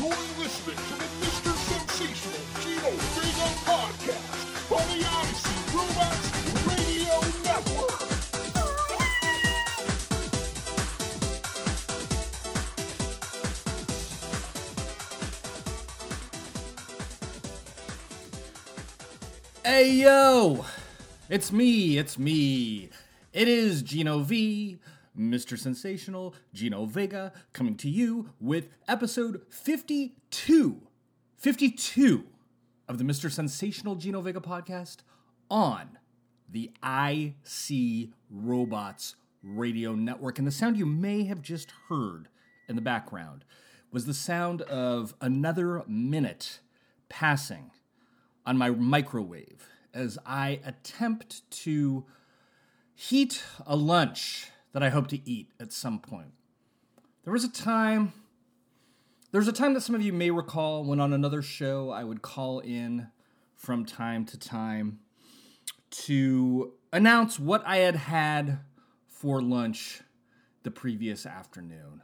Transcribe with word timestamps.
You're 0.00 0.08
listening 0.08 0.76
to 0.76 0.94
the 0.94 1.04
Mr. 1.20 1.52
Sensational 1.52 2.40
Gino 2.62 2.88
Vega 2.88 3.48
podcast 3.68 4.32
on 4.72 4.84
the 4.88 5.00
Odyssey 5.04 5.58
Robots 5.76 6.26
Radio 6.64 7.16
Network. 7.44 8.00
Hey 19.66 19.86
yo! 19.96 20.64
It's 21.28 21.52
me, 21.52 21.98
it's 21.98 22.18
me. 22.18 22.88
It 23.34 23.48
is 23.48 23.82
Gino 23.82 24.20
V, 24.20 24.78
Mr. 25.20 25.58
Sensational, 25.58 26.34
Gino 26.54 26.86
Vega, 26.86 27.32
coming 27.52 27.76
to 27.76 27.90
you 27.90 28.30
with 28.40 28.68
episode 28.88 29.42
52. 29.50 30.80
52 31.36 32.24
of 32.88 32.98
the 32.98 33.04
Mr. 33.04 33.30
Sensational 33.30 33.96
Gino 33.96 34.22
Vega 34.22 34.40
podcast 34.40 34.98
on 35.50 35.98
the 36.48 36.72
IC 36.82 38.10
Robots 38.30 39.16
radio 39.42 39.94
network. 39.94 40.38
And 40.38 40.46
the 40.46 40.52
sound 40.52 40.78
you 40.78 40.86
may 40.86 41.24
have 41.24 41.42
just 41.42 41.70
heard 41.88 42.28
in 42.68 42.76
the 42.76 42.82
background 42.82 43.44
was 43.92 44.06
the 44.06 44.14
sound 44.14 44.62
of 44.62 45.14
another 45.20 45.82
minute 45.86 46.60
passing 47.08 47.70
on 48.46 48.56
my 48.56 48.70
microwave 48.70 49.68
as 49.92 50.18
I 50.24 50.60
attempt 50.64 51.48
to 51.62 52.06
heat 52.94 53.42
a 53.66 53.76
lunch 53.76 54.50
that 54.72 54.82
I 54.82 54.90
hope 54.90 55.08
to 55.08 55.28
eat 55.28 55.50
at 55.58 55.72
some 55.72 55.98
point. 55.98 56.32
There 57.24 57.32
was 57.32 57.44
a 57.44 57.52
time, 57.52 58.12
there's 59.32 59.48
a 59.48 59.52
time 59.52 59.74
that 59.74 59.82
some 59.82 59.94
of 59.94 60.02
you 60.02 60.12
may 60.12 60.30
recall 60.30 60.84
when 60.84 61.00
on 61.00 61.12
another 61.12 61.42
show 61.42 61.90
I 61.90 62.04
would 62.04 62.22
call 62.22 62.60
in 62.60 63.08
from 63.54 63.84
time 63.84 64.24
to 64.26 64.38
time 64.38 65.00
to 65.90 66.72
announce 66.92 67.38
what 67.38 67.62
I 67.66 67.78
had 67.78 67.96
had 67.96 68.60
for 69.06 69.42
lunch 69.42 70.02
the 70.62 70.70
previous 70.70 71.26
afternoon. 71.26 72.02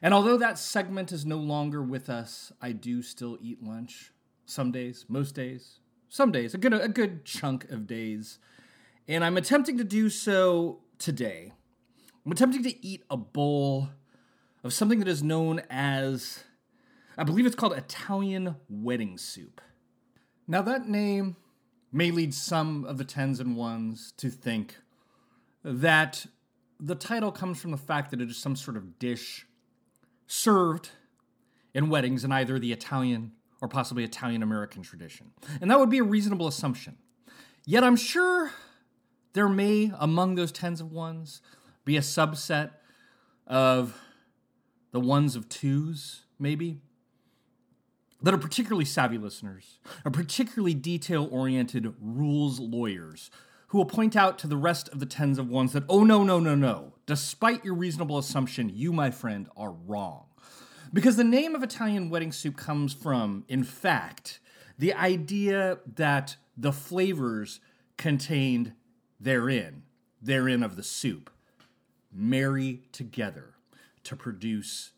And 0.00 0.12
although 0.12 0.36
that 0.36 0.58
segment 0.58 1.12
is 1.12 1.24
no 1.24 1.38
longer 1.38 1.82
with 1.82 2.08
us, 2.08 2.52
I 2.60 2.72
do 2.72 3.02
still 3.02 3.38
eat 3.40 3.62
lunch 3.62 4.12
some 4.46 4.72
days, 4.72 5.04
most 5.08 5.34
days, 5.34 5.78
some 6.08 6.32
days, 6.32 6.54
a 6.54 6.58
good 6.58 6.74
a 6.74 6.88
good 6.88 7.24
chunk 7.24 7.70
of 7.70 7.86
days. 7.86 8.38
And 9.08 9.24
I'm 9.24 9.36
attempting 9.36 9.78
to 9.78 9.84
do 9.84 10.10
so 10.10 10.80
today. 10.98 11.52
I'm 12.24 12.32
attempting 12.32 12.62
to 12.62 12.86
eat 12.86 13.02
a 13.10 13.16
bowl 13.16 13.88
of 14.62 14.72
something 14.72 15.00
that 15.00 15.08
is 15.08 15.22
known 15.24 15.60
as 15.68 16.44
I 17.18 17.24
believe 17.24 17.46
it's 17.46 17.56
called 17.56 17.72
Italian 17.72 18.56
wedding 18.68 19.18
soup. 19.18 19.60
Now 20.46 20.62
that 20.62 20.88
name 20.88 21.36
may 21.92 22.10
lead 22.12 22.32
some 22.32 22.84
of 22.84 22.96
the 22.96 23.04
tens 23.04 23.40
and 23.40 23.56
ones 23.56 24.12
to 24.18 24.30
think 24.30 24.76
that 25.64 26.26
the 26.78 26.94
title 26.94 27.32
comes 27.32 27.60
from 27.60 27.72
the 27.72 27.76
fact 27.76 28.10
that 28.12 28.20
it 28.20 28.30
is 28.30 28.36
some 28.36 28.56
sort 28.56 28.76
of 28.76 28.98
dish 29.00 29.46
served 30.26 30.90
in 31.74 31.88
weddings 31.88 32.24
in 32.24 32.32
either 32.32 32.58
the 32.58 32.72
Italian 32.72 33.32
or 33.60 33.68
possibly 33.68 34.04
Italian 34.04 34.42
American 34.42 34.82
tradition. 34.82 35.32
And 35.60 35.70
that 35.70 35.78
would 35.78 35.90
be 35.90 35.98
a 35.98 36.04
reasonable 36.04 36.46
assumption. 36.46 36.98
Yet 37.66 37.84
I'm 37.84 37.96
sure 37.96 38.52
there 39.32 39.48
may, 39.48 39.92
among 39.98 40.34
those 40.36 40.52
tens 40.52 40.80
of 40.80 40.92
ones, 40.92 41.40
be 41.84 41.96
a 41.96 42.00
subset 42.00 42.70
of 43.46 44.00
the 44.92 45.00
ones 45.00 45.36
of 45.36 45.48
twos, 45.48 46.22
maybe, 46.38 46.80
that 48.22 48.32
are 48.32 48.38
particularly 48.38 48.84
savvy 48.84 49.18
listeners, 49.18 49.78
are 50.04 50.10
particularly 50.10 50.74
detail 50.74 51.28
oriented 51.30 51.94
rules 52.00 52.60
lawyers 52.60 53.30
who 53.68 53.78
will 53.78 53.86
point 53.86 54.14
out 54.14 54.38
to 54.38 54.46
the 54.46 54.56
rest 54.56 54.88
of 54.90 55.00
the 55.00 55.06
tens 55.06 55.38
of 55.38 55.48
ones 55.48 55.72
that, 55.72 55.82
oh, 55.88 56.04
no, 56.04 56.22
no, 56.22 56.38
no, 56.38 56.54
no, 56.54 56.92
despite 57.06 57.64
your 57.64 57.74
reasonable 57.74 58.18
assumption, 58.18 58.70
you, 58.72 58.92
my 58.92 59.10
friend, 59.10 59.48
are 59.56 59.72
wrong. 59.72 60.26
Because 60.92 61.16
the 61.16 61.24
name 61.24 61.54
of 61.54 61.62
Italian 61.62 62.10
wedding 62.10 62.32
soup 62.32 62.54
comes 62.56 62.92
from, 62.92 63.44
in 63.48 63.64
fact, 63.64 64.40
the 64.78 64.92
idea 64.92 65.78
that 65.96 66.36
the 66.54 66.72
flavors 66.72 67.60
contained 67.96 68.74
therein, 69.18 69.84
therein 70.20 70.62
of 70.62 70.76
the 70.76 70.82
soup, 70.82 71.30
marry 72.12 72.82
together 72.92 73.54
to 74.04 74.16
produce 74.16 74.92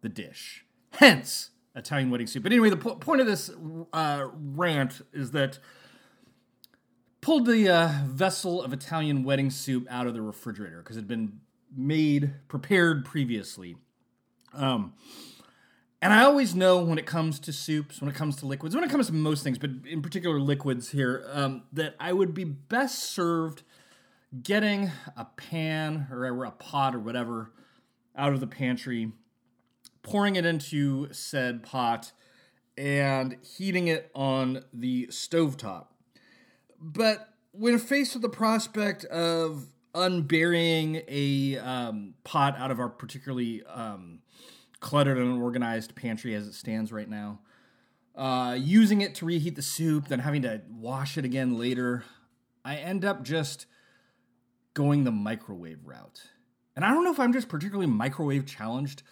the 0.00 0.08
dish. 0.08 0.64
Hence, 0.92 1.50
Italian 1.74 2.10
wedding 2.10 2.26
soup. 2.26 2.42
But 2.42 2.52
anyway, 2.52 2.70
the 2.70 2.76
po- 2.76 2.96
point 2.96 3.20
of 3.20 3.26
this 3.26 3.50
uh, 3.92 4.28
rant 4.32 5.02
is 5.12 5.32
that 5.32 5.58
pulled 7.20 7.46
the 7.46 7.68
uh, 7.68 7.90
vessel 8.06 8.62
of 8.62 8.72
Italian 8.72 9.24
wedding 9.24 9.50
soup 9.50 9.86
out 9.90 10.06
of 10.06 10.14
the 10.14 10.22
refrigerator 10.22 10.78
because 10.78 10.96
it 10.96 11.00
had 11.00 11.08
been 11.08 11.40
made, 11.76 12.32
prepared 12.48 13.04
previously. 13.04 13.76
Um, 14.54 14.94
and 16.00 16.12
I 16.12 16.22
always 16.22 16.54
know 16.54 16.82
when 16.82 16.98
it 16.98 17.06
comes 17.06 17.40
to 17.40 17.52
soups, 17.52 18.00
when 18.00 18.08
it 18.08 18.14
comes 18.14 18.36
to 18.36 18.46
liquids, 18.46 18.74
when 18.74 18.84
it 18.84 18.90
comes 18.90 19.08
to 19.08 19.12
most 19.12 19.42
things, 19.42 19.58
but 19.58 19.70
in 19.88 20.02
particular 20.02 20.38
liquids 20.38 20.90
here, 20.90 21.26
um, 21.32 21.64
that 21.72 21.96
I 21.98 22.12
would 22.12 22.32
be 22.32 22.44
best 22.44 23.02
served 23.02 23.62
getting 24.42 24.90
a 25.16 25.24
pan 25.24 26.08
or 26.10 26.44
a 26.44 26.50
pot 26.50 26.94
or 26.94 26.98
whatever 26.98 27.52
out 28.16 28.32
of 28.32 28.40
the 28.40 28.46
pantry, 28.46 29.12
pouring 30.02 30.36
it 30.36 30.44
into 30.44 31.12
said 31.12 31.62
pot, 31.62 32.12
and 32.76 33.36
heating 33.42 33.88
it 33.88 34.10
on 34.14 34.64
the 34.72 35.06
stovetop. 35.08 35.86
But 36.80 37.28
when 37.52 37.78
faced 37.78 38.14
with 38.14 38.22
the 38.22 38.28
prospect 38.28 39.04
of 39.06 39.66
unburying 39.94 41.02
a 41.08 41.58
um, 41.58 42.14
pot 42.22 42.54
out 42.58 42.70
of 42.70 42.78
our 42.78 42.88
particularly 42.88 43.62
um, 43.64 44.20
cluttered 44.80 45.16
and 45.16 45.32
unorganized 45.32 45.94
pantry 45.94 46.34
as 46.34 46.46
it 46.46 46.54
stands 46.54 46.92
right 46.92 47.08
now, 47.08 47.40
uh, 48.14 48.56
using 48.58 49.00
it 49.00 49.14
to 49.14 49.26
reheat 49.26 49.56
the 49.56 49.62
soup, 49.62 50.08
then 50.08 50.18
having 50.18 50.42
to 50.42 50.62
wash 50.70 51.16
it 51.16 51.24
again 51.24 51.58
later, 51.58 52.04
I 52.64 52.76
end 52.76 53.04
up 53.04 53.22
just 53.22 53.66
going 54.76 55.04
the 55.04 55.10
microwave 55.10 55.78
route. 55.86 56.20
And 56.76 56.84
I 56.84 56.90
don't 56.92 57.02
know 57.02 57.10
if 57.10 57.18
I'm 57.18 57.32
just 57.32 57.48
particularly 57.48 57.86
microwave 57.86 58.44
challenged, 58.44 59.02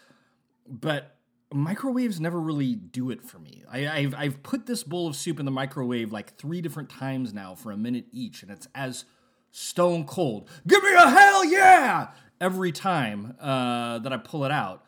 but 0.68 1.16
microwaves 1.50 2.20
never 2.20 2.38
really 2.38 2.74
do 2.74 3.10
it 3.10 3.22
for 3.22 3.38
me. 3.38 3.64
I, 3.70 4.02
have 4.02 4.14
I've 4.14 4.42
put 4.42 4.66
this 4.66 4.84
bowl 4.84 5.08
of 5.08 5.16
soup 5.16 5.40
in 5.40 5.46
the 5.46 5.50
microwave 5.50 6.12
like 6.12 6.36
three 6.36 6.60
different 6.60 6.90
times 6.90 7.32
now 7.32 7.54
for 7.54 7.72
a 7.72 7.78
minute 7.78 8.04
each, 8.12 8.42
and 8.42 8.52
it's 8.52 8.68
as 8.74 9.06
stone 9.52 10.04
cold. 10.04 10.50
Give 10.66 10.82
me 10.82 10.92
a 10.92 11.08
hell 11.08 11.44
yeah! 11.46 12.08
Every 12.42 12.70
time 12.70 13.34
uh, 13.40 14.00
that 14.00 14.12
I 14.12 14.18
pull 14.18 14.44
it 14.44 14.50
out, 14.50 14.84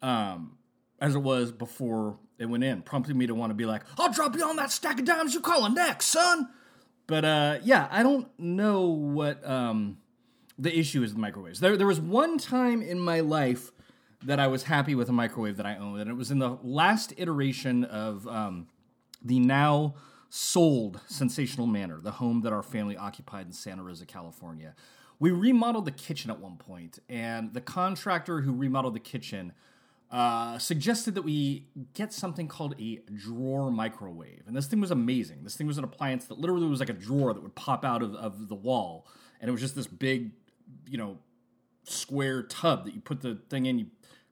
um, 0.00 0.56
as 1.00 1.14
it 1.14 1.18
was 1.18 1.52
before 1.52 2.18
it 2.38 2.46
went 2.46 2.64
in, 2.64 2.80
prompting 2.80 3.18
me 3.18 3.26
to 3.26 3.34
want 3.34 3.50
to 3.50 3.54
be 3.54 3.66
like, 3.66 3.82
I'll 3.98 4.10
drop 4.10 4.34
you 4.36 4.44
on 4.44 4.56
that 4.56 4.70
stack 4.72 5.00
of 5.00 5.04
dimes 5.04 5.34
you 5.34 5.40
call 5.40 5.66
a 5.66 5.68
neck, 5.68 6.00
son. 6.00 6.48
But 7.08 7.24
uh, 7.24 7.58
yeah, 7.64 7.88
I 7.90 8.04
don't 8.04 8.28
know 8.38 8.86
what 8.86 9.44
um, 9.48 9.98
the 10.56 10.78
issue 10.78 11.02
is 11.02 11.12
with 11.12 11.18
microwaves. 11.18 11.58
There, 11.58 11.76
there 11.76 11.86
was 11.86 12.00
one 12.00 12.38
time 12.38 12.82
in 12.82 13.00
my 13.00 13.20
life 13.20 13.72
that 14.24 14.38
I 14.38 14.46
was 14.46 14.64
happy 14.64 14.94
with 14.94 15.08
a 15.08 15.12
microwave 15.12 15.56
that 15.56 15.66
I 15.66 15.76
owned, 15.76 16.00
and 16.00 16.10
it 16.10 16.14
was 16.14 16.30
in 16.30 16.38
the 16.38 16.58
last 16.62 17.14
iteration 17.16 17.84
of 17.84 18.28
um, 18.28 18.68
the 19.24 19.40
now 19.40 19.94
sold 20.28 21.00
Sensational 21.06 21.66
Manor, 21.66 21.98
the 22.00 22.10
home 22.12 22.42
that 22.42 22.52
our 22.52 22.62
family 22.62 22.96
occupied 22.96 23.46
in 23.46 23.52
Santa 23.52 23.82
Rosa, 23.82 24.04
California. 24.04 24.74
We 25.18 25.30
remodeled 25.30 25.86
the 25.86 25.92
kitchen 25.92 26.30
at 26.30 26.38
one 26.38 26.56
point, 26.56 26.98
and 27.08 27.54
the 27.54 27.62
contractor 27.62 28.42
who 28.42 28.52
remodeled 28.52 28.94
the 28.94 29.00
kitchen 29.00 29.52
uh, 30.10 30.58
suggested 30.58 31.14
that 31.14 31.22
we 31.22 31.66
get 31.92 32.12
something 32.12 32.48
called 32.48 32.74
a 32.80 33.00
drawer 33.12 33.70
microwave. 33.70 34.42
And 34.46 34.56
this 34.56 34.66
thing 34.66 34.80
was 34.80 34.90
amazing. 34.90 35.44
This 35.44 35.56
thing 35.56 35.66
was 35.66 35.76
an 35.76 35.84
appliance 35.84 36.26
that 36.26 36.38
literally 36.38 36.66
was 36.66 36.80
like 36.80 36.88
a 36.88 36.94
drawer 36.94 37.34
that 37.34 37.42
would 37.42 37.54
pop 37.54 37.84
out 37.84 38.02
of, 38.02 38.14
of 38.14 38.48
the 38.48 38.54
wall. 38.54 39.06
And 39.40 39.48
it 39.48 39.52
was 39.52 39.60
just 39.60 39.76
this 39.76 39.86
big, 39.86 40.30
you 40.86 40.96
know, 40.96 41.18
square 41.84 42.42
tub 42.42 42.84
that 42.86 42.94
you 42.94 43.00
put 43.00 43.20
the 43.20 43.38
thing 43.50 43.66
in, 43.66 43.78
you 43.78 43.86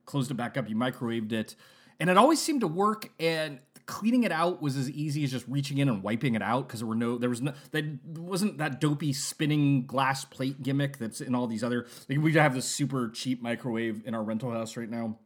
closed 0.06 0.30
it 0.30 0.34
back 0.34 0.56
up, 0.56 0.68
you 0.68 0.76
microwaved 0.76 1.32
it. 1.32 1.56
And 2.00 2.08
it 2.08 2.16
always 2.16 2.40
seemed 2.40 2.60
to 2.62 2.68
work. 2.68 3.10
And 3.20 3.60
cleaning 3.86 4.24
it 4.24 4.32
out 4.32 4.60
was 4.60 4.76
as 4.76 4.90
easy 4.90 5.24
as 5.24 5.30
just 5.30 5.46
reaching 5.46 5.78
in 5.78 5.88
and 5.88 6.02
wiping 6.02 6.34
it 6.34 6.42
out 6.42 6.66
because 6.66 6.80
there 6.80 6.88
were 6.88 6.96
no 6.96 7.18
there 7.18 7.30
was 7.30 7.40
no 7.40 7.52
that 7.70 7.84
wasn't 8.04 8.58
that 8.58 8.80
dopey 8.80 9.12
spinning 9.12 9.86
glass 9.86 10.24
plate 10.24 10.60
gimmick 10.60 10.98
that's 10.98 11.20
in 11.20 11.36
all 11.36 11.46
these 11.46 11.62
other 11.62 11.86
like 12.08 12.18
we 12.18 12.32
have 12.32 12.52
this 12.52 12.64
super 12.64 13.08
cheap 13.10 13.40
microwave 13.40 14.02
in 14.04 14.12
our 14.12 14.24
rental 14.24 14.50
house 14.50 14.76
right 14.76 14.90
now 14.90 15.16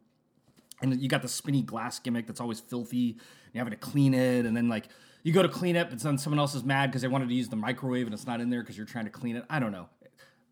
and 0.83 1.01
you 1.01 1.09
got 1.09 1.23
the 1.23 1.29
spinny 1.29 1.63
glass 1.63 1.99
gimmick 1.99 2.27
that's 2.27 2.41
always 2.41 2.61
filthy. 2.61 3.13
And 3.13 3.55
you're 3.55 3.65
having 3.65 3.79
to 3.79 3.85
clean 3.85 4.15
it, 4.15 4.47
and 4.47 4.57
then 4.57 4.69
like 4.69 4.89
you 5.23 5.33
go 5.33 5.43
to 5.43 5.49
clean 5.49 5.77
it, 5.77 5.91
but 5.91 6.01
then 6.01 6.19
someone 6.19 6.39
else 6.39 6.55
is 6.55 6.65
mad 6.65 6.91
because 6.91 7.03
they 7.03 7.09
wanted 7.09 7.29
to 7.29 7.35
use 7.35 7.49
the 7.49 7.57
microwave 7.57 8.07
and 8.07 8.15
it's 8.15 8.27
not 8.27 8.41
in 8.41 8.51
there 8.51 8.63
because 8.63 8.77
you're 8.77 8.87
trying 8.87 9.05
to 9.05 9.11
clean 9.11 9.37
it. 9.37 9.45
I 9.51 9.59
don't 9.59 9.73
know. 9.73 9.89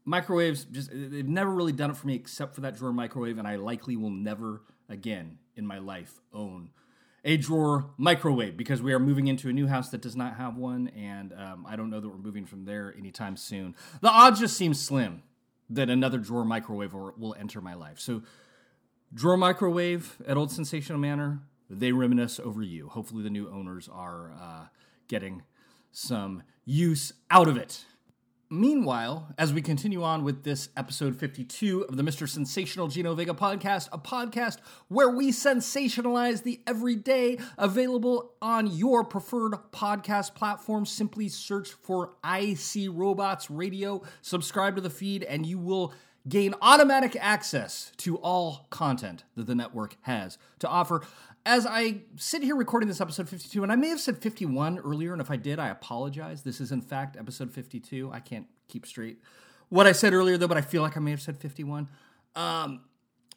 Microwaves 0.04 0.64
just 0.64 0.90
they've 0.90 1.28
never 1.28 1.50
really 1.50 1.72
done 1.72 1.90
it 1.90 1.96
for 1.96 2.06
me 2.06 2.14
except 2.14 2.54
for 2.54 2.62
that 2.62 2.76
drawer 2.76 2.92
microwave, 2.92 3.38
and 3.38 3.46
I 3.46 3.56
likely 3.56 3.96
will 3.96 4.10
never 4.10 4.62
again 4.88 5.38
in 5.56 5.66
my 5.66 5.78
life 5.78 6.20
own 6.32 6.70
a 7.24 7.36
drawer 7.36 7.90
microwave 7.98 8.56
because 8.56 8.80
we 8.80 8.92
are 8.92 8.98
moving 8.98 9.26
into 9.26 9.48
a 9.48 9.52
new 9.52 9.66
house 9.66 9.90
that 9.90 10.00
does 10.00 10.16
not 10.16 10.36
have 10.36 10.56
one, 10.56 10.88
and 10.88 11.32
um, 11.34 11.66
I 11.68 11.76
don't 11.76 11.90
know 11.90 12.00
that 12.00 12.08
we're 12.08 12.16
moving 12.16 12.46
from 12.46 12.64
there 12.64 12.94
anytime 12.96 13.36
soon. 13.36 13.74
The 14.00 14.08
odds 14.08 14.40
just 14.40 14.56
seem 14.56 14.72
slim 14.72 15.22
that 15.70 15.90
another 15.90 16.18
drawer 16.18 16.44
microwave 16.44 16.94
will 16.94 17.36
enter 17.38 17.60
my 17.60 17.74
life. 17.74 17.98
So, 17.98 18.22
drawer 19.12 19.36
microwave 19.36 20.20
at 20.26 20.36
Old 20.36 20.50
Sensational 20.50 20.98
Manor, 20.98 21.40
they 21.70 21.92
reminisce 21.92 22.40
over 22.40 22.62
you. 22.62 22.88
Hopefully, 22.88 23.22
the 23.22 23.30
new 23.30 23.48
owners 23.50 23.88
are 23.92 24.32
uh, 24.32 24.66
getting 25.08 25.42
some 25.92 26.42
use 26.64 27.12
out 27.30 27.48
of 27.48 27.56
it. 27.56 27.84
Meanwhile, 28.50 29.34
as 29.36 29.52
we 29.52 29.60
continue 29.60 30.02
on 30.02 30.24
with 30.24 30.42
this 30.42 30.70
episode 30.74 31.14
52 31.16 31.82
of 31.82 31.98
the 31.98 32.02
Mr. 32.02 32.26
Sensational 32.26 32.88
Gino 32.88 33.14
Vega 33.14 33.34
podcast, 33.34 33.90
a 33.92 33.98
podcast 33.98 34.56
where 34.88 35.10
we 35.10 35.32
sensationalize 35.32 36.44
the 36.44 36.62
everyday, 36.66 37.38
available 37.58 38.32
on 38.40 38.66
your 38.66 39.04
preferred 39.04 39.52
podcast 39.70 40.34
platform. 40.34 40.86
Simply 40.86 41.28
search 41.28 41.72
for 41.72 42.14
IC 42.24 42.88
Robots 42.90 43.50
Radio, 43.50 44.02
subscribe 44.22 44.76
to 44.76 44.80
the 44.80 44.88
feed, 44.88 45.24
and 45.24 45.44
you 45.44 45.58
will 45.58 45.92
gain 46.26 46.54
automatic 46.62 47.18
access 47.20 47.92
to 47.98 48.16
all 48.16 48.66
content 48.70 49.24
that 49.36 49.46
the 49.46 49.54
network 49.54 49.96
has 50.02 50.38
to 50.60 50.68
offer. 50.68 51.02
As 51.48 51.64
I 51.64 52.02
sit 52.16 52.42
here 52.42 52.54
recording 52.54 52.90
this 52.90 53.00
episode 53.00 53.26
52, 53.26 53.62
and 53.62 53.72
I 53.72 53.74
may 53.74 53.88
have 53.88 54.00
said 54.00 54.18
51 54.18 54.80
earlier, 54.80 55.14
and 55.14 55.22
if 55.22 55.30
I 55.30 55.36
did, 55.36 55.58
I 55.58 55.68
apologize. 55.68 56.42
This 56.42 56.60
is, 56.60 56.72
in 56.72 56.82
fact, 56.82 57.16
episode 57.16 57.50
52. 57.50 58.10
I 58.12 58.20
can't 58.20 58.44
keep 58.68 58.84
straight 58.84 59.22
what 59.70 59.86
I 59.86 59.92
said 59.92 60.12
earlier, 60.12 60.36
though, 60.36 60.46
but 60.46 60.58
I 60.58 60.60
feel 60.60 60.82
like 60.82 60.98
I 60.98 61.00
may 61.00 61.10
have 61.10 61.22
said 61.22 61.38
51. 61.38 61.88
Um, 62.36 62.82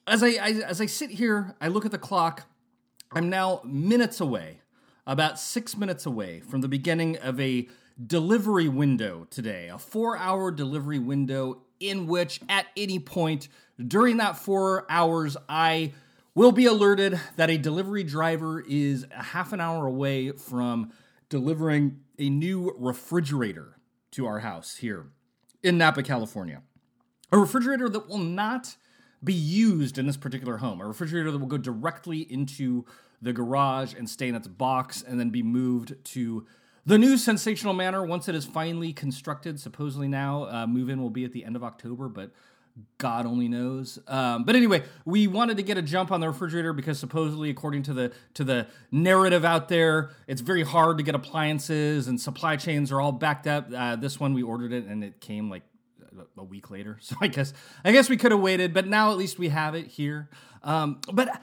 as 0.05 0.23
I, 0.23 0.27
I 0.31 0.49
as 0.67 0.81
I 0.81 0.87
sit 0.87 1.11
here, 1.11 1.55
I 1.61 1.69
look 1.69 1.85
at 1.85 1.91
the 1.91 1.97
clock. 1.97 2.47
I'm 3.13 3.29
now 3.29 3.61
minutes 3.63 4.19
away, 4.19 4.59
about 5.07 5.39
six 5.39 5.77
minutes 5.77 6.05
away 6.05 6.41
from 6.41 6.59
the 6.59 6.67
beginning 6.67 7.17
of 7.19 7.39
a 7.39 7.69
delivery 8.05 8.67
window 8.67 9.25
today, 9.29 9.69
a 9.69 9.77
four 9.77 10.17
hour 10.17 10.51
delivery 10.51 10.99
window 10.99 11.61
in 11.79 12.07
which 12.07 12.41
at 12.49 12.65
any 12.75 12.99
point 12.99 13.47
during 13.87 14.17
that 14.17 14.37
four 14.37 14.85
hours, 14.89 15.37
I 15.47 15.93
will 16.33 16.51
be 16.51 16.65
alerted 16.65 17.19
that 17.35 17.49
a 17.49 17.57
delivery 17.57 18.03
driver 18.03 18.61
is 18.61 19.05
a 19.11 19.23
half 19.23 19.51
an 19.53 19.59
hour 19.59 19.85
away 19.85 20.31
from 20.31 20.91
delivering 21.29 21.99
a 22.17 22.29
new 22.29 22.73
refrigerator 22.77 23.77
to 24.11 24.25
our 24.25 24.39
house 24.39 24.77
here 24.77 25.07
in 25.63 25.77
Napa, 25.77 26.03
California. 26.03 26.61
A 27.31 27.37
refrigerator 27.37 27.89
that 27.89 28.07
will 28.09 28.17
not 28.17 28.75
be 29.23 29.33
used 29.33 29.97
in 29.97 30.07
this 30.07 30.17
particular 30.17 30.57
home, 30.57 30.81
a 30.81 30.87
refrigerator 30.87 31.31
that 31.31 31.37
will 31.37 31.47
go 31.47 31.57
directly 31.57 32.19
into 32.19 32.85
the 33.21 33.31
garage 33.31 33.93
and 33.93 34.09
stay 34.09 34.27
in 34.27 34.35
its 34.35 34.47
box 34.47 35.03
and 35.03 35.19
then 35.19 35.29
be 35.29 35.43
moved 35.43 35.93
to 36.03 36.45
the 36.85 36.97
new 36.97 37.17
sensational 37.17 37.73
manor 37.73 38.03
once 38.03 38.27
it 38.27 38.33
is 38.33 38.45
finally 38.45 38.91
constructed. 38.91 39.59
Supposedly 39.59 40.07
now, 40.07 40.45
uh, 40.45 40.65
move 40.65 40.89
in 40.89 40.99
will 40.99 41.11
be 41.11 41.23
at 41.23 41.31
the 41.31 41.45
end 41.45 41.55
of 41.55 41.63
October, 41.63 42.09
but 42.09 42.31
God 42.97 43.25
only 43.25 43.47
knows. 43.47 43.99
Um, 44.07 44.43
but 44.43 44.55
anyway, 44.55 44.83
we 45.05 45.27
wanted 45.27 45.57
to 45.57 45.63
get 45.63 45.77
a 45.77 45.81
jump 45.81 46.11
on 46.11 46.21
the 46.21 46.27
refrigerator 46.27 46.73
because 46.73 46.99
supposedly, 46.99 47.49
according 47.49 47.83
to 47.83 47.93
the 47.93 48.11
to 48.35 48.43
the 48.43 48.67
narrative 48.91 49.43
out 49.43 49.69
there, 49.69 50.11
it's 50.27 50.41
very 50.41 50.63
hard 50.63 50.97
to 50.97 51.03
get 51.03 51.15
appliances 51.15 52.07
and 52.07 52.19
supply 52.19 52.55
chains 52.55 52.91
are 52.91 53.01
all 53.01 53.11
backed 53.11 53.47
up. 53.47 53.69
Uh, 53.75 53.95
this 53.95 54.19
one 54.19 54.33
we 54.33 54.43
ordered 54.43 54.71
it 54.71 54.85
and 54.85 55.03
it 55.03 55.19
came 55.19 55.49
like 55.49 55.63
a 56.37 56.43
week 56.43 56.69
later. 56.69 56.97
So 57.11 57.15
I 57.19 57.27
guess 57.27 57.53
I 57.83 57.91
guess 57.91 58.09
we 58.09 58.17
could 58.17 58.31
have 58.31 58.41
waited, 58.41 58.73
but 58.73 58.87
now 58.87 59.11
at 59.11 59.17
least 59.17 59.39
we 59.39 59.49
have 59.49 59.75
it 59.75 59.87
here. 59.87 60.29
Um, 60.63 61.01
but 61.11 61.41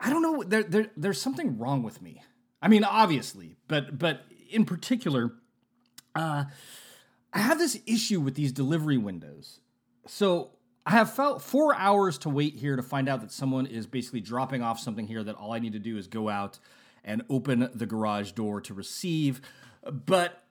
I 0.00 0.10
don't 0.10 0.22
know. 0.22 0.42
There, 0.42 0.62
there 0.62 0.86
there's 0.96 1.20
something 1.20 1.58
wrong 1.58 1.82
with 1.82 2.02
me. 2.02 2.22
I 2.60 2.68
mean, 2.68 2.84
obviously, 2.84 3.56
but 3.66 3.98
but 3.98 4.24
in 4.50 4.64
particular, 4.64 5.32
uh, 6.14 6.44
I 7.32 7.38
have 7.38 7.58
this 7.58 7.78
issue 7.86 8.20
with 8.20 8.34
these 8.34 8.52
delivery 8.52 8.98
windows. 8.98 9.60
So 10.06 10.50
I 10.88 10.92
have 10.92 11.12
felt 11.12 11.42
four 11.42 11.74
hours 11.74 12.16
to 12.20 12.30
wait 12.30 12.54
here 12.54 12.74
to 12.74 12.82
find 12.82 13.10
out 13.10 13.20
that 13.20 13.30
someone 13.30 13.66
is 13.66 13.86
basically 13.86 14.22
dropping 14.22 14.62
off 14.62 14.80
something 14.80 15.06
here 15.06 15.22
that 15.22 15.34
all 15.34 15.52
I 15.52 15.58
need 15.58 15.74
to 15.74 15.78
do 15.78 15.98
is 15.98 16.06
go 16.06 16.30
out 16.30 16.58
and 17.04 17.20
open 17.28 17.68
the 17.74 17.84
garage 17.84 18.32
door 18.32 18.62
to 18.62 18.72
receive. 18.72 19.42
But 19.92 20.42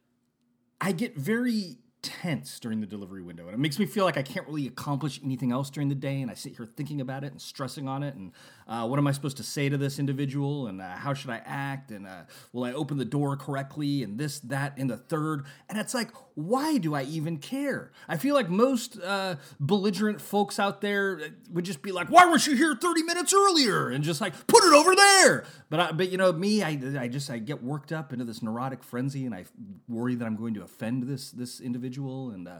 I 0.79 0.91
get 0.91 1.17
very 1.17 1.79
tense 2.01 2.59
during 2.59 2.79
the 2.79 2.85
delivery 2.85 3.21
window. 3.21 3.45
And 3.45 3.53
it 3.53 3.59
makes 3.59 3.79
me 3.79 3.85
feel 3.85 4.05
like 4.05 4.17
I 4.17 4.21
can't 4.21 4.45
really 4.47 4.67
accomplish 4.67 5.19
anything 5.23 5.51
else 5.51 5.69
during 5.69 5.89
the 5.89 5.95
day. 5.95 6.21
And 6.21 6.29
I 6.29 6.35
sit 6.35 6.55
here 6.55 6.65
thinking 6.65 7.01
about 7.01 7.23
it 7.23 7.31
and 7.31 7.41
stressing 7.41 7.87
on 7.87 8.03
it. 8.03 8.15
And 8.15 8.31
uh, 8.67 8.87
what 8.87 8.99
am 8.99 9.07
I 9.07 9.11
supposed 9.11 9.37
to 9.37 9.43
say 9.43 9.67
to 9.69 9.77
this 9.77 9.99
individual? 9.99 10.67
And 10.67 10.81
uh, 10.81 10.89
how 10.95 11.13
should 11.13 11.31
I 11.31 11.41
act? 11.45 11.91
And 11.91 12.07
uh, 12.07 12.21
will 12.53 12.65
I 12.65 12.73
open 12.73 12.97
the 12.97 13.05
door 13.05 13.35
correctly? 13.35 14.03
And 14.03 14.17
this, 14.17 14.39
that, 14.41 14.77
and 14.77 14.89
the 14.89 14.97
third. 14.97 15.45
And 15.69 15.79
it's 15.79 15.93
like, 15.93 16.11
why 16.35 16.77
do 16.77 16.93
I 16.93 17.03
even 17.03 17.37
care? 17.37 17.91
I 18.07 18.17
feel 18.17 18.35
like 18.35 18.47
most 18.47 18.99
uh, 19.01 19.37
belligerent 19.59 20.21
folks 20.21 20.59
out 20.59 20.81
there 20.81 21.19
would 21.51 21.65
just 21.65 21.81
be 21.81 21.91
like, 21.91 22.09
why 22.09 22.25
weren't 22.27 22.45
you 22.45 22.55
here 22.55 22.75
30 22.75 23.03
minutes 23.03 23.33
earlier? 23.33 23.89
And 23.89 24.03
just 24.03 24.21
like, 24.21 24.45
put 24.45 24.63
it 24.63 24.73
over 24.73 24.95
there. 24.95 25.45
But, 25.69 25.79
I, 25.79 25.91
but 25.91 26.11
you 26.11 26.17
know, 26.17 26.31
me, 26.31 26.61
I, 26.61 26.79
I 26.99 27.07
just, 27.07 27.31
I 27.31 27.39
get 27.39 27.63
worked 27.63 27.91
up 27.91 28.13
into 28.13 28.23
this 28.23 28.43
neurotic 28.43 28.83
frenzy 28.83 29.25
and 29.25 29.33
I 29.33 29.45
worry 29.89 30.13
that 30.15 30.25
I'm 30.25 30.35
going 30.35 30.53
to 30.53 30.63
offend 30.63 31.03
this, 31.03 31.31
this 31.31 31.59
individual 31.59 31.86
and 31.95 32.47
uh, 32.47 32.59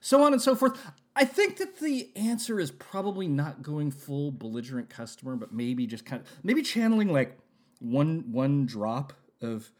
so 0.00 0.22
on 0.22 0.32
and 0.32 0.40
so 0.40 0.54
forth. 0.54 0.78
I 1.16 1.24
think 1.24 1.56
that 1.58 1.80
the 1.80 2.10
answer 2.14 2.60
is 2.60 2.70
probably 2.70 3.26
not 3.26 3.62
going 3.62 3.90
full 3.90 4.30
belligerent 4.30 4.88
customer, 4.88 5.36
but 5.36 5.52
maybe 5.52 5.86
just 5.86 6.04
kind 6.04 6.22
of, 6.22 6.28
maybe 6.44 6.62
channeling 6.62 7.12
like 7.12 7.36
one, 7.80 8.24
one 8.30 8.66
drop 8.66 9.12
of 9.42 9.70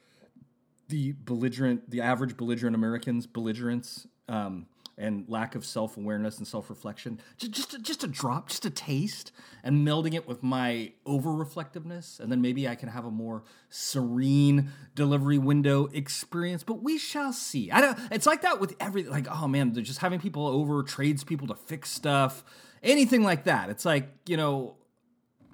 the 0.88 1.14
belligerent, 1.24 1.90
the 1.90 2.00
average 2.00 2.36
belligerent 2.36 2.74
Americans, 2.74 3.26
belligerence, 3.26 4.06
um, 4.28 4.66
and 4.98 5.24
lack 5.28 5.54
of 5.54 5.64
self 5.64 5.96
awareness 5.96 6.38
and 6.38 6.46
self 6.46 6.68
reflection. 6.68 7.20
Just, 7.36 7.52
just, 7.52 7.74
a, 7.74 7.78
just 7.78 8.04
a 8.04 8.06
drop, 8.06 8.48
just 8.48 8.64
a 8.64 8.70
taste, 8.70 9.32
and 9.62 9.86
melding 9.86 10.14
it 10.14 10.26
with 10.26 10.42
my 10.42 10.92
over 11.06 11.32
reflectiveness, 11.32 12.20
and 12.20 12.30
then 12.30 12.42
maybe 12.42 12.68
I 12.68 12.74
can 12.74 12.88
have 12.88 13.04
a 13.04 13.10
more 13.10 13.44
serene 13.70 14.70
delivery 14.94 15.38
window 15.38 15.86
experience. 15.92 16.64
But 16.64 16.82
we 16.82 16.98
shall 16.98 17.32
see. 17.32 17.70
I 17.70 17.80
don't. 17.80 17.98
It's 18.10 18.26
like 18.26 18.42
that 18.42 18.60
with 18.60 18.74
every 18.80 19.04
like. 19.04 19.26
Oh 19.30 19.48
man, 19.48 19.72
they're 19.72 19.82
just 19.82 20.00
having 20.00 20.20
people 20.20 20.46
over, 20.46 20.82
tradespeople 20.82 21.46
to 21.48 21.54
fix 21.54 21.90
stuff, 21.90 22.44
anything 22.82 23.22
like 23.22 23.44
that. 23.44 23.70
It's 23.70 23.84
like 23.84 24.08
you 24.26 24.36
know, 24.36 24.76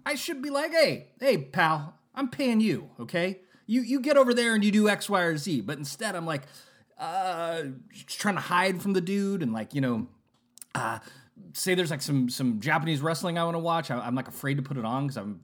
I 0.06 0.14
should 0.14 0.42
be 0.42 0.50
like, 0.50 0.72
hey, 0.72 1.08
hey, 1.20 1.38
pal, 1.38 1.98
I'm 2.14 2.28
paying 2.28 2.60
you, 2.60 2.90
okay? 3.00 3.40
You 3.66 3.82
you 3.82 4.00
get 4.00 4.16
over 4.16 4.34
there 4.34 4.54
and 4.54 4.64
you 4.64 4.70
do 4.70 4.88
X, 4.88 5.08
Y, 5.08 5.20
or 5.20 5.36
Z. 5.36 5.62
But 5.62 5.78
instead, 5.78 6.14
I'm 6.14 6.26
like, 6.26 6.42
uh, 6.98 7.62
trying 8.06 8.36
to 8.36 8.40
hide 8.40 8.80
from 8.80 8.92
the 8.92 9.00
dude 9.00 9.42
and 9.42 9.52
like 9.52 9.74
you 9.74 9.80
know, 9.80 10.06
uh, 10.74 10.98
say 11.52 11.74
there's 11.74 11.90
like 11.90 12.02
some 12.02 12.28
some 12.28 12.60
Japanese 12.60 13.00
wrestling 13.00 13.38
I 13.38 13.44
want 13.44 13.54
to 13.54 13.60
watch. 13.60 13.90
I, 13.90 14.06
am 14.06 14.14
like 14.14 14.28
afraid 14.28 14.56
to 14.56 14.62
put 14.62 14.76
it 14.76 14.84
on 14.84 15.06
because 15.06 15.16
I'm 15.16 15.40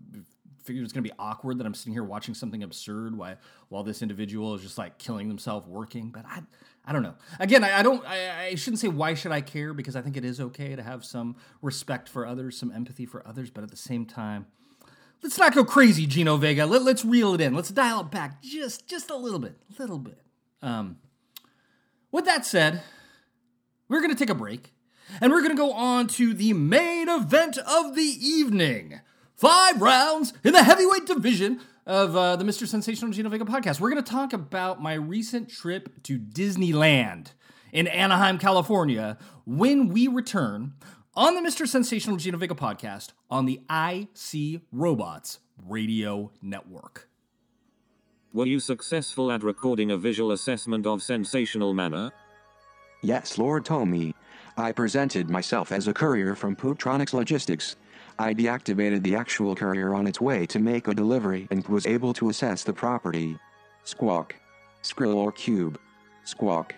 figured 0.64 0.85
it's 0.85 0.92
gonna 0.92 1.02
be 1.02 1.12
awkward 1.19 1.59
that 1.59 1.66
I'm 1.66 1.75
sitting 1.75 1.92
here 1.92 2.04
watching 2.04 2.35
something 2.35 2.62
absurd 2.62 3.16
while 3.16 3.37
while 3.69 3.83
this 3.83 4.02
individual 4.02 4.54
is 4.54 4.62
just 4.62 4.78
like 4.78 4.99
killing 4.99 5.28
themselves 5.28 5.66
working. 5.66 6.11
But 6.11 6.25
I 6.26 6.42
I 6.85 6.92
don't 6.92 7.02
know. 7.02 7.14
Again, 7.38 7.62
I, 7.62 7.80
I 7.80 7.83
don't. 7.83 8.04
I, 8.07 8.47
I, 8.47 8.54
shouldn't 8.54 8.80
say 8.80 8.88
why 8.88 9.14
should 9.14 9.33
I 9.33 9.42
care 9.42 9.75
because 9.75 9.97
I 9.97 10.02
think 10.02 10.16
it 10.16 10.25
is 10.25 10.40
okay 10.40 10.75
to 10.75 10.83
have 10.83 11.04
some 11.04 11.37
respect 11.62 12.09
for 12.09 12.26
others, 12.26 12.57
some 12.57 12.73
empathy 12.73 13.07
for 13.07 13.26
others. 13.26 13.50
But 13.50 13.64
at 13.64 13.71
the 13.71 13.76
same 13.76 14.07
time, 14.07 14.47
let's 15.23 15.38
not 15.38 15.54
go 15.54 15.64
crazy, 15.64 16.07
Gino 16.07 16.37
Vega. 16.37 16.66
Let, 16.66 16.83
us 16.83 17.04
reel 17.04 17.35
it 17.35 17.40
in. 17.40 17.54
Let's 17.54 17.71
dial 17.71 18.00
it 18.00 18.11
back 18.11 18.42
just 18.42 18.88
just 18.88 19.11
a 19.11 19.16
little 19.16 19.38
bit, 19.38 19.57
little 19.78 19.99
bit. 19.99 20.21
Um, 20.62 20.97
with 22.12 22.25
that 22.25 22.45
said, 22.45 22.83
we're 23.88 24.00
going 24.00 24.12
to 24.12 24.19
take 24.19 24.31
a 24.31 24.35
break, 24.35 24.73
and 25.21 25.33
we're 25.33 25.40
going 25.40 25.50
to 25.50 25.57
go 25.57 25.73
on 25.73 26.07
to 26.09 26.35
the 26.35 26.52
main 26.52 27.09
event 27.09 27.59
of 27.59 27.95
the 27.95 28.02
evening. 28.02 29.00
Five 29.35 29.81
rounds 29.81 30.33
in 30.45 30.52
the 30.52 30.62
heavyweight 30.62 31.07
division 31.07 31.61
of 31.87 32.14
uh, 32.17 32.37
the 32.37 32.45
Mr. 32.45 32.67
Sensational 32.67 33.11
Gino 33.11 33.29
Vega 33.29 33.45
podcast. 33.45 33.81
We're 33.81 33.90
going 33.90 34.02
to 34.02 34.11
talk 34.11 34.33
about 34.33 34.81
my 34.81 34.95
recent 34.95 35.49
trip 35.49 36.02
to 36.05 36.19
Disneyland 36.19 37.33
in 37.73 37.87
Anaheim, 37.87 38.38
California, 38.38 39.19
when 39.45 39.88
we 39.88 40.07
return 40.09 40.75
on 41.14 41.35
the 41.35 41.40
Mr. 41.40 41.67
Sensational 41.67 42.17
Gino 42.17 42.38
Vega 42.38 42.55
podcast 42.55 43.09
on 43.31 43.47
the 43.47 43.61
IC 43.71 44.62
Robots 44.73 45.40
Radio 45.67 46.31
Network. 46.40 47.10
Were 48.32 48.46
you 48.46 48.60
successful 48.60 49.32
at 49.32 49.42
recording 49.42 49.90
a 49.90 49.96
visual 49.96 50.30
assessment 50.30 50.87
of 50.87 51.02
sensational 51.02 51.75
manor? 51.75 52.12
Yes, 53.02 53.38
Lord 53.38 53.64
Tommy. 53.64 54.14
I 54.56 54.70
presented 54.70 55.28
myself 55.28 55.72
as 55.72 55.88
a 55.88 55.92
courier 55.92 56.37
from 56.37 56.54
Putronics 56.54 57.12
Logistics. 57.12 57.75
I 58.20 58.32
deactivated 58.32 59.02
the 59.02 59.16
actual 59.16 59.56
courier 59.56 59.94
on 59.94 60.06
its 60.06 60.20
way 60.20 60.46
to 60.46 60.60
make 60.60 60.87
a 60.87 60.94
delivery 60.94 61.49
and 61.50 61.66
was 61.66 61.87
able 61.87 62.12
to 62.14 62.28
assess 62.28 62.62
the 62.62 62.72
property. 62.72 63.37
Squawk. 63.82 64.37
Skrill 64.84 65.16
or 65.16 65.32
cube. 65.32 65.80
Squawk. 66.22 66.72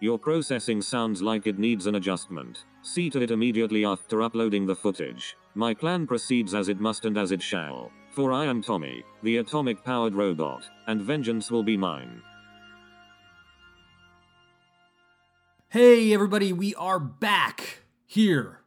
Your 0.00 0.18
processing 0.18 0.80
sounds 0.80 1.20
like 1.20 1.46
it 1.46 1.58
needs 1.58 1.86
an 1.86 1.96
adjustment. 1.96 2.64
See 2.80 3.10
to 3.10 3.20
it 3.20 3.30
immediately 3.30 3.84
after 3.84 4.22
uploading 4.22 4.64
the 4.64 4.74
footage. 4.74 5.36
My 5.54 5.74
plan 5.74 6.06
proceeds 6.06 6.54
as 6.54 6.70
it 6.70 6.80
must 6.80 7.04
and 7.04 7.18
as 7.18 7.30
it 7.30 7.42
shall. 7.42 7.90
For 8.16 8.32
I 8.32 8.46
am 8.46 8.62
Tommy, 8.62 9.04
the 9.22 9.36
atomic 9.36 9.84
powered 9.84 10.14
robot, 10.14 10.62
and 10.86 11.02
vengeance 11.02 11.50
will 11.50 11.62
be 11.62 11.76
mine. 11.76 12.22
Hey, 15.68 16.14
everybody, 16.14 16.50
we 16.50 16.74
are 16.76 16.98
back 16.98 17.82
here 18.06 18.60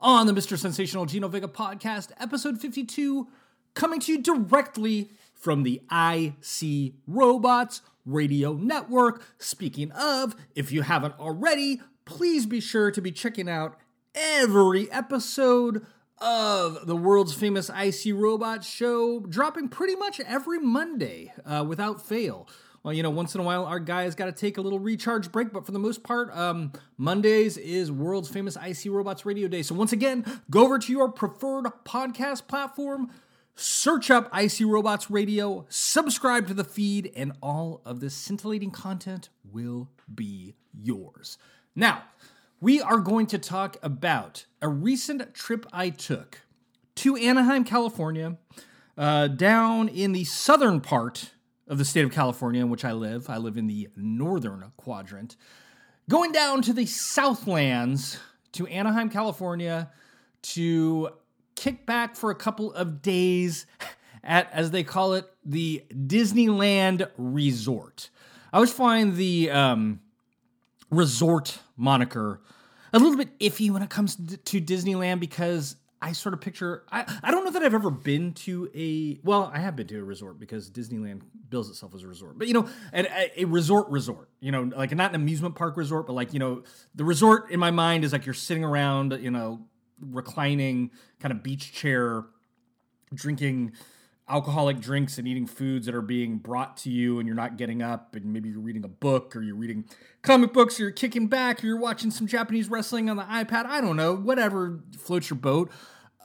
on 0.00 0.26
the 0.26 0.32
Mr. 0.32 0.58
Sensational 0.58 1.06
Gino 1.06 1.28
Vega 1.28 1.46
podcast, 1.46 2.10
episode 2.18 2.60
52, 2.60 3.28
coming 3.74 4.00
to 4.00 4.10
you 4.10 4.20
directly 4.20 5.12
from 5.32 5.62
the 5.62 5.82
IC 5.92 6.94
Robots 7.06 7.82
Radio 8.04 8.54
Network. 8.54 9.22
Speaking 9.38 9.92
of, 9.92 10.34
if 10.56 10.72
you 10.72 10.82
haven't 10.82 11.16
already, 11.20 11.80
please 12.06 12.44
be 12.44 12.58
sure 12.58 12.90
to 12.90 13.00
be 13.00 13.12
checking 13.12 13.48
out 13.48 13.78
every 14.16 14.90
episode 14.90 15.86
of 16.18 16.86
the 16.86 16.96
world's 16.96 17.34
famous 17.34 17.70
IC 17.70 18.14
Robots 18.14 18.68
show, 18.68 19.20
dropping 19.20 19.68
pretty 19.68 19.96
much 19.96 20.20
every 20.20 20.58
Monday 20.58 21.32
uh, 21.44 21.64
without 21.66 22.04
fail. 22.04 22.48
Well, 22.82 22.94
you 22.94 23.02
know, 23.02 23.10
once 23.10 23.34
in 23.34 23.40
a 23.40 23.44
while, 23.44 23.64
our 23.64 23.80
guy 23.80 24.04
has 24.04 24.14
got 24.14 24.26
to 24.26 24.32
take 24.32 24.58
a 24.58 24.60
little 24.60 24.78
recharge 24.78 25.32
break, 25.32 25.52
but 25.52 25.66
for 25.66 25.72
the 25.72 25.78
most 25.78 26.04
part, 26.04 26.34
um, 26.36 26.70
Mondays 26.96 27.56
is 27.56 27.90
world's 27.90 28.28
famous 28.28 28.56
IC 28.56 28.92
Robots 28.92 29.26
Radio 29.26 29.48
Day. 29.48 29.62
So, 29.62 29.74
once 29.74 29.92
again, 29.92 30.24
go 30.50 30.64
over 30.64 30.78
to 30.78 30.92
your 30.92 31.10
preferred 31.10 31.64
podcast 31.84 32.46
platform, 32.46 33.10
search 33.56 34.08
up 34.08 34.30
IC 34.32 34.60
Robots 34.66 35.10
Radio, 35.10 35.66
subscribe 35.68 36.46
to 36.46 36.54
the 36.54 36.62
feed, 36.62 37.10
and 37.16 37.32
all 37.42 37.82
of 37.84 37.98
this 37.98 38.14
scintillating 38.14 38.70
content 38.70 39.30
will 39.50 39.88
be 40.14 40.54
yours. 40.72 41.38
Now, 41.74 42.04
we 42.60 42.80
are 42.80 42.98
going 42.98 43.26
to 43.26 43.38
talk 43.38 43.76
about 43.82 44.46
a 44.62 44.68
recent 44.68 45.34
trip 45.34 45.66
I 45.72 45.90
took 45.90 46.42
to 46.96 47.16
Anaheim, 47.16 47.64
California, 47.64 48.38
uh, 48.96 49.28
down 49.28 49.88
in 49.88 50.12
the 50.12 50.24
southern 50.24 50.80
part 50.80 51.32
of 51.68 51.78
the 51.78 51.84
state 51.84 52.04
of 52.04 52.12
California 52.12 52.62
in 52.62 52.70
which 52.70 52.84
I 52.84 52.92
live. 52.92 53.28
I 53.28 53.36
live 53.36 53.58
in 53.58 53.66
the 53.66 53.88
northern 53.94 54.72
quadrant. 54.76 55.36
Going 56.08 56.32
down 56.32 56.62
to 56.62 56.72
the 56.72 56.86
Southlands 56.86 58.18
to 58.52 58.66
Anaheim, 58.68 59.10
California 59.10 59.90
to 60.42 61.10
kick 61.56 61.84
back 61.84 62.16
for 62.16 62.30
a 62.30 62.34
couple 62.34 62.72
of 62.72 63.02
days 63.02 63.66
at, 64.24 64.50
as 64.52 64.70
they 64.70 64.84
call 64.84 65.14
it, 65.14 65.26
the 65.44 65.84
Disneyland 65.92 67.10
Resort. 67.18 68.08
I 68.52 68.56
always 68.56 68.72
find 68.72 69.16
the 69.16 69.50
um, 69.50 70.00
resort 70.90 71.58
moniker. 71.76 72.40
A 72.92 72.98
little 72.98 73.16
bit 73.16 73.38
iffy 73.38 73.70
when 73.70 73.82
it 73.82 73.90
comes 73.90 74.16
to 74.16 74.60
Disneyland 74.60 75.20
because 75.20 75.76
I 76.00 76.12
sort 76.12 76.34
of 76.34 76.40
picture 76.40 76.84
I, 76.90 77.04
I 77.22 77.30
don't 77.30 77.44
know 77.44 77.50
that 77.50 77.62
I've 77.62 77.74
ever 77.74 77.90
been 77.90 78.32
to 78.34 78.70
a 78.74 79.18
well 79.24 79.50
I 79.52 79.58
have 79.58 79.76
been 79.76 79.86
to 79.88 79.98
a 79.98 80.04
resort 80.04 80.38
because 80.38 80.70
Disneyland 80.70 81.22
bills 81.48 81.70
itself 81.70 81.94
as 81.94 82.02
a 82.02 82.08
resort. 82.08 82.38
But 82.38 82.48
you 82.48 82.54
know 82.54 82.68
a, 82.92 83.42
a 83.42 83.44
resort 83.44 83.88
resort 83.88 84.28
you 84.40 84.52
know 84.52 84.62
like 84.62 84.94
not 84.94 85.10
an 85.10 85.16
amusement 85.16 85.56
park 85.56 85.76
resort 85.76 86.06
but 86.06 86.12
like 86.12 86.32
you 86.32 86.38
know 86.38 86.62
the 86.94 87.04
resort 87.04 87.50
in 87.50 87.58
my 87.58 87.70
mind 87.70 88.04
is 88.04 88.12
like 88.12 88.26
you're 88.26 88.34
sitting 88.34 88.64
around 88.64 89.18
you 89.20 89.30
know 89.30 89.60
reclining 90.00 90.90
kind 91.20 91.32
of 91.32 91.42
beach 91.42 91.72
chair 91.72 92.24
drinking 93.14 93.72
alcoholic 94.28 94.80
drinks 94.80 95.18
and 95.18 95.28
eating 95.28 95.46
foods 95.46 95.86
that 95.86 95.94
are 95.94 96.02
being 96.02 96.38
brought 96.38 96.76
to 96.76 96.90
you 96.90 97.18
and 97.18 97.28
you're 97.28 97.36
not 97.36 97.56
getting 97.56 97.80
up 97.80 98.16
and 98.16 98.32
maybe 98.32 98.48
you're 98.48 98.60
reading 98.60 98.84
a 98.84 98.88
book 98.88 99.36
or 99.36 99.42
you're 99.42 99.54
reading 99.54 99.84
comic 100.22 100.52
books 100.52 100.80
or 100.80 100.84
you're 100.84 100.92
kicking 100.92 101.28
back 101.28 101.62
or 101.62 101.66
you're 101.66 101.78
watching 101.78 102.10
some 102.10 102.26
Japanese 102.26 102.68
wrestling 102.68 103.08
on 103.08 103.16
the 103.16 103.22
iPad. 103.22 103.66
I 103.66 103.80
don't 103.80 103.96
know, 103.96 104.14
whatever 104.14 104.80
floats 104.98 105.30
your 105.30 105.38
boat. 105.38 105.70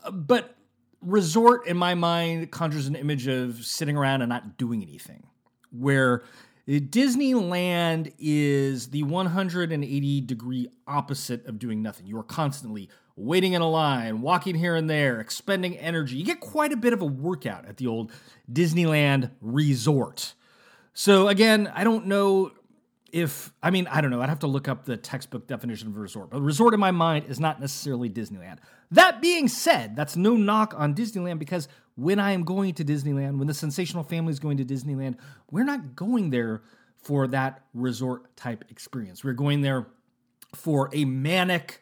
Uh, 0.03 0.09
but 0.11 0.55
resort 1.01 1.67
in 1.67 1.77
my 1.77 1.93
mind 1.93 2.51
conjures 2.51 2.87
an 2.87 2.95
image 2.95 3.27
of 3.27 3.63
sitting 3.63 3.95
around 3.95 4.21
and 4.23 4.29
not 4.29 4.57
doing 4.57 4.81
anything. 4.81 5.27
Where 5.71 6.23
Disneyland 6.67 8.13
is 8.17 8.89
the 8.89 9.03
180 9.03 10.21
degree 10.21 10.69
opposite 10.87 11.45
of 11.45 11.59
doing 11.59 11.81
nothing. 11.81 12.07
You 12.07 12.17
are 12.19 12.23
constantly 12.23 12.89
waiting 13.15 13.53
in 13.53 13.61
a 13.61 13.69
line, 13.69 14.21
walking 14.21 14.55
here 14.55 14.75
and 14.75 14.89
there, 14.89 15.19
expending 15.19 15.77
energy. 15.77 16.15
You 16.15 16.25
get 16.25 16.39
quite 16.39 16.71
a 16.71 16.77
bit 16.77 16.93
of 16.93 17.01
a 17.01 17.05
workout 17.05 17.65
at 17.65 17.77
the 17.77 17.87
old 17.87 18.11
Disneyland 18.51 19.31
resort. 19.41 20.33
So, 20.93 21.27
again, 21.27 21.71
I 21.73 21.83
don't 21.83 22.07
know 22.07 22.51
if, 23.11 23.53
I 23.61 23.71
mean, 23.71 23.87
I 23.87 24.01
don't 24.01 24.11
know. 24.11 24.21
I'd 24.21 24.29
have 24.29 24.39
to 24.39 24.47
look 24.47 24.67
up 24.67 24.85
the 24.85 24.97
textbook 24.97 25.47
definition 25.47 25.87
of 25.89 25.97
resort, 25.97 26.29
but 26.29 26.41
resort 26.41 26.73
in 26.73 26.79
my 26.79 26.91
mind 26.91 27.25
is 27.27 27.39
not 27.39 27.59
necessarily 27.59 28.09
Disneyland. 28.09 28.57
That 28.91 29.21
being 29.21 29.47
said, 29.47 29.95
that's 29.95 30.15
no 30.15 30.35
knock 30.35 30.73
on 30.77 30.93
Disneyland 30.93 31.39
because 31.39 31.67
when 31.95 32.19
I 32.19 32.31
am 32.31 32.43
going 32.43 32.73
to 32.75 32.85
Disneyland, 32.85 33.37
when 33.37 33.47
the 33.47 33.53
sensational 33.53 34.03
family 34.03 34.31
is 34.31 34.39
going 34.39 34.57
to 34.57 34.65
Disneyland, 34.65 35.17
we're 35.49 35.63
not 35.63 35.95
going 35.95 36.29
there 36.29 36.61
for 37.01 37.27
that 37.27 37.63
resort 37.73 38.35
type 38.35 38.65
experience. 38.69 39.23
We're 39.23 39.33
going 39.33 39.61
there 39.61 39.87
for 40.55 40.89
a 40.93 41.05
manic, 41.05 41.81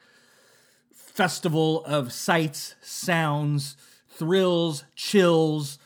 festival 1.20 1.84
of 1.84 2.14
sights, 2.14 2.76
sounds, 2.80 3.76
thrills, 4.08 4.86
chills, 4.96 5.78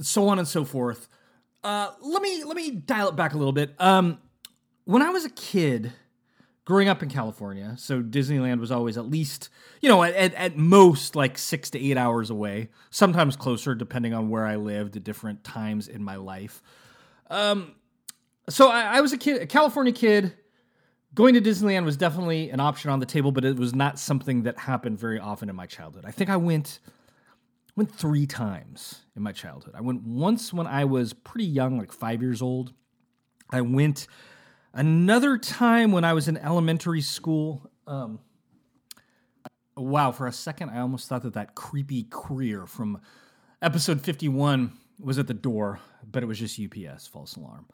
so 0.00 0.28
on 0.28 0.40
and 0.40 0.48
so 0.48 0.64
forth. 0.64 1.06
Uh, 1.62 1.92
let 2.00 2.20
me 2.20 2.42
let 2.42 2.56
me 2.56 2.72
dial 2.72 3.08
it 3.08 3.14
back 3.14 3.32
a 3.32 3.38
little 3.38 3.52
bit. 3.52 3.76
Um, 3.78 4.18
when 4.84 5.02
I 5.02 5.10
was 5.10 5.24
a 5.24 5.30
kid, 5.30 5.92
growing 6.64 6.88
up 6.88 7.00
in 7.00 7.08
California, 7.08 7.76
so 7.78 8.02
Disneyland 8.02 8.58
was 8.58 8.72
always 8.72 8.98
at 8.98 9.08
least 9.08 9.50
you 9.80 9.88
know 9.88 10.02
at, 10.02 10.34
at 10.34 10.56
most 10.56 11.14
like 11.14 11.38
six 11.38 11.70
to 11.70 11.80
eight 11.80 11.96
hours 11.96 12.28
away, 12.28 12.68
sometimes 12.90 13.36
closer 13.36 13.72
depending 13.72 14.14
on 14.14 14.30
where 14.30 14.44
I 14.44 14.56
lived 14.56 14.96
at 14.96 15.04
different 15.04 15.44
times 15.44 15.86
in 15.86 16.02
my 16.02 16.16
life. 16.16 16.60
Um, 17.30 17.76
so 18.48 18.68
I, 18.68 18.96
I 18.96 19.00
was 19.00 19.12
a 19.12 19.16
kid, 19.16 19.42
a 19.42 19.46
California 19.46 19.92
kid 19.92 20.32
going 21.16 21.34
to 21.34 21.40
Disneyland 21.40 21.84
was 21.84 21.96
definitely 21.96 22.50
an 22.50 22.60
option 22.60 22.90
on 22.90 23.00
the 23.00 23.06
table, 23.06 23.32
but 23.32 23.44
it 23.44 23.58
was 23.58 23.74
not 23.74 23.98
something 23.98 24.42
that 24.42 24.58
happened 24.58 25.00
very 25.00 25.18
often 25.18 25.48
in 25.48 25.56
my 25.56 25.66
childhood. 25.66 26.04
I 26.06 26.12
think 26.12 26.30
I 26.30 26.36
went 26.36 26.78
went 27.74 27.94
three 27.94 28.26
times 28.26 29.02
in 29.16 29.22
my 29.22 29.32
childhood. 29.32 29.74
I 29.76 29.80
went 29.80 30.02
once 30.02 30.52
when 30.52 30.66
I 30.66 30.84
was 30.84 31.12
pretty 31.12 31.46
young, 31.46 31.78
like 31.78 31.92
five 31.92 32.22
years 32.22 32.40
old. 32.40 32.72
I 33.50 33.62
went 33.62 34.06
another 34.72 35.36
time 35.36 35.92
when 35.92 36.04
I 36.04 36.12
was 36.12 36.28
in 36.28 36.36
elementary 36.36 37.02
school. 37.02 37.70
Um, 37.86 38.18
wow, 39.76 40.10
for 40.12 40.26
a 40.26 40.32
second, 40.32 40.70
I 40.70 40.80
almost 40.80 41.08
thought 41.08 41.22
that 41.22 41.34
that 41.34 41.54
creepy 41.54 42.06
courier 42.08 42.66
from 42.66 43.00
episode 43.60 44.00
51 44.00 44.72
was 44.98 45.18
at 45.18 45.26
the 45.26 45.34
door, 45.34 45.80
but 46.10 46.22
it 46.22 46.26
was 46.26 46.38
just 46.38 46.58
UPS, 46.58 47.06
false 47.06 47.36
alarm. 47.36 47.66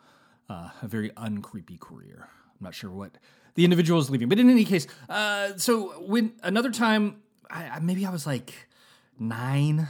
Uh, 0.48 0.70
a 0.82 0.88
very 0.88 1.10
uncreepy 1.10 1.78
courier. 1.78 2.28
I'm 2.62 2.66
not 2.66 2.74
sure 2.76 2.90
what 2.90 3.18
the 3.56 3.64
individual 3.64 3.98
is 3.98 4.08
leaving, 4.08 4.28
but 4.28 4.38
in 4.38 4.48
any 4.48 4.64
case, 4.64 4.86
uh, 5.08 5.56
so 5.56 6.00
when 6.00 6.32
another 6.44 6.70
time, 6.70 7.16
I, 7.50 7.80
maybe 7.80 8.06
I 8.06 8.10
was 8.10 8.24
like 8.24 8.54
nine, 9.18 9.88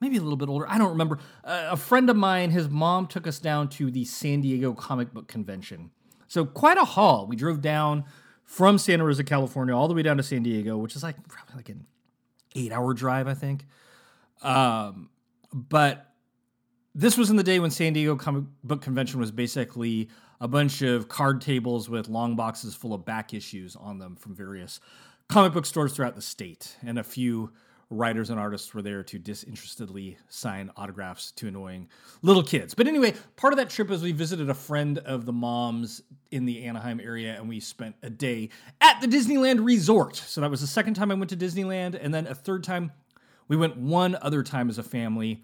maybe 0.00 0.16
a 0.16 0.22
little 0.22 0.38
bit 0.38 0.48
older. 0.48 0.66
I 0.66 0.78
don't 0.78 0.88
remember. 0.88 1.18
Uh, 1.44 1.68
a 1.70 1.76
friend 1.76 2.08
of 2.08 2.16
mine, 2.16 2.50
his 2.50 2.70
mom 2.70 3.06
took 3.06 3.26
us 3.26 3.38
down 3.38 3.68
to 3.70 3.90
the 3.90 4.06
San 4.06 4.40
Diego 4.40 4.72
Comic 4.72 5.12
Book 5.12 5.28
Convention. 5.28 5.90
So 6.28 6.46
quite 6.46 6.78
a 6.78 6.84
haul. 6.84 7.26
We 7.26 7.36
drove 7.36 7.60
down 7.60 8.04
from 8.44 8.78
Santa 8.78 9.04
Rosa, 9.04 9.22
California, 9.22 9.76
all 9.76 9.86
the 9.86 9.94
way 9.94 10.02
down 10.02 10.16
to 10.16 10.22
San 10.22 10.42
Diego, 10.42 10.78
which 10.78 10.96
is 10.96 11.02
like 11.02 11.16
probably 11.28 11.56
like 11.56 11.68
an 11.68 11.84
eight-hour 12.56 12.94
drive, 12.94 13.28
I 13.28 13.34
think. 13.34 13.66
Um, 14.40 15.10
but 15.52 16.14
this 16.94 17.18
was 17.18 17.28
in 17.28 17.36
the 17.36 17.42
day 17.42 17.58
when 17.58 17.70
San 17.70 17.92
Diego 17.92 18.16
Comic 18.16 18.44
Book 18.64 18.80
Convention 18.80 19.20
was 19.20 19.30
basically 19.30 20.08
a 20.40 20.48
bunch 20.48 20.82
of 20.82 21.08
card 21.08 21.40
tables 21.40 21.88
with 21.88 22.08
long 22.08 22.36
boxes 22.36 22.74
full 22.74 22.94
of 22.94 23.04
back 23.04 23.34
issues 23.34 23.76
on 23.76 23.98
them 23.98 24.16
from 24.16 24.34
various 24.34 24.80
comic 25.28 25.52
book 25.52 25.66
stores 25.66 25.92
throughout 25.92 26.14
the 26.14 26.22
state. 26.22 26.76
And 26.82 26.98
a 26.98 27.04
few 27.04 27.50
writers 27.90 28.28
and 28.28 28.38
artists 28.38 28.74
were 28.74 28.82
there 28.82 29.02
to 29.02 29.18
disinterestedly 29.18 30.18
sign 30.28 30.70
autographs 30.76 31.32
to 31.32 31.48
annoying 31.48 31.88
little 32.22 32.42
kids. 32.42 32.74
But 32.74 32.86
anyway, 32.86 33.14
part 33.36 33.52
of 33.52 33.56
that 33.56 33.70
trip 33.70 33.90
is 33.90 34.02
we 34.02 34.12
visited 34.12 34.50
a 34.50 34.54
friend 34.54 34.98
of 34.98 35.24
the 35.24 35.32
mom's 35.32 36.02
in 36.30 36.44
the 36.44 36.64
Anaheim 36.64 37.00
area 37.00 37.34
and 37.34 37.48
we 37.48 37.60
spent 37.60 37.96
a 38.02 38.10
day 38.10 38.50
at 38.80 39.00
the 39.00 39.06
Disneyland 39.06 39.64
Resort. 39.64 40.16
So 40.16 40.42
that 40.42 40.50
was 40.50 40.60
the 40.60 40.66
second 40.66 40.94
time 40.94 41.10
I 41.10 41.14
went 41.14 41.30
to 41.30 41.36
Disneyland. 41.36 41.98
And 42.00 42.12
then 42.12 42.26
a 42.26 42.34
third 42.34 42.62
time, 42.62 42.92
we 43.48 43.56
went 43.56 43.78
one 43.78 44.16
other 44.20 44.42
time 44.42 44.68
as 44.68 44.76
a 44.76 44.82
family 44.82 45.42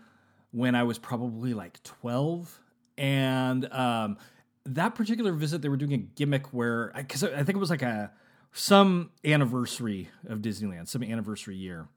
when 0.51 0.75
I 0.75 0.83
was 0.83 0.99
probably 0.99 1.55
like 1.55 1.83
12. 1.83 2.61
And 2.99 3.73
um, 3.73 4.19
that 4.67 4.95
particular 4.95 5.33
visit, 5.33 5.63
they 5.63 5.69
were 5.69 5.77
doing 5.77 5.93
a 5.93 5.99
gimmick 5.99 6.53
where, 6.53 6.93
because 6.97 7.23
I, 7.25 7.29
I 7.29 7.43
think 7.45 7.51
it 7.51 7.59
was 7.59 7.71
like 7.71 7.83
a 7.83 8.13
some 8.53 9.11
anniversary 9.25 10.09
of 10.29 10.39
Disneyland, 10.39 10.89
some 10.89 11.03
anniversary 11.03 11.57
year, 11.57 11.89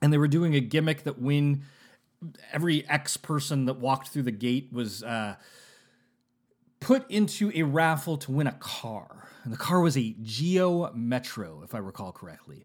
and 0.00 0.12
they 0.12 0.18
were 0.18 0.28
doing 0.28 0.54
a 0.54 0.60
gimmick 0.60 1.02
that 1.04 1.20
when 1.20 1.62
every 2.52 2.88
X 2.88 3.16
person 3.16 3.64
that 3.66 3.80
walked 3.80 4.08
through 4.08 4.22
the 4.22 4.30
gate 4.30 4.68
was 4.72 5.02
uh, 5.02 5.34
put 6.80 7.10
into 7.10 7.50
a 7.54 7.62
raffle 7.64 8.16
to 8.18 8.30
win 8.32 8.46
a 8.46 8.52
car, 8.52 9.28
and 9.44 9.52
the 9.52 9.56
car 9.58 9.80
was 9.80 9.96
a 9.96 10.14
Geo 10.22 10.92
Metro, 10.94 11.62
if 11.64 11.74
I 11.74 11.78
recall 11.78 12.12
correctly. 12.12 12.64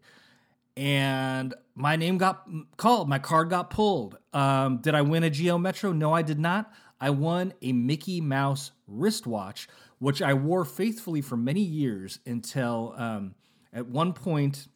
and 0.76 1.54
my 1.74 1.96
name 1.96 2.18
got 2.18 2.46
called. 2.76 3.08
My 3.08 3.18
card 3.18 3.50
got 3.50 3.70
pulled. 3.70 4.18
Um, 4.32 4.78
did 4.78 4.94
I 4.94 5.02
win 5.02 5.24
a 5.24 5.30
Geo 5.30 5.58
Metro? 5.58 5.92
No, 5.92 6.12
I 6.12 6.22
did 6.22 6.38
not. 6.38 6.70
I 7.00 7.10
won 7.10 7.54
a 7.62 7.72
Mickey 7.72 8.20
Mouse 8.20 8.70
wristwatch, 8.86 9.68
which 9.98 10.22
I 10.22 10.34
wore 10.34 10.64
faithfully 10.64 11.20
for 11.20 11.36
many 11.36 11.62
years 11.62 12.20
until 12.26 12.94
um, 12.96 13.34
at 13.72 13.86
one 13.86 14.12
point 14.12 14.68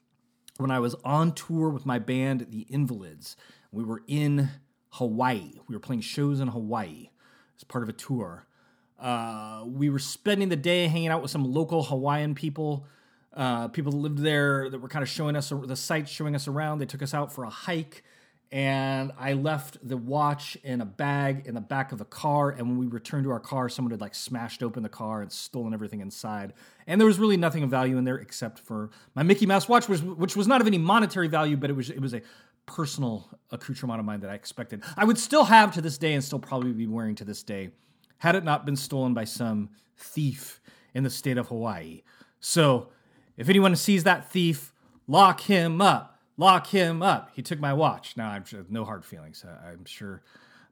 when 0.59 0.71
I 0.71 0.79
was 0.79 0.95
on 1.05 1.33
tour 1.33 1.71
with 1.71 1.87
my 1.87 1.99
band, 1.99 2.47
The 2.51 2.67
Invalids. 2.69 3.37
We 3.73 3.85
were 3.85 4.03
in 4.07 4.51
Hawaii. 4.91 5.53
We 5.69 5.75
were 5.75 5.81
playing 5.81 6.03
shows 6.03 6.41
in 6.41 6.49
Hawaii 6.49 7.11
as 7.57 7.65
part 7.65 7.83
of 7.83 7.89
a 7.89 7.95
tour. 7.95 8.47
Uh, 8.99 9.63
we 9.67 9.89
were 9.89 9.99
spending 9.99 10.51
the 10.51 10.57
day 10.57 10.87
hanging 10.87 11.09
out 11.09 11.23
with 11.23 11.31
some 11.31 11.45
local 11.45 11.83
Hawaiian 11.83 12.35
people, 12.35 12.87
uh, 13.35 13.69
people 13.69 13.93
that 13.93 13.99
lived 13.99 14.19
there 14.19 14.69
that 14.69 14.79
were 14.79 14.89
kind 14.89 15.03
of 15.03 15.09
showing 15.09 15.37
us 15.37 15.51
the 15.51 15.77
sights, 15.77 16.11
showing 16.11 16.35
us 16.35 16.47
around. 16.47 16.79
They 16.79 16.87
took 16.87 17.03
us 17.03 17.15
out 17.15 17.33
for 17.33 17.45
a 17.45 17.51
hike, 17.51 18.05
and 18.53 19.13
I 19.17 19.35
left 19.35 19.79
the 19.87 19.97
watch 19.97 20.57
in 20.65 20.81
a 20.81 20.85
bag 20.85 21.47
in 21.47 21.55
the 21.55 21.61
back 21.61 21.93
of 21.93 21.99
the 21.99 22.05
car. 22.05 22.51
And 22.51 22.69
when 22.69 22.79
we 22.79 22.87
returned 22.87 23.25
to 23.25 23.31
our 23.31 23.39
car, 23.39 23.69
someone 23.69 23.93
had 23.93 24.01
like 24.01 24.15
smashed 24.15 24.63
open 24.63 24.83
the 24.83 24.89
car 24.89 25.23
and 25.23 25.31
stolen 25.31 25.73
everything 25.73 26.01
inside. 26.01 26.53
And 26.89 27.01
there 27.01 27.07
was 27.07 27.21
really 27.21 27.37
nothing 27.37 27.63
of 27.63 27.71
value 27.71 27.97
in 27.97 28.05
there 28.05 28.17
except 28.17 28.59
for 28.59 28.91
my 29.15 29.23
Mickey 29.23 29.47
Mouse 29.47 29.69
watch, 29.69 29.89
which, 29.89 30.01
which 30.01 30.35
was 30.35 30.49
not 30.49 30.61
of 30.61 30.67
any 30.67 30.79
monetary 30.79 31.29
value, 31.29 31.57
but 31.57 31.71
it 31.71 31.75
was 31.75 31.91
it 31.91 32.01
was 32.01 32.13
a 32.13 32.23
personal 32.67 33.29
accoutrement 33.51 34.01
of 34.01 34.07
mine 34.07 34.21
that 34.21 34.31
I 34.31 34.35
expected. 34.35 34.83
I 34.97 35.05
would 35.05 35.19
still 35.19 35.45
have 35.45 35.73
to 35.75 35.81
this 35.81 35.99
day 35.99 36.15
and 36.15 36.23
still 36.23 36.39
probably 36.41 36.73
be 36.73 36.87
wearing 36.87 37.15
to 37.17 37.25
this 37.25 37.43
day 37.43 37.71
had 38.19 38.35
it 38.35 38.45
not 38.45 38.67
been 38.67 38.77
stolen 38.77 39.15
by 39.15 39.25
some 39.25 39.71
thief 39.97 40.61
in 40.95 41.05
the 41.05 41.11
state 41.11 41.39
of 41.39 41.49
Hawaii. 41.49 42.03
So, 42.41 42.89
if 43.37 43.49
anyone 43.49 43.75
sees 43.77 44.05
that 44.05 44.31
thief, 44.31 44.73
lock 45.07 45.41
him 45.41 45.81
up. 45.81 46.20
Lock 46.41 46.69
him 46.69 47.03
up. 47.03 47.33
He 47.35 47.43
took 47.43 47.61
my 47.61 47.75
watch. 47.75 48.17
Now, 48.17 48.31
I'm 48.31 48.47
sure, 48.47 48.65
no 48.71 48.87
hard 48.87 49.05
feelings. 49.05 49.45
I, 49.47 49.73
am 49.73 49.85
sure. 49.85 50.23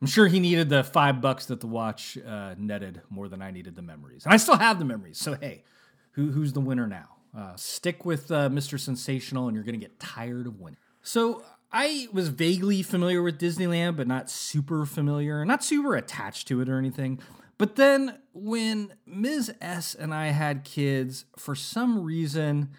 I'm 0.00 0.06
sure 0.06 0.26
he 0.26 0.40
needed 0.40 0.70
the 0.70 0.82
five 0.82 1.20
bucks 1.20 1.44
that 1.46 1.60
the 1.60 1.66
watch 1.66 2.16
uh, 2.26 2.54
netted 2.56 3.02
more 3.10 3.28
than 3.28 3.42
I 3.42 3.50
needed 3.50 3.76
the 3.76 3.82
memories, 3.82 4.24
and 4.24 4.32
I 4.32 4.38
still 4.38 4.56
have 4.56 4.78
the 4.78 4.86
memories. 4.86 5.18
So 5.18 5.34
hey, 5.34 5.64
who, 6.12 6.30
who's 6.30 6.54
the 6.54 6.60
winner 6.60 6.86
now? 6.86 7.16
Uh, 7.36 7.54
stick 7.56 8.06
with 8.06 8.30
uh, 8.30 8.48
Mr. 8.48 8.80
Sensational, 8.80 9.46
and 9.46 9.54
you're 9.54 9.64
going 9.64 9.78
to 9.78 9.86
get 9.86 10.00
tired 10.00 10.46
of 10.46 10.58
winning. 10.58 10.78
So 11.02 11.44
I 11.70 12.08
was 12.14 12.28
vaguely 12.28 12.82
familiar 12.82 13.22
with 13.22 13.38
Disneyland, 13.38 13.98
but 13.98 14.06
not 14.06 14.30
super 14.30 14.86
familiar, 14.86 15.44
not 15.44 15.62
super 15.62 15.96
attached 15.96 16.48
to 16.48 16.62
it 16.62 16.70
or 16.70 16.78
anything. 16.78 17.20
But 17.58 17.76
then 17.76 18.20
when 18.32 18.94
Ms. 19.04 19.52
S 19.60 19.94
and 19.94 20.14
I 20.14 20.28
had 20.28 20.64
kids, 20.64 21.26
for 21.36 21.54
some 21.54 22.02
reason, 22.02 22.70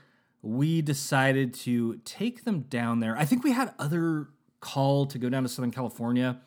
we 0.42 0.82
decided 0.82 1.54
to 1.54 2.00
take 2.06 2.44
them 2.46 2.62
down 2.62 3.00
there. 3.00 3.18
I 3.18 3.26
think 3.26 3.44
we 3.44 3.52
had 3.52 3.74
other 3.78 4.30
call 4.62 5.06
to 5.08 5.18
go 5.18 5.30
down 5.30 5.44
to 5.44 5.50
Southern 5.50 5.72
California. 5.72 6.40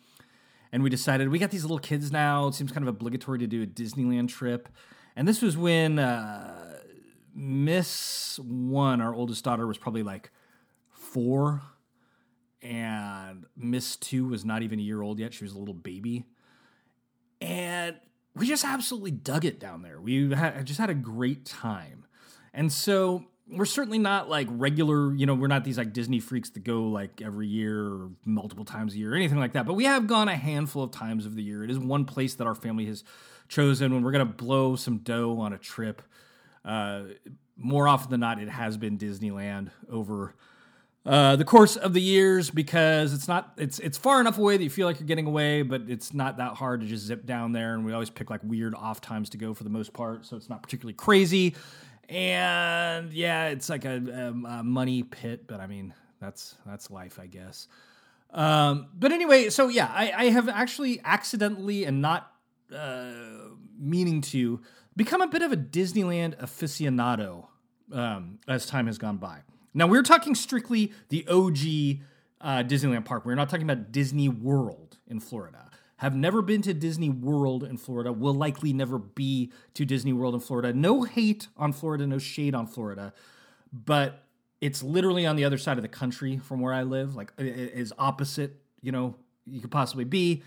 And 0.72 0.82
we 0.82 0.88
decided 0.88 1.28
we 1.28 1.38
got 1.38 1.50
these 1.50 1.64
little 1.64 1.78
kids 1.78 2.10
now. 2.10 2.48
It 2.48 2.54
seems 2.54 2.72
kind 2.72 2.82
of 2.82 2.88
obligatory 2.88 3.38
to 3.40 3.46
do 3.46 3.62
a 3.62 3.66
Disneyland 3.66 4.28
trip. 4.28 4.68
And 5.14 5.28
this 5.28 5.42
was 5.42 5.56
when 5.56 5.98
uh, 5.98 6.80
Miss 7.34 8.38
One, 8.38 9.02
our 9.02 9.14
oldest 9.14 9.44
daughter, 9.44 9.66
was 9.66 9.76
probably 9.76 10.02
like 10.02 10.30
four. 10.90 11.60
And 12.62 13.44
Miss 13.54 13.96
Two 13.96 14.28
was 14.28 14.44
not 14.44 14.62
even 14.62 14.78
a 14.78 14.82
year 14.82 15.02
old 15.02 15.18
yet. 15.18 15.34
She 15.34 15.44
was 15.44 15.52
a 15.52 15.58
little 15.58 15.74
baby. 15.74 16.24
And 17.42 17.96
we 18.34 18.46
just 18.46 18.64
absolutely 18.64 19.10
dug 19.10 19.44
it 19.44 19.60
down 19.60 19.82
there. 19.82 20.00
We 20.00 20.32
had, 20.32 20.64
just 20.64 20.80
had 20.80 20.88
a 20.88 20.94
great 20.94 21.44
time. 21.44 22.06
And 22.54 22.72
so 22.72 23.26
we're 23.52 23.64
certainly 23.64 23.98
not 23.98 24.28
like 24.28 24.48
regular, 24.50 25.14
you 25.14 25.26
know, 25.26 25.34
we're 25.34 25.46
not 25.46 25.64
these 25.64 25.78
like 25.78 25.92
Disney 25.92 26.20
freaks 26.20 26.50
that 26.50 26.64
go 26.64 26.84
like 26.84 27.20
every 27.22 27.46
year 27.46 27.86
or 27.86 28.10
multiple 28.24 28.64
times 28.64 28.94
a 28.94 28.98
year 28.98 29.12
or 29.12 29.16
anything 29.16 29.38
like 29.38 29.52
that. 29.52 29.66
But 29.66 29.74
we 29.74 29.84
have 29.84 30.06
gone 30.06 30.28
a 30.28 30.36
handful 30.36 30.82
of 30.82 30.90
times 30.90 31.26
of 31.26 31.34
the 31.34 31.42
year. 31.42 31.62
It 31.62 31.70
is 31.70 31.78
one 31.78 32.04
place 32.04 32.34
that 32.36 32.46
our 32.46 32.54
family 32.54 32.86
has 32.86 33.04
chosen 33.48 33.92
when 33.92 34.02
we're 34.02 34.12
going 34.12 34.26
to 34.26 34.32
blow 34.32 34.76
some 34.76 34.98
dough 34.98 35.38
on 35.40 35.52
a 35.52 35.58
trip. 35.58 36.02
Uh, 36.64 37.02
more 37.56 37.86
often 37.86 38.10
than 38.10 38.20
not, 38.20 38.40
it 38.40 38.48
has 38.48 38.76
been 38.76 38.98
Disneyland 38.98 39.70
over 39.90 40.34
uh, 41.04 41.34
the 41.36 41.44
course 41.44 41.76
of 41.76 41.94
the 41.94 42.00
years 42.00 42.50
because 42.50 43.12
it's 43.12 43.26
not 43.26 43.54
it's 43.56 43.80
it's 43.80 43.98
far 43.98 44.20
enough 44.20 44.38
away 44.38 44.56
that 44.56 44.62
you 44.62 44.70
feel 44.70 44.86
like 44.86 45.00
you're 45.00 45.06
getting 45.06 45.26
away, 45.26 45.62
but 45.62 45.82
it's 45.88 46.14
not 46.14 46.36
that 46.36 46.54
hard 46.54 46.80
to 46.80 46.86
just 46.86 47.04
zip 47.04 47.26
down 47.26 47.52
there. 47.52 47.74
And 47.74 47.84
we 47.84 47.92
always 47.92 48.10
pick 48.10 48.30
like 48.30 48.40
weird 48.44 48.74
off 48.74 49.00
times 49.00 49.30
to 49.30 49.36
go 49.36 49.52
for 49.52 49.64
the 49.64 49.70
most 49.70 49.92
part, 49.92 50.24
so 50.26 50.36
it's 50.36 50.48
not 50.48 50.62
particularly 50.62 50.94
crazy. 50.94 51.56
And 52.08 53.12
yeah, 53.12 53.48
it's 53.48 53.68
like 53.68 53.84
a, 53.84 54.32
a, 54.34 54.48
a 54.48 54.62
money 54.62 55.02
pit, 55.02 55.46
but 55.46 55.60
I 55.60 55.66
mean 55.66 55.94
that's 56.20 56.56
that's 56.66 56.90
life, 56.90 57.18
I 57.20 57.26
guess. 57.26 57.68
Um, 58.32 58.88
but 58.94 59.12
anyway, 59.12 59.50
so 59.50 59.68
yeah, 59.68 59.90
I, 59.92 60.12
I 60.12 60.24
have 60.30 60.48
actually 60.48 61.00
accidentally 61.04 61.84
and 61.84 62.00
not 62.00 62.32
uh, 62.74 63.10
meaning 63.78 64.20
to 64.22 64.60
become 64.96 65.20
a 65.20 65.26
bit 65.26 65.42
of 65.42 65.52
a 65.52 65.56
Disneyland 65.56 66.38
aficionado 66.38 67.46
um, 67.92 68.38
as 68.48 68.66
time 68.66 68.86
has 68.86 68.98
gone 68.98 69.18
by. 69.18 69.40
Now 69.74 69.86
we're 69.86 70.02
talking 70.02 70.34
strictly 70.34 70.92
the 71.08 71.26
OG 71.28 72.02
uh, 72.40 72.62
Disneyland 72.64 73.04
park. 73.04 73.24
We're 73.24 73.34
not 73.34 73.48
talking 73.48 73.68
about 73.68 73.92
Disney 73.92 74.28
World 74.28 74.98
in 75.06 75.20
Florida. 75.20 75.70
Have 76.02 76.16
never 76.16 76.42
been 76.42 76.62
to 76.62 76.74
Disney 76.74 77.08
World 77.08 77.62
in 77.62 77.78
Florida. 77.78 78.12
Will 78.12 78.34
likely 78.34 78.72
never 78.72 78.98
be 78.98 79.52
to 79.74 79.84
Disney 79.84 80.12
World 80.12 80.34
in 80.34 80.40
Florida. 80.40 80.72
No 80.72 81.04
hate 81.04 81.46
on 81.56 81.72
Florida, 81.72 82.04
no 82.08 82.18
shade 82.18 82.56
on 82.56 82.66
Florida, 82.66 83.12
but 83.72 84.24
it's 84.60 84.82
literally 84.82 85.26
on 85.26 85.36
the 85.36 85.44
other 85.44 85.58
side 85.58 85.76
of 85.76 85.82
the 85.82 85.88
country 85.88 86.38
from 86.38 86.58
where 86.58 86.74
I 86.74 86.82
live. 86.82 87.14
Like 87.14 87.32
it 87.38 87.46
is 87.46 87.92
opposite, 87.98 88.56
you 88.80 88.90
know, 88.90 89.14
you 89.46 89.60
could 89.60 89.70
possibly 89.70 90.02
be, 90.02 90.42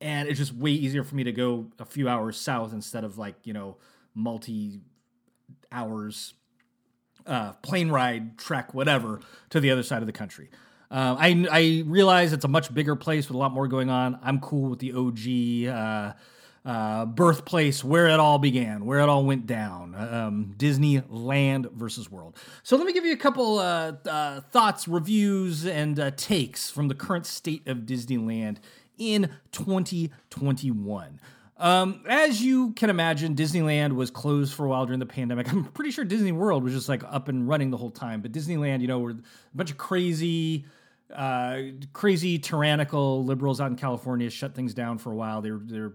and 0.00 0.28
it's 0.28 0.38
just 0.38 0.54
way 0.54 0.70
easier 0.70 1.02
for 1.02 1.16
me 1.16 1.24
to 1.24 1.32
go 1.32 1.66
a 1.80 1.84
few 1.84 2.08
hours 2.08 2.36
south 2.36 2.72
instead 2.72 3.02
of 3.02 3.18
like 3.18 3.34
you 3.42 3.52
know 3.52 3.78
multi 4.14 4.80
hours 5.72 6.34
uh, 7.26 7.54
plane 7.54 7.88
ride, 7.88 8.38
trek, 8.38 8.74
whatever, 8.74 9.18
to 9.48 9.58
the 9.58 9.72
other 9.72 9.82
side 9.82 10.02
of 10.02 10.06
the 10.06 10.12
country. 10.12 10.50
Uh, 10.90 11.16
I, 11.18 11.46
I 11.50 11.82
realize 11.86 12.32
it's 12.32 12.44
a 12.44 12.48
much 12.48 12.72
bigger 12.74 12.96
place 12.96 13.28
with 13.28 13.36
a 13.36 13.38
lot 13.38 13.52
more 13.52 13.68
going 13.68 13.90
on. 13.90 14.18
I'm 14.22 14.40
cool 14.40 14.70
with 14.70 14.80
the 14.80 14.92
OG 14.92 15.72
uh, 15.72 16.12
uh, 16.64 17.06
birthplace, 17.06 17.84
where 17.84 18.08
it 18.08 18.18
all 18.18 18.38
began, 18.38 18.84
where 18.84 18.98
it 18.98 19.08
all 19.08 19.24
went 19.24 19.46
down. 19.46 19.94
Um, 19.94 20.54
Disneyland 20.56 21.72
versus 21.72 22.10
World. 22.10 22.36
So 22.62 22.76
let 22.76 22.86
me 22.86 22.92
give 22.92 23.04
you 23.04 23.12
a 23.12 23.16
couple 23.16 23.58
uh, 23.58 23.92
uh, 24.04 24.40
thoughts, 24.50 24.88
reviews, 24.88 25.64
and 25.64 25.98
uh, 25.98 26.10
takes 26.12 26.70
from 26.70 26.88
the 26.88 26.94
current 26.94 27.24
state 27.24 27.66
of 27.68 27.78
Disneyland 27.78 28.58
in 28.98 29.30
2021. 29.52 31.20
Um, 31.56 32.02
as 32.08 32.42
you 32.42 32.72
can 32.72 32.88
imagine, 32.88 33.36
Disneyland 33.36 33.92
was 33.92 34.10
closed 34.10 34.54
for 34.54 34.64
a 34.64 34.68
while 34.68 34.86
during 34.86 34.98
the 34.98 35.06
pandemic. 35.06 35.52
I'm 35.52 35.64
pretty 35.64 35.90
sure 35.90 36.04
Disney 36.04 36.32
World 36.32 36.64
was 36.64 36.72
just 36.72 36.88
like 36.88 37.04
up 37.04 37.28
and 37.28 37.46
running 37.46 37.70
the 37.70 37.76
whole 37.76 37.90
time, 37.90 38.22
but 38.22 38.32
Disneyland, 38.32 38.80
you 38.80 38.88
know, 38.88 38.98
were 38.98 39.10
a 39.10 39.16
bunch 39.54 39.70
of 39.70 39.76
crazy, 39.76 40.64
uh, 41.14 41.62
crazy 41.92 42.38
tyrannical 42.38 43.24
liberals 43.24 43.60
out 43.60 43.70
in 43.70 43.76
California 43.76 44.30
shut 44.30 44.54
things 44.54 44.74
down 44.74 44.98
for 44.98 45.12
a 45.12 45.16
while. 45.16 45.42
They're 45.42 45.60
they're 45.62 45.94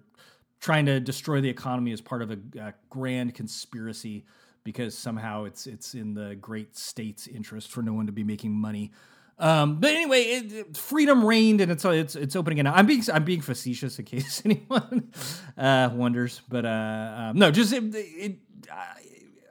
trying 0.59 0.85
to 0.87 0.99
destroy 0.99 1.41
the 1.41 1.49
economy 1.49 1.91
as 1.91 2.01
part 2.01 2.21
of 2.21 2.31
a, 2.31 2.37
a 2.59 2.73
grand 2.89 3.35
conspiracy 3.35 4.25
because 4.63 4.97
somehow 4.97 5.45
it's 5.45 5.67
it's 5.67 5.93
in 5.93 6.13
the 6.13 6.35
great 6.35 6.75
state's 6.75 7.27
interest 7.27 7.71
for 7.71 7.81
no 7.81 7.93
one 7.93 8.07
to 8.07 8.11
be 8.11 8.23
making 8.23 8.51
money. 8.51 8.91
Um, 9.37 9.79
but 9.79 9.91
anyway, 9.91 10.21
it, 10.21 10.77
freedom 10.77 11.25
reigned, 11.25 11.61
and 11.61 11.71
it's 11.71 11.85
it's 11.85 12.15
it's 12.15 12.35
opening 12.35 12.59
it. 12.59 12.67
I'm 12.67 12.85
being 12.85 13.03
I'm 13.13 13.23
being 13.25 13.41
facetious 13.41 13.99
in 13.99 14.05
case 14.05 14.41
anyone 14.45 15.11
uh, 15.57 15.89
wonders, 15.93 16.41
but 16.49 16.65
uh, 16.65 17.15
um, 17.17 17.37
no, 17.37 17.51
just 17.51 17.73
it, 17.73 17.83
it, 17.93 18.37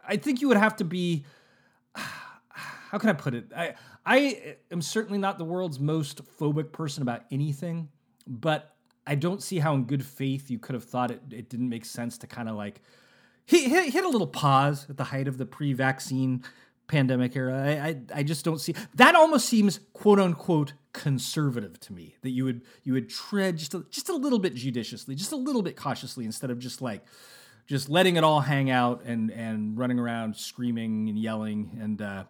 I 0.06 0.16
think 0.16 0.40
you 0.40 0.48
would 0.48 0.56
have 0.56 0.76
to 0.76 0.84
be. 0.84 1.24
How 1.94 2.98
can 2.98 3.10
I 3.10 3.14
put 3.14 3.34
it? 3.34 3.52
I 3.54 3.74
I 4.06 4.56
am 4.70 4.82
certainly 4.82 5.18
not 5.18 5.38
the 5.38 5.44
world's 5.44 5.80
most 5.80 6.22
phobic 6.38 6.72
person 6.72 7.02
about 7.02 7.22
anything, 7.30 7.88
but 8.26 8.74
I 9.06 9.14
don't 9.14 9.42
see 9.42 9.58
how, 9.58 9.74
in 9.74 9.84
good 9.84 10.04
faith, 10.04 10.50
you 10.50 10.58
could 10.58 10.74
have 10.74 10.84
thought 10.84 11.10
it 11.10 11.22
it 11.30 11.48
didn't 11.48 11.68
make 11.68 11.84
sense 11.84 12.18
to 12.18 12.26
kind 12.26 12.48
of 12.48 12.56
like 12.56 12.80
hit, 13.46 13.92
hit, 13.92 14.04
a 14.04 14.08
little 14.08 14.26
pause 14.26 14.86
at 14.88 14.96
the 14.96 15.04
height 15.04 15.28
of 15.28 15.38
the 15.38 15.46
pre-vaccine 15.46 16.42
pandemic 16.86 17.34
era. 17.36 17.54
I, 17.54 17.88
I, 17.88 18.00
I 18.16 18.22
just 18.22 18.44
don't 18.44 18.60
see 18.60 18.74
that. 18.94 19.14
Almost 19.14 19.48
seems 19.48 19.80
quote 19.92 20.18
unquote 20.20 20.74
conservative 20.92 21.78
to 21.80 21.92
me. 21.92 22.16
That 22.22 22.30
you 22.30 22.44
would 22.44 22.62
you 22.82 22.92
would 22.94 23.08
tread 23.08 23.56
just 23.58 23.74
a, 23.74 23.84
just 23.90 24.08
a 24.08 24.14
little 24.14 24.38
bit 24.38 24.54
judiciously, 24.54 25.14
just 25.14 25.32
a 25.32 25.36
little 25.36 25.62
bit 25.62 25.76
cautiously, 25.76 26.24
instead 26.24 26.50
of 26.50 26.58
just 26.58 26.82
like 26.82 27.04
just 27.66 27.88
letting 27.88 28.16
it 28.16 28.24
all 28.24 28.40
hang 28.40 28.70
out 28.70 29.02
and 29.04 29.30
and 29.30 29.78
running 29.78 29.98
around 29.98 30.36
screaming 30.36 31.08
and 31.08 31.18
yelling 31.18 31.78
and 31.80 32.02
uh, 32.02 32.24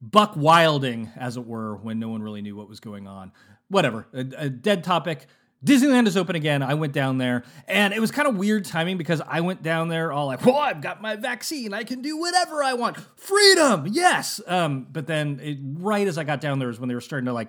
buck 0.00 0.34
wilding, 0.36 1.10
as 1.16 1.36
it 1.36 1.46
were, 1.46 1.76
when 1.76 1.98
no 1.98 2.08
one 2.08 2.22
really 2.22 2.42
knew 2.42 2.56
what 2.56 2.68
was 2.68 2.80
going 2.80 3.06
on. 3.06 3.32
Whatever, 3.68 4.06
a, 4.12 4.26
a 4.36 4.48
dead 4.48 4.84
topic. 4.84 5.26
Disneyland 5.64 6.06
is 6.06 6.16
open 6.16 6.36
again. 6.36 6.62
I 6.62 6.74
went 6.74 6.92
down 6.92 7.18
there, 7.18 7.42
and 7.66 7.92
it 7.94 8.00
was 8.00 8.10
kind 8.10 8.28
of 8.28 8.36
weird 8.36 8.64
timing 8.66 8.98
because 8.98 9.22
I 9.26 9.40
went 9.40 9.62
down 9.62 9.88
there 9.88 10.12
all 10.12 10.26
like, 10.26 10.44
"Well, 10.44 10.56
I've 10.56 10.80
got 10.80 11.00
my 11.00 11.16
vaccine. 11.16 11.72
I 11.72 11.82
can 11.82 12.02
do 12.02 12.18
whatever 12.18 12.62
I 12.62 12.74
want. 12.74 12.98
Freedom, 13.18 13.86
yes." 13.90 14.40
Um, 14.46 14.86
but 14.92 15.06
then, 15.06 15.40
it, 15.42 15.58
right 15.60 16.06
as 16.06 16.18
I 16.18 16.24
got 16.24 16.40
down 16.40 16.58
there, 16.58 16.70
is 16.70 16.78
when 16.78 16.88
they 16.88 16.94
were 16.94 17.00
starting 17.00 17.26
to 17.26 17.32
like 17.32 17.48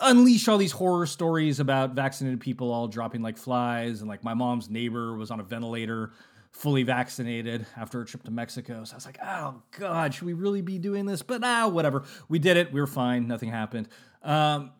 unleash 0.00 0.48
all 0.48 0.58
these 0.58 0.72
horror 0.72 1.06
stories 1.06 1.60
about 1.60 1.90
vaccinated 1.90 2.40
people 2.40 2.72
all 2.72 2.88
dropping 2.88 3.20
like 3.20 3.36
flies, 3.36 4.00
and 4.00 4.08
like 4.08 4.24
my 4.24 4.32
mom's 4.32 4.70
neighbor 4.70 5.16
was 5.16 5.30
on 5.30 5.40
a 5.40 5.42
ventilator, 5.42 6.12
fully 6.52 6.82
vaccinated 6.82 7.66
after 7.76 8.00
a 8.00 8.04
trip 8.04 8.22
to 8.24 8.30
Mexico. 8.30 8.84
So 8.84 8.94
I 8.94 8.96
was 8.96 9.06
like, 9.06 9.18
"Oh 9.22 9.62
God, 9.78 10.14
should 10.14 10.26
we 10.26 10.32
really 10.32 10.62
be 10.62 10.78
doing 10.78 11.06
this?" 11.06 11.22
But 11.22 11.42
ah, 11.44 11.68
whatever. 11.68 12.04
We 12.28 12.38
did 12.38 12.56
it. 12.56 12.72
We 12.72 12.80
were 12.80 12.86
fine. 12.86 13.26
Nothing 13.28 13.50
happened. 13.50 13.88
Um, 14.22 14.72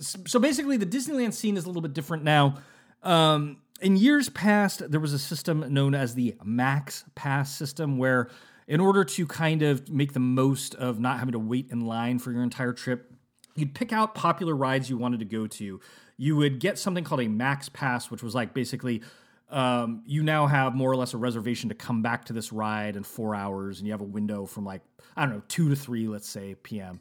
so 0.00 0.38
basically 0.38 0.76
the 0.76 0.86
Disneyland 0.86 1.32
scene 1.32 1.56
is 1.56 1.64
a 1.64 1.66
little 1.68 1.82
bit 1.82 1.94
different 1.94 2.22
now. 2.22 2.58
Um, 3.02 3.58
in 3.80 3.96
years 3.96 4.28
past, 4.28 4.90
there 4.90 5.00
was 5.00 5.12
a 5.12 5.18
system 5.18 5.64
known 5.72 5.94
as 5.94 6.14
the 6.14 6.36
Max 6.44 7.04
Pass 7.14 7.54
system, 7.54 7.96
where 7.98 8.28
in 8.68 8.78
order 8.80 9.04
to 9.04 9.26
kind 9.26 9.62
of 9.62 9.88
make 9.88 10.12
the 10.12 10.20
most 10.20 10.74
of 10.74 11.00
not 11.00 11.18
having 11.18 11.32
to 11.32 11.38
wait 11.38 11.68
in 11.70 11.80
line 11.80 12.18
for 12.18 12.30
your 12.30 12.42
entire 12.42 12.72
trip, 12.72 13.12
you'd 13.56 13.74
pick 13.74 13.92
out 13.92 14.14
popular 14.14 14.54
rides 14.54 14.90
you 14.90 14.96
wanted 14.96 15.20
to 15.20 15.24
go 15.24 15.46
to. 15.46 15.80
You 16.16 16.36
would 16.36 16.60
get 16.60 16.78
something 16.78 17.02
called 17.02 17.22
a 17.22 17.28
Max 17.28 17.68
Pass, 17.68 18.10
which 18.10 18.22
was 18.22 18.34
like 18.34 18.52
basically 18.52 19.02
um, 19.50 20.02
you 20.06 20.22
now 20.22 20.46
have 20.46 20.74
more 20.74 20.90
or 20.90 20.96
less 20.96 21.14
a 21.14 21.16
reservation 21.16 21.68
to 21.68 21.74
come 21.74 22.02
back 22.02 22.24
to 22.26 22.32
this 22.32 22.52
ride 22.52 22.96
in 22.96 23.02
four 23.02 23.34
hours, 23.34 23.78
and 23.78 23.86
you 23.86 23.92
have 23.92 24.00
a 24.00 24.04
window 24.04 24.46
from 24.46 24.64
like 24.64 24.82
I 25.16 25.24
don't 25.24 25.34
know 25.34 25.42
two 25.48 25.68
to 25.68 25.76
three, 25.76 26.08
let's 26.08 26.28
say 26.28 26.54
p.m. 26.62 27.00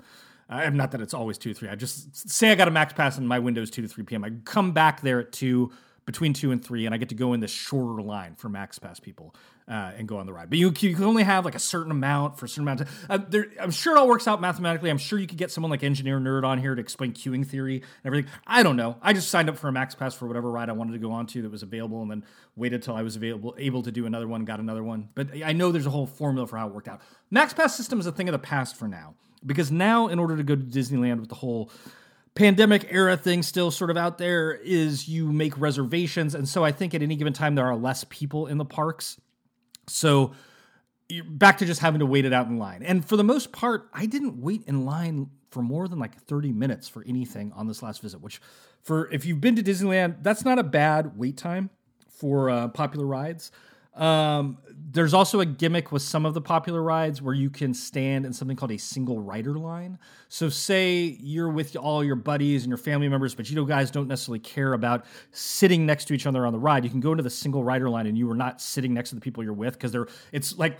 Uh, 0.49 0.67
not 0.71 0.91
that 0.91 1.01
it's 1.01 1.13
always 1.13 1.38
two 1.38 1.53
to 1.53 1.59
three. 1.59 1.69
I 1.69 1.75
just 1.75 2.29
say 2.29 2.51
I 2.51 2.55
got 2.55 2.67
a 2.67 2.71
max 2.71 2.91
pass 2.93 3.17
and 3.19 3.27
my 3.27 3.38
window 3.38 3.62
is 3.62 3.69
two 3.69 3.83
to 3.83 3.88
three 3.88 4.03
p.m. 4.03 4.23
I 4.23 4.31
come 4.45 4.71
back 4.71 5.01
there 5.01 5.19
at 5.19 5.31
two, 5.31 5.71
between 6.05 6.33
two 6.33 6.51
and 6.51 6.63
three, 6.63 6.88
and 6.88 6.95
I 6.95 6.97
get 6.97 7.09
to 7.09 7.15
go 7.15 7.33
in 7.33 7.39
this 7.39 7.51
shorter 7.51 8.01
line 8.01 8.33
for 8.35 8.49
max 8.49 8.79
pass 8.79 8.99
people 8.99 9.35
uh, 9.69 9.91
and 9.97 10.08
go 10.08 10.17
on 10.17 10.25
the 10.25 10.34
ride. 10.34 10.49
But 10.49 10.58
you, 10.58 10.73
you 10.79 10.95
can 10.95 11.03
only 11.03 11.23
have 11.23 11.45
like 11.45 11.53
a 11.53 11.60
certain 11.60 11.91
amount 11.91 12.39
for 12.39 12.45
a 12.45 12.49
certain 12.49 12.63
amount 12.63 12.82
of. 12.82 13.05
Uh, 13.08 13.19
there, 13.29 13.47
I'm 13.62 13.69
sure 13.69 13.95
it 13.95 13.99
all 13.99 14.08
works 14.08 14.27
out 14.27 14.41
mathematically. 14.41 14.89
I'm 14.89 14.97
sure 14.97 15.19
you 15.19 15.27
could 15.27 15.38
get 15.38 15.51
someone 15.51 15.69
like 15.69 15.84
Engineer 15.84 16.19
Nerd 16.19 16.43
on 16.43 16.58
here 16.58 16.73
to 16.73 16.82
explain 16.82 17.13
queuing 17.13 17.45
theory 17.45 17.75
and 17.75 17.86
everything. 18.05 18.32
I 18.47 18.63
don't 18.63 18.75
know. 18.75 18.97
I 19.01 19.13
just 19.13 19.29
signed 19.29 19.47
up 19.47 19.58
for 19.58 19.67
a 19.67 19.71
max 19.71 19.93
pass 19.93 20.15
for 20.15 20.27
whatever 20.27 20.49
ride 20.49 20.69
I 20.69 20.73
wanted 20.73 20.93
to 20.93 20.97
go 20.99 21.12
on 21.12 21.27
to 21.27 21.43
that 21.43 21.51
was 21.51 21.62
available, 21.62 22.01
and 22.01 22.10
then 22.10 22.25
waited 22.55 22.82
till 22.82 22.95
I 22.95 23.03
was 23.03 23.15
available 23.15 23.55
able 23.60 23.84
to 23.84 23.91
do 23.91 24.08
another 24.08 24.27
one, 24.27 24.43
got 24.43 24.60
another 24.60 24.84
one. 24.84 25.10
But 25.13 25.29
I 25.45 25.53
know 25.53 25.71
there's 25.71 25.86
a 25.86 25.91
whole 25.91 26.08
formula 26.08 26.47
for 26.47 26.58
how 26.58 26.67
it 26.67 26.73
worked 26.73 26.88
out. 26.88 27.01
Max 27.29 27.53
pass 27.53 27.77
system 27.77 27.99
is 27.99 28.08
a 28.08 28.12
thing 28.12 28.27
of 28.27 28.34
the 28.34 28.39
past 28.39 28.75
for 28.75 28.88
now 28.88 29.13
because 29.45 29.71
now 29.71 30.08
in 30.08 30.17
order 30.17 30.36
to 30.36 30.43
go 30.43 30.55
to 30.55 30.63
Disneyland 30.63 31.19
with 31.19 31.29
the 31.29 31.36
whole 31.36 31.69
pandemic 32.34 32.88
era 32.89 33.17
thing 33.17 33.43
still 33.43 33.69
sort 33.69 33.91
of 33.91 33.97
out 33.97 34.17
there 34.17 34.51
is 34.51 35.08
you 35.08 35.32
make 35.32 35.58
reservations 35.60 36.36
and 36.36 36.47
so 36.47 36.63
I 36.63 36.71
think 36.71 36.93
at 36.93 37.01
any 37.01 37.15
given 37.15 37.34
time 37.34 37.55
there 37.55 37.65
are 37.65 37.75
less 37.75 38.03
people 38.10 38.47
in 38.47 38.58
the 38.58 38.65
parks. 38.65 39.19
So 39.89 40.34
you're 41.08 41.25
back 41.25 41.58
to 41.58 41.65
just 41.65 41.82
having 41.82 41.99
to 41.99 42.06
wait 42.06 42.25
it 42.25 42.34
out 42.34 42.47
in 42.47 42.58
line. 42.58 42.84
And 42.84 43.04
for 43.04 43.17
the 43.17 43.23
most 43.23 43.52
part, 43.52 43.89
I 43.93 44.06
didn't 44.06 44.41
wait 44.41 44.63
in 44.67 44.86
line 44.86 45.30
for 45.49 45.63
more 45.63 45.88
than 45.88 45.99
like 45.99 46.15
30 46.15 46.52
minutes 46.52 46.88
for 46.88 47.04
anything 47.08 47.52
on 47.56 47.67
this 47.67 47.82
last 47.82 48.02
visit, 48.02 48.21
which 48.21 48.39
for 48.82 49.12
if 49.12 49.25
you've 49.25 49.41
been 49.41 49.56
to 49.56 49.63
Disneyland, 49.63 50.17
that's 50.21 50.45
not 50.45 50.60
a 50.60 50.63
bad 50.63 51.17
wait 51.17 51.38
time 51.38 51.71
for 52.08 52.49
uh, 52.49 52.67
popular 52.67 53.06
rides. 53.06 53.52
Um, 53.99 54.57
there's 54.91 55.13
also 55.13 55.39
a 55.39 55.45
gimmick 55.45 55.91
with 55.91 56.01
some 56.01 56.25
of 56.25 56.33
the 56.33 56.41
popular 56.41 56.81
rides 56.81 57.21
where 57.21 57.35
you 57.35 57.49
can 57.51 57.73
stand 57.75 58.25
in 58.25 58.33
something 58.33 58.57
called 58.57 58.71
a 58.71 58.77
single 58.77 59.19
rider 59.19 59.53
line. 59.53 59.99
So, 60.29 60.49
say 60.49 61.17
you're 61.19 61.49
with 61.49 61.75
all 61.75 62.03
your 62.03 62.15
buddies 62.15 62.63
and 62.63 62.69
your 62.69 62.77
family 62.77 63.07
members, 63.07 63.35
but 63.35 63.49
you 63.49 63.55
know, 63.55 63.65
guys 63.65 63.91
don't 63.91 64.07
necessarily 64.07 64.39
care 64.39 64.73
about 64.73 65.05
sitting 65.31 65.85
next 65.85 66.05
to 66.05 66.13
each 66.13 66.25
other 66.25 66.45
on 66.45 66.53
the 66.53 66.59
ride. 66.59 66.83
You 66.83 66.89
can 66.89 67.01
go 67.01 67.12
into 67.12 67.23
the 67.23 67.29
single 67.29 67.63
rider 67.63 67.89
line 67.89 68.07
and 68.07 68.17
you 68.17 68.29
are 68.31 68.35
not 68.35 68.62
sitting 68.62 68.93
next 68.93 69.09
to 69.09 69.15
the 69.15 69.21
people 69.21 69.43
you're 69.43 69.53
with 69.53 69.73
because 69.73 69.91
they're 69.91 70.07
it's 70.31 70.57
like 70.57 70.79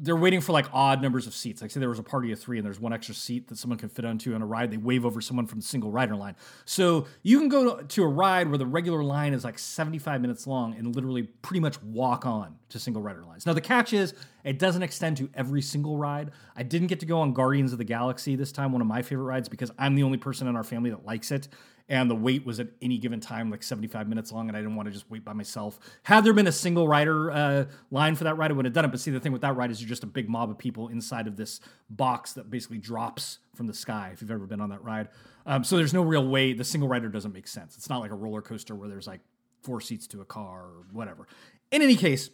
they're 0.00 0.16
waiting 0.16 0.40
for 0.40 0.52
like 0.52 0.66
odd 0.72 1.00
numbers 1.02 1.26
of 1.26 1.34
seats. 1.34 1.62
Like 1.62 1.70
say 1.70 1.80
there 1.80 1.88
was 1.88 1.98
a 1.98 2.02
party 2.02 2.32
of 2.32 2.40
three 2.40 2.58
and 2.58 2.66
there's 2.66 2.80
one 2.80 2.92
extra 2.92 3.14
seat 3.14 3.48
that 3.48 3.58
someone 3.58 3.78
can 3.78 3.88
fit 3.88 4.04
onto 4.04 4.34
on 4.34 4.42
a 4.42 4.46
ride. 4.46 4.70
They 4.70 4.76
wave 4.76 5.04
over 5.04 5.20
someone 5.20 5.46
from 5.46 5.60
the 5.60 5.66
single 5.66 5.90
rider 5.90 6.16
line. 6.16 6.34
So 6.64 7.06
you 7.22 7.38
can 7.38 7.48
go 7.48 7.82
to 7.82 8.02
a 8.02 8.08
ride 8.08 8.48
where 8.48 8.58
the 8.58 8.66
regular 8.66 9.02
line 9.02 9.32
is 9.34 9.44
like 9.44 9.58
75 9.58 10.20
minutes 10.20 10.46
long 10.46 10.74
and 10.74 10.94
literally 10.94 11.22
pretty 11.22 11.60
much 11.60 11.80
walk 11.82 12.26
on 12.26 12.56
to 12.70 12.78
single 12.78 13.02
rider 13.02 13.24
lines. 13.24 13.46
Now 13.46 13.52
the 13.52 13.60
catch 13.60 13.92
is 13.92 14.14
it 14.44 14.58
doesn't 14.58 14.82
extend 14.82 15.18
to 15.18 15.30
every 15.34 15.62
single 15.62 15.96
ride. 15.96 16.30
I 16.56 16.62
didn't 16.62 16.88
get 16.88 17.00
to 17.00 17.06
go 17.06 17.20
on 17.20 17.32
Guardians 17.32 17.72
of 17.72 17.78
the 17.78 17.84
Galaxy 17.84 18.34
this 18.34 18.50
time, 18.50 18.72
one 18.72 18.80
of 18.80 18.88
my 18.88 19.02
favorite 19.02 19.24
rides, 19.24 19.48
because 19.48 19.70
I'm 19.78 19.94
the 19.94 20.02
only 20.02 20.18
person 20.18 20.48
in 20.48 20.56
our 20.56 20.64
family 20.64 20.90
that 20.90 21.04
likes 21.04 21.30
it 21.30 21.48
and 21.92 22.10
the 22.10 22.14
wait 22.14 22.46
was 22.46 22.58
at 22.58 22.68
any 22.80 22.96
given 22.96 23.20
time 23.20 23.50
like 23.50 23.62
75 23.62 24.08
minutes 24.08 24.32
long 24.32 24.48
and 24.48 24.56
i 24.56 24.60
didn't 24.60 24.76
want 24.76 24.86
to 24.86 24.92
just 24.92 25.08
wait 25.10 25.24
by 25.24 25.34
myself. 25.34 25.78
Had 26.04 26.24
there 26.24 26.32
been 26.32 26.46
a 26.46 26.52
single 26.52 26.88
rider 26.88 27.30
uh, 27.30 27.64
line 27.90 28.14
for 28.14 28.24
that 28.24 28.38
ride 28.38 28.50
i 28.50 28.54
would 28.54 28.64
have 28.64 28.72
done 28.72 28.86
it. 28.86 28.88
But 28.88 28.98
see 28.98 29.10
the 29.10 29.20
thing 29.20 29.30
with 29.30 29.42
that 29.42 29.54
ride 29.54 29.70
is 29.70 29.80
you're 29.80 29.90
just 29.90 30.02
a 30.02 30.06
big 30.06 30.28
mob 30.28 30.50
of 30.50 30.56
people 30.56 30.88
inside 30.88 31.26
of 31.28 31.36
this 31.36 31.60
box 31.90 32.32
that 32.32 32.50
basically 32.50 32.78
drops 32.78 33.40
from 33.54 33.66
the 33.66 33.74
sky 33.74 34.10
if 34.14 34.22
you've 34.22 34.30
ever 34.30 34.46
been 34.46 34.60
on 34.60 34.70
that 34.70 34.82
ride. 34.82 35.10
Um, 35.44 35.62
so 35.64 35.76
there's 35.76 35.92
no 35.92 36.02
real 36.02 36.26
way 36.26 36.54
the 36.54 36.64
single 36.64 36.88
rider 36.88 37.10
doesn't 37.10 37.34
make 37.34 37.46
sense. 37.46 37.76
It's 37.76 37.90
not 37.90 38.00
like 38.00 38.10
a 38.10 38.14
roller 38.14 38.40
coaster 38.40 38.74
where 38.74 38.88
there's 38.88 39.06
like 39.06 39.20
four 39.62 39.82
seats 39.82 40.06
to 40.08 40.22
a 40.22 40.24
car 40.24 40.62
or 40.62 40.86
whatever. 40.92 41.28
In 41.70 41.82
any 41.82 41.96
case 41.96 42.30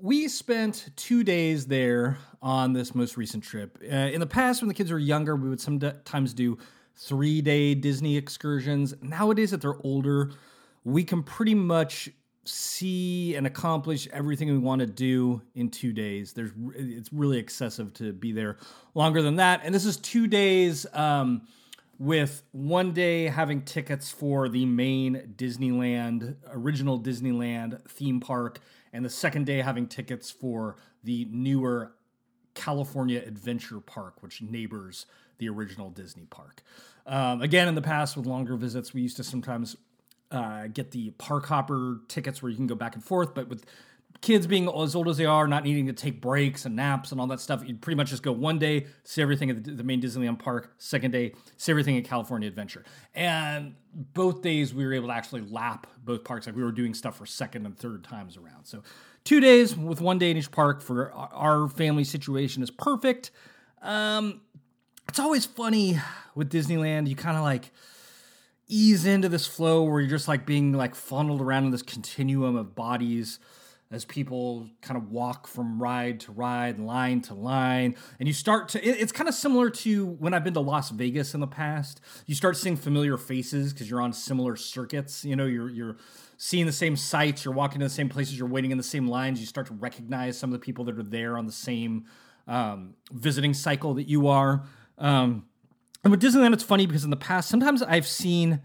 we 0.00 0.26
spent 0.26 0.88
two 0.96 1.22
days 1.22 1.66
there 1.66 2.18
on 2.42 2.72
this 2.72 2.96
most 2.96 3.16
recent 3.16 3.44
trip. 3.44 3.78
Uh, 3.80 3.94
in 3.94 4.18
the 4.18 4.26
past, 4.26 4.60
when 4.60 4.66
the 4.66 4.74
kids 4.74 4.90
were 4.90 4.98
younger, 4.98 5.36
we 5.36 5.48
would 5.48 5.60
sometimes 5.60 6.34
do 6.34 6.58
three 6.96 7.40
day 7.40 7.74
Disney 7.74 8.16
excursions. 8.16 8.94
Nowadays, 9.02 9.50
that 9.50 9.60
they're 9.60 9.80
older, 9.82 10.32
we 10.84 11.04
can 11.04 11.22
pretty 11.22 11.54
much 11.54 12.10
see 12.44 13.34
and 13.34 13.46
accomplish 13.46 14.06
everything 14.12 14.50
we 14.50 14.58
want 14.58 14.80
to 14.80 14.86
do 14.86 15.40
in 15.54 15.70
two 15.70 15.92
days. 15.92 16.32
There's 16.32 16.50
it's 16.74 17.12
really 17.12 17.38
excessive 17.38 17.92
to 17.94 18.12
be 18.12 18.32
there 18.32 18.58
longer 18.94 19.22
than 19.22 19.36
that. 19.36 19.62
And 19.64 19.74
this 19.74 19.84
is 19.84 19.96
two 19.96 20.26
days 20.26 20.86
um, 20.92 21.46
with 21.98 22.42
one 22.52 22.92
day 22.92 23.24
having 23.24 23.62
tickets 23.62 24.10
for 24.10 24.48
the 24.48 24.66
main 24.66 25.34
Disneyland, 25.36 26.36
original 26.50 27.00
Disneyland 27.00 27.88
theme 27.88 28.20
park, 28.20 28.60
and 28.92 29.04
the 29.04 29.10
second 29.10 29.46
day 29.46 29.62
having 29.62 29.86
tickets 29.86 30.30
for 30.30 30.76
the 31.02 31.26
newer 31.30 31.92
California 32.54 33.22
Adventure 33.26 33.80
Park, 33.80 34.22
which 34.22 34.40
neighbors 34.40 35.06
the 35.38 35.48
original 35.48 35.90
Disney 35.90 36.26
park. 36.26 36.62
Um, 37.06 37.42
again, 37.42 37.68
in 37.68 37.74
the 37.74 37.82
past 37.82 38.16
with 38.16 38.26
longer 38.26 38.56
visits, 38.56 38.94
we 38.94 39.02
used 39.02 39.16
to 39.16 39.24
sometimes 39.24 39.76
uh, 40.30 40.66
get 40.68 40.90
the 40.90 41.10
park 41.10 41.46
hopper 41.46 42.00
tickets 42.08 42.42
where 42.42 42.50
you 42.50 42.56
can 42.56 42.66
go 42.66 42.74
back 42.74 42.94
and 42.94 43.04
forth, 43.04 43.34
but 43.34 43.48
with 43.48 43.64
kids 44.20 44.46
being 44.46 44.68
as 44.68 44.94
old 44.94 45.06
as 45.08 45.18
they 45.18 45.26
are, 45.26 45.46
not 45.46 45.64
needing 45.64 45.86
to 45.86 45.92
take 45.92 46.20
breaks 46.20 46.64
and 46.64 46.74
naps 46.74 47.12
and 47.12 47.20
all 47.20 47.26
that 47.26 47.40
stuff, 47.40 47.62
you'd 47.66 47.82
pretty 47.82 47.96
much 47.96 48.08
just 48.08 48.22
go 48.22 48.32
one 48.32 48.58
day, 48.58 48.86
see 49.02 49.20
everything 49.20 49.50
at 49.50 49.62
the, 49.62 49.72
the 49.72 49.84
main 49.84 50.00
Disneyland 50.00 50.38
park, 50.38 50.72
second 50.78 51.10
day, 51.10 51.34
see 51.58 51.70
everything 51.70 51.98
at 51.98 52.04
California 52.04 52.48
Adventure. 52.48 52.84
And 53.14 53.74
both 53.92 54.40
days 54.40 54.72
we 54.72 54.86
were 54.86 54.94
able 54.94 55.08
to 55.08 55.14
actually 55.14 55.42
lap 55.42 55.86
both 56.02 56.24
parks. 56.24 56.46
Like 56.46 56.56
we 56.56 56.64
were 56.64 56.72
doing 56.72 56.94
stuff 56.94 57.18
for 57.18 57.26
second 57.26 57.66
and 57.66 57.76
third 57.76 58.02
times 58.02 58.38
around. 58.38 58.64
So 58.64 58.82
two 59.24 59.40
days 59.40 59.76
with 59.76 60.00
one 60.00 60.18
day 60.18 60.30
in 60.30 60.38
each 60.38 60.50
park 60.50 60.80
for 60.80 61.12
our 61.12 61.68
family 61.68 62.04
situation 62.04 62.62
is 62.62 62.70
perfect. 62.70 63.30
Um, 63.82 64.40
it's 65.14 65.20
always 65.20 65.46
funny 65.46 65.96
with 66.34 66.50
Disneyland. 66.50 67.08
You 67.08 67.14
kind 67.14 67.36
of 67.36 67.44
like 67.44 67.70
ease 68.66 69.06
into 69.06 69.28
this 69.28 69.46
flow 69.46 69.84
where 69.84 70.00
you're 70.00 70.10
just 70.10 70.26
like 70.26 70.44
being 70.44 70.72
like 70.72 70.96
funneled 70.96 71.40
around 71.40 71.66
in 71.66 71.70
this 71.70 71.82
continuum 71.82 72.56
of 72.56 72.74
bodies 72.74 73.38
as 73.92 74.04
people 74.04 74.68
kind 74.82 74.98
of 74.98 75.12
walk 75.12 75.46
from 75.46 75.80
ride 75.80 76.18
to 76.18 76.32
ride, 76.32 76.80
line 76.80 77.20
to 77.20 77.34
line, 77.34 77.94
and 78.18 78.26
you 78.26 78.34
start 78.34 78.70
to. 78.70 78.84
It, 78.84 79.00
it's 79.00 79.12
kind 79.12 79.28
of 79.28 79.36
similar 79.36 79.70
to 79.70 80.04
when 80.04 80.34
I've 80.34 80.42
been 80.42 80.54
to 80.54 80.60
Las 80.60 80.90
Vegas 80.90 81.32
in 81.32 81.38
the 81.38 81.46
past. 81.46 82.00
You 82.26 82.34
start 82.34 82.56
seeing 82.56 82.74
familiar 82.74 83.16
faces 83.16 83.72
because 83.72 83.88
you're 83.88 84.02
on 84.02 84.12
similar 84.12 84.56
circuits. 84.56 85.24
You 85.24 85.36
know, 85.36 85.46
you're 85.46 85.70
you're 85.70 85.96
seeing 86.38 86.66
the 86.66 86.72
same 86.72 86.96
sights, 86.96 87.44
you're 87.44 87.54
walking 87.54 87.78
to 87.78 87.86
the 87.86 87.90
same 87.90 88.08
places, 88.08 88.36
you're 88.36 88.48
waiting 88.48 88.72
in 88.72 88.78
the 88.78 88.82
same 88.82 89.06
lines. 89.06 89.38
You 89.38 89.46
start 89.46 89.68
to 89.68 89.74
recognize 89.74 90.36
some 90.36 90.52
of 90.52 90.58
the 90.58 90.64
people 90.64 90.84
that 90.86 90.98
are 90.98 91.04
there 91.04 91.38
on 91.38 91.46
the 91.46 91.52
same 91.52 92.06
um, 92.48 92.94
visiting 93.12 93.54
cycle 93.54 93.94
that 93.94 94.08
you 94.08 94.26
are. 94.26 94.64
Um, 94.98 95.46
and 96.02 96.10
with 96.10 96.22
Disneyland, 96.22 96.52
it's 96.52 96.62
funny 96.62 96.86
because 96.86 97.04
in 97.04 97.10
the 97.10 97.16
past, 97.16 97.48
sometimes 97.48 97.82
I've 97.82 98.06
seen 98.06 98.60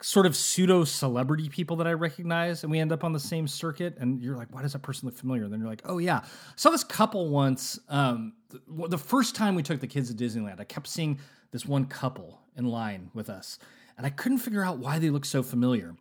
sort 0.00 0.26
of 0.26 0.36
pseudo 0.36 0.84
celebrity 0.84 1.48
people 1.48 1.76
that 1.76 1.86
I 1.86 1.92
recognize, 1.92 2.62
and 2.62 2.70
we 2.70 2.78
end 2.78 2.92
up 2.92 3.02
on 3.02 3.12
the 3.12 3.20
same 3.20 3.48
circuit. 3.48 3.96
And 3.98 4.22
you're 4.22 4.36
like, 4.36 4.48
why 4.54 4.62
does 4.62 4.72
that 4.72 4.82
person 4.82 5.06
look 5.06 5.16
familiar? 5.16 5.44
And 5.44 5.52
then 5.52 5.60
you're 5.60 5.68
like, 5.68 5.82
oh 5.84 5.98
yeah, 5.98 6.18
I 6.18 6.28
saw 6.56 6.70
this 6.70 6.84
couple 6.84 7.28
once. 7.28 7.78
Um, 7.88 8.34
the, 8.48 8.88
the 8.88 8.98
first 8.98 9.34
time 9.34 9.54
we 9.54 9.62
took 9.62 9.80
the 9.80 9.88
kids 9.88 10.14
to 10.14 10.24
Disneyland, 10.24 10.60
I 10.60 10.64
kept 10.64 10.86
seeing 10.86 11.18
this 11.50 11.66
one 11.66 11.86
couple 11.86 12.40
in 12.56 12.66
line 12.66 13.10
with 13.12 13.28
us, 13.28 13.58
and 13.96 14.06
I 14.06 14.10
couldn't 14.10 14.38
figure 14.38 14.64
out 14.64 14.78
why 14.78 14.98
they 14.98 15.10
looked 15.10 15.26
so 15.26 15.42
familiar. 15.42 15.96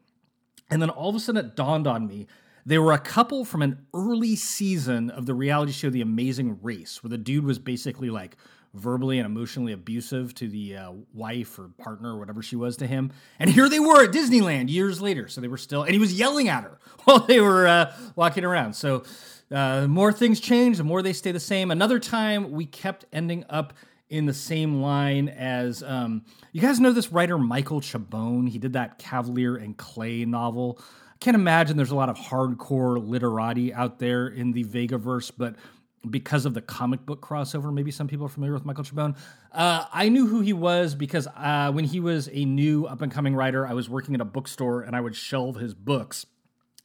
And 0.69 0.81
then 0.81 0.89
all 0.89 1.09
of 1.09 1.15
a 1.15 1.19
sudden, 1.19 1.43
it 1.43 1.55
dawned 1.55 1.87
on 1.87 2.07
me. 2.07 2.27
They 2.65 2.77
were 2.77 2.91
a 2.91 2.99
couple 2.99 3.45
from 3.45 3.61
an 3.61 3.87
early 3.93 4.35
season 4.35 5.09
of 5.09 5.25
the 5.25 5.33
reality 5.33 5.71
show 5.71 5.89
The 5.89 6.01
Amazing 6.01 6.59
Race, 6.61 7.01
where 7.01 7.09
the 7.09 7.17
dude 7.17 7.45
was 7.45 7.59
basically 7.59 8.09
like 8.09 8.35
verbally 8.77 9.19
and 9.19 9.25
emotionally 9.25 9.73
abusive 9.73 10.33
to 10.35 10.47
the 10.47 10.77
uh, 10.77 10.91
wife 11.13 11.57
or 11.59 11.69
partner 11.77 12.15
or 12.15 12.19
whatever 12.19 12.41
she 12.41 12.55
was 12.55 12.77
to 12.77 12.87
him. 12.87 13.11
And 13.39 13.49
here 13.49 13.69
they 13.69 13.79
were 13.79 14.03
at 14.03 14.11
Disneyland 14.11 14.69
years 14.69 15.01
later. 15.01 15.27
So 15.27 15.41
they 15.41 15.47
were 15.47 15.57
still, 15.57 15.83
and 15.83 15.93
he 15.93 15.99
was 15.99 16.17
yelling 16.17 16.47
at 16.47 16.63
her 16.63 16.79
while 17.03 17.19
they 17.19 17.41
were 17.41 17.67
uh, 17.67 17.93
walking 18.15 18.45
around. 18.45 18.73
So 18.73 19.03
uh, 19.51 19.81
the 19.81 19.87
more 19.87 20.11
things 20.11 20.39
change, 20.39 20.77
the 20.77 20.83
more 20.83 21.01
they 21.01 21.13
stay 21.13 21.31
the 21.31 21.39
same. 21.39 21.71
Another 21.71 21.99
time 21.99 22.51
we 22.51 22.65
kept 22.65 23.05
ending 23.11 23.45
up 23.49 23.73
in 24.09 24.25
the 24.25 24.33
same 24.33 24.81
line 24.81 25.27
as 25.29 25.83
um, 25.83 26.23
you 26.53 26.61
guys 26.61 26.79
know 26.79 26.91
this 26.91 27.11
writer 27.11 27.37
Michael 27.37 27.81
Chabon. 27.81 28.47
He 28.47 28.57
did 28.57 28.73
that 28.73 28.99
Kavalier 28.99 29.55
and 29.55 29.75
Clay 29.75 30.25
novel. 30.25 30.79
I 30.79 31.17
can't 31.19 31.35
imagine 31.35 31.77
there's 31.77 31.91
a 31.91 31.95
lot 31.95 32.09
of 32.09 32.17
hardcore 32.17 33.05
literati 33.05 33.73
out 33.73 33.99
there 33.99 34.27
in 34.27 34.51
the 34.51 34.63
Vegaverse, 34.63 35.31
but 35.37 35.55
because 36.07 36.45
of 36.45 36.53
the 36.53 36.61
comic 36.61 37.05
book 37.05 37.21
crossover, 37.21 37.73
maybe 37.73 37.91
some 37.91 38.07
people 38.07 38.25
are 38.25 38.29
familiar 38.29 38.53
with 38.53 38.65
Michael 38.65 38.83
Chabon. 38.83 39.17
Uh, 39.51 39.85
I 39.91 40.09
knew 40.09 40.27
who 40.27 40.41
he 40.41 40.53
was 40.53 40.95
because 40.95 41.27
uh, 41.35 41.71
when 41.71 41.85
he 41.85 41.99
was 41.99 42.29
a 42.31 42.45
new 42.45 42.85
up 42.85 43.01
and 43.01 43.11
coming 43.11 43.35
writer, 43.35 43.65
I 43.65 43.73
was 43.73 43.89
working 43.89 44.15
at 44.15 44.21
a 44.21 44.25
bookstore 44.25 44.81
and 44.81 44.95
I 44.95 45.01
would 45.01 45.15
shelve 45.15 45.55
his 45.55 45.73
books 45.73 46.25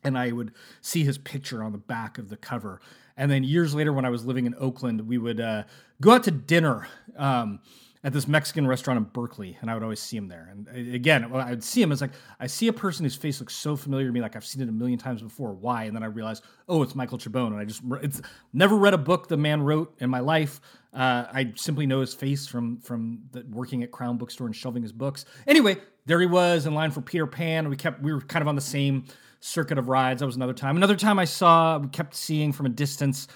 and 0.05 0.19
I 0.19 0.33
would 0.33 0.53
see 0.81 1.05
his 1.05 1.19
picture 1.19 1.63
on 1.63 1.73
the 1.73 1.79
back 1.79 2.19
of 2.19 2.29
the 2.29 2.37
cover. 2.37 2.81
And 3.17 3.31
then 3.31 3.45
years 3.45 3.75
later, 3.75 3.93
when 3.93 4.05
I 4.05 4.11
was 4.11 4.25
living 4.25 4.47
in 4.47 4.55
Oakland, 4.59 5.07
we 5.07 5.19
would 5.19 5.41
uh, 5.41 5.65
go 6.01 6.13
out 6.13 6.25
to 6.25 6.31
dinner 6.31 6.89
um, 7.17 7.61
at 8.05 8.13
this 8.13 8.27
Mexican 8.27 8.67
restaurant 8.67 8.99
in 8.99 9.05
Berkeley, 9.05 9.57
and 9.61 9.71
I 9.71 9.75
would 9.75 9.83
always 9.83 10.01
see 10.01 10.17
him 10.17 10.29
there. 10.29 10.49
And 10.51 10.69
uh, 10.69 10.95
again, 10.95 11.33
I 11.33 11.51
would 11.51 11.63
see 11.63 11.81
him, 11.81 11.93
it's 11.93 12.01
like 12.01 12.11
I 12.41 12.49
see 12.49 12.69
a 12.69 12.73
person 12.73 13.05
whose 13.05 13.15
face 13.15 13.39
looks 13.39 13.55
so 13.55 13.77
familiar 13.77 14.07
to 14.07 14.13
me, 14.13 14.21
like 14.21 14.35
I've 14.35 14.45
seen 14.45 14.63
it 14.63 14.69
a 14.69 14.73
million 14.73 14.99
times 14.99 15.23
before. 15.23 15.53
Why? 15.53 15.85
And 15.85 15.95
then 15.95 16.03
I 16.03 16.07
realized, 16.07 16.45
oh, 16.69 16.83
it's 16.83 16.95
Michael 16.95 17.19
Chabon, 17.19 17.49
and 17.49 17.57
I 17.57 17.65
just 17.65 17.83
it's 18.03 18.21
never 18.53 18.77
read 18.77 18.95
a 18.95 18.99
book 18.99 19.29
the 19.29 19.37
man 19.37 19.63
wrote 19.63 19.95
in 20.01 20.11
my 20.11 20.21
life. 20.21 20.61
Uh, 20.93 21.25
I 21.33 21.53
simply 21.57 21.87
know 21.87 22.01
his 22.01 22.13
face 22.13 22.47
from 22.47 22.79
from 22.79 23.23
the, 23.31 23.45
working 23.51 23.83
at 23.83 23.93
Crown 23.93 24.19
Bookstore 24.19 24.47
and 24.47 24.57
shelving 24.57 24.83
his 24.83 24.93
books. 24.93 25.25
Anyway, 25.47 25.79
there 26.07 26.21
he 26.21 26.27
was 26.27 26.67
in 26.67 26.75
line 26.75 26.91
for 26.91 27.01
Peter 27.01 27.27
Pan. 27.27 27.69
We 27.69 27.77
kept 27.77 28.03
we 28.03 28.13
were 28.13 28.21
kind 28.21 28.43
of 28.43 28.49
on 28.49 28.57
the 28.57 28.61
same 28.61 29.05
circuit 29.41 29.79
of 29.79 29.89
rides. 29.89 30.21
That 30.21 30.27
was 30.27 30.37
another 30.37 30.55
time. 30.55 30.77
Another 30.77 30.97
time 30.97 31.19
I 31.19 31.25
saw, 31.25 31.79
we 31.79 31.89
kept 31.89 32.15
seeing 32.15 32.53
from 32.53 32.67
a 32.67 32.71
distance 32.71 33.29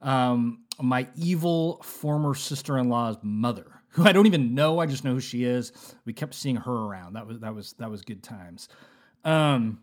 um, 0.00 0.64
my 0.80 1.06
evil 1.16 1.80
former 1.82 2.34
sister 2.34 2.78
in 2.78 2.88
law's 2.88 3.16
mother, 3.22 3.66
who 3.92 4.04
I 4.06 4.12
don't 4.12 4.26
even 4.26 4.54
know. 4.54 4.78
I 4.78 4.86
just 4.86 5.04
know 5.04 5.12
who 5.12 5.20
she 5.20 5.44
is. 5.44 5.72
We 6.04 6.12
kept 6.12 6.34
seeing 6.34 6.56
her 6.56 6.72
around. 6.72 7.14
That 7.14 7.26
was 7.26 7.40
that 7.40 7.54
was 7.54 7.72
that 7.74 7.90
was 7.90 8.02
good 8.02 8.22
times. 8.22 8.68
Um, 9.24 9.80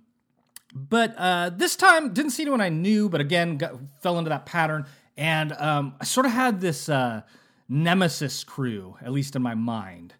but 0.73 1.15
uh, 1.17 1.49
this 1.49 1.75
time 1.75 2.13
didn't 2.13 2.31
see 2.31 2.43
anyone 2.43 2.61
I 2.61 2.69
knew, 2.69 3.09
but 3.09 3.21
again 3.21 3.57
got, 3.57 3.73
fell 4.01 4.19
into 4.19 4.29
that 4.29 4.45
pattern, 4.45 4.85
and 5.17 5.53
um, 5.53 5.95
I 5.99 6.05
sort 6.05 6.25
of 6.25 6.31
had 6.31 6.61
this 6.61 6.89
uh, 6.89 7.21
nemesis 7.67 8.43
crew, 8.43 8.95
at 9.01 9.11
least 9.11 9.35
in 9.35 9.41
my 9.41 9.55
mind, 9.55 10.13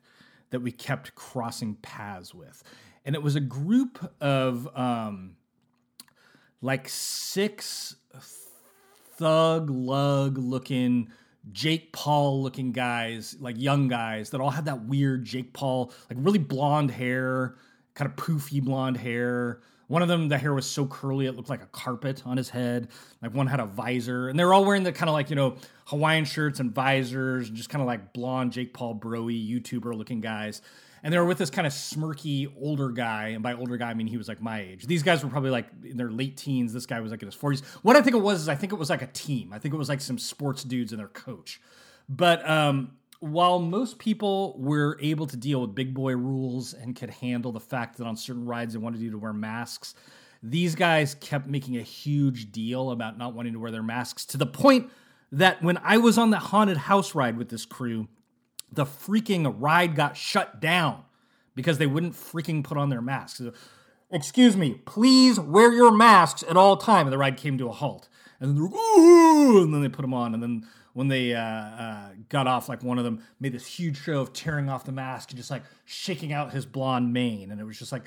that 0.49 0.62
we 0.62 0.71
kept 0.71 1.13
crossing 1.13 1.75
paths 1.75 2.34
with, 2.34 2.63
and 3.06 3.15
it 3.15 3.21
was 3.21 3.36
a 3.36 3.41
group 3.41 4.12
of 4.21 4.67
um, 4.75 5.36
like 6.62 6.89
six 6.89 7.95
thug 9.17 9.69
lug 9.69 10.38
looking 10.38 11.10
Jake 11.52 11.91
Paul 11.91 12.43
looking 12.43 12.71
guys, 12.71 13.36
like 13.39 13.58
young 13.58 13.88
guys 13.88 14.30
that 14.32 14.41
all 14.41 14.49
had 14.49 14.65
that 14.65 14.86
weird 14.86 15.25
Jake 15.25 15.54
Paul, 15.54 15.91
like 16.10 16.17
really 16.21 16.39
blonde 16.39 16.91
hair, 16.91 17.56
kind 17.93 18.10
of 18.10 18.15
poofy 18.17 18.62
blonde 18.62 18.97
hair. 18.97 19.62
One 19.88 20.04
of 20.04 20.08
them, 20.08 20.28
the 20.28 20.38
hair 20.38 20.54
was 20.54 20.67
so 20.67 20.86
curly 20.86 21.25
it 21.25 21.36
looked 21.36 21.49
like 21.49 21.63
a 21.63 21.67
carpet 21.67 22.21
on 22.25 22.38
his 22.38 22.49
head. 22.49 22.89
Like 23.21 23.34
one 23.34 23.47
had 23.47 23.60
a 23.60 23.65
visor, 23.65 24.30
and 24.30 24.38
they 24.38 24.45
were 24.45 24.54
all 24.54 24.63
wearing 24.65 24.84
the 24.84 24.91
kind 24.91 25.10
of 25.10 25.13
like 25.13 25.30
you 25.30 25.36
know 25.36 25.56
Hawaiian 25.86 26.25
shirts 26.25 26.60
and 26.60 26.71
visors, 26.71 27.47
and 27.47 27.58
just 27.58 27.69
kind 27.69 27.82
of 27.82 27.88
like 27.88 28.13
blonde 28.13 28.52
Jake 28.52 28.73
Paul 28.73 28.95
broy 28.95 29.49
YouTuber 29.49 29.95
looking 29.95 30.21
guys 30.21 30.62
and 31.03 31.13
they 31.13 31.17
were 31.17 31.25
with 31.25 31.38
this 31.38 31.49
kind 31.49 31.65
of 31.65 31.73
smirky 31.73 32.51
older 32.59 32.89
guy. 32.89 33.29
And 33.29 33.43
by 33.43 33.53
older 33.53 33.77
guy, 33.77 33.89
I 33.89 33.93
mean 33.93 34.07
he 34.07 34.17
was 34.17 34.27
like 34.27 34.41
my 34.41 34.62
age. 34.62 34.85
These 34.85 35.03
guys 35.03 35.23
were 35.23 35.29
probably 35.29 35.49
like 35.49 35.67
in 35.83 35.97
their 35.97 36.12
late 36.12 36.38
teens. 36.38 36.73
This 36.73 36.85
guy 36.85 36.99
was 36.99 37.12
like 37.12 37.21
in 37.21 37.27
his 37.27 37.35
40s. 37.35 37.63
What 37.81 37.95
I 37.95 38.01
think 38.01 38.15
it 38.15 38.19
was 38.19 38.41
is 38.41 38.49
I 38.49 38.55
think 38.55 38.73
it 38.73 38.77
was 38.77 38.89
like 38.89 39.01
a 39.01 39.07
team. 39.07 39.53
I 39.53 39.59
think 39.59 39.73
it 39.73 39.77
was 39.77 39.89
like 39.89 40.01
some 40.01 40.17
sports 40.17 40.63
dudes 40.63 40.91
and 40.91 40.99
their 40.99 41.07
coach. 41.07 41.62
But 42.07 42.47
um, 42.49 42.91
while 43.19 43.59
most 43.59 43.99
people 43.99 44.55
were 44.57 44.97
able 45.01 45.27
to 45.27 45.38
deal 45.38 45.62
with 45.62 45.75
big 45.75 45.93
boy 45.93 46.15
rules 46.15 46.73
and 46.73 46.95
could 46.95 47.09
handle 47.09 47.51
the 47.51 47.59
fact 47.59 47.97
that 47.97 48.05
on 48.05 48.15
certain 48.15 48.45
rides 48.45 48.73
they 48.73 48.79
wanted 48.79 49.01
you 49.01 49.12
to 49.12 49.17
wear 49.17 49.33
masks, 49.33 49.93
these 50.41 50.75
guys 50.75 51.15
kept 51.15 51.47
making 51.47 51.77
a 51.77 51.81
huge 51.81 52.51
deal 52.51 52.91
about 52.91 53.17
not 53.17 53.33
wanting 53.33 53.53
to 53.53 53.59
wear 53.59 53.71
their 53.71 53.83
masks 53.83 54.25
to 54.27 54.38
the 54.38 54.45
point 54.45 54.89
that 55.31 55.62
when 55.62 55.77
I 55.77 55.97
was 55.97 56.17
on 56.17 56.29
the 56.31 56.39
haunted 56.39 56.77
house 56.77 57.13
ride 57.13 57.38
with 57.38 57.49
this 57.49 57.65
crew, 57.65 58.07
the 58.71 58.86
freaking 58.86 59.55
ride 59.58 59.95
got 59.95 60.17
shut 60.17 60.60
down 60.60 61.03
because 61.55 61.77
they 61.77 61.88
wouldn't 61.88 62.13
freaking 62.13 62.63
put 62.63 62.77
on 62.77 62.89
their 62.89 63.01
masks. 63.01 63.41
Excuse 64.12 64.55
me, 64.58 64.82
please 64.86 65.39
wear 65.39 65.73
your 65.73 65.91
masks 65.91 66.43
at 66.49 66.58
all 66.58 66.77
time. 66.77 67.05
And 67.05 67.13
the 67.13 67.17
ride 67.17 67.38
came 67.38 67.58
to 67.58 67.67
a 67.67 67.71
halt. 67.71 68.10
And 68.39 68.55
then 68.55 68.63
Ooh! 68.63 69.63
and 69.63 69.73
then 69.73 69.82
they 69.82 69.89
put 69.89 70.01
them 70.03 70.13
on. 70.13 70.34
And 70.34 70.41
then 70.41 70.67
when 70.93 71.08
they 71.08 71.34
uh, 71.34 71.41
uh, 71.41 72.10
got 72.29 72.47
off, 72.47 72.69
like 72.69 72.84
one 72.84 72.97
of 72.97 73.03
them 73.03 73.21
made 73.39 73.53
this 73.53 73.67
huge 73.67 73.97
show 74.01 74.21
of 74.21 74.34
tearing 74.34 74.69
off 74.69 74.86
the 74.86 74.91
mask 74.91 75.29
and 75.32 75.38
just 75.38 75.51
like 75.51 75.63
shaking 75.86 76.34
out 76.34 76.53
his 76.53 76.65
blonde 76.65 77.13
mane. 77.13 77.51
And 77.51 77.60
it 77.60 77.63
was 77.63 77.77
just 77.77 77.91
like, 77.91 78.03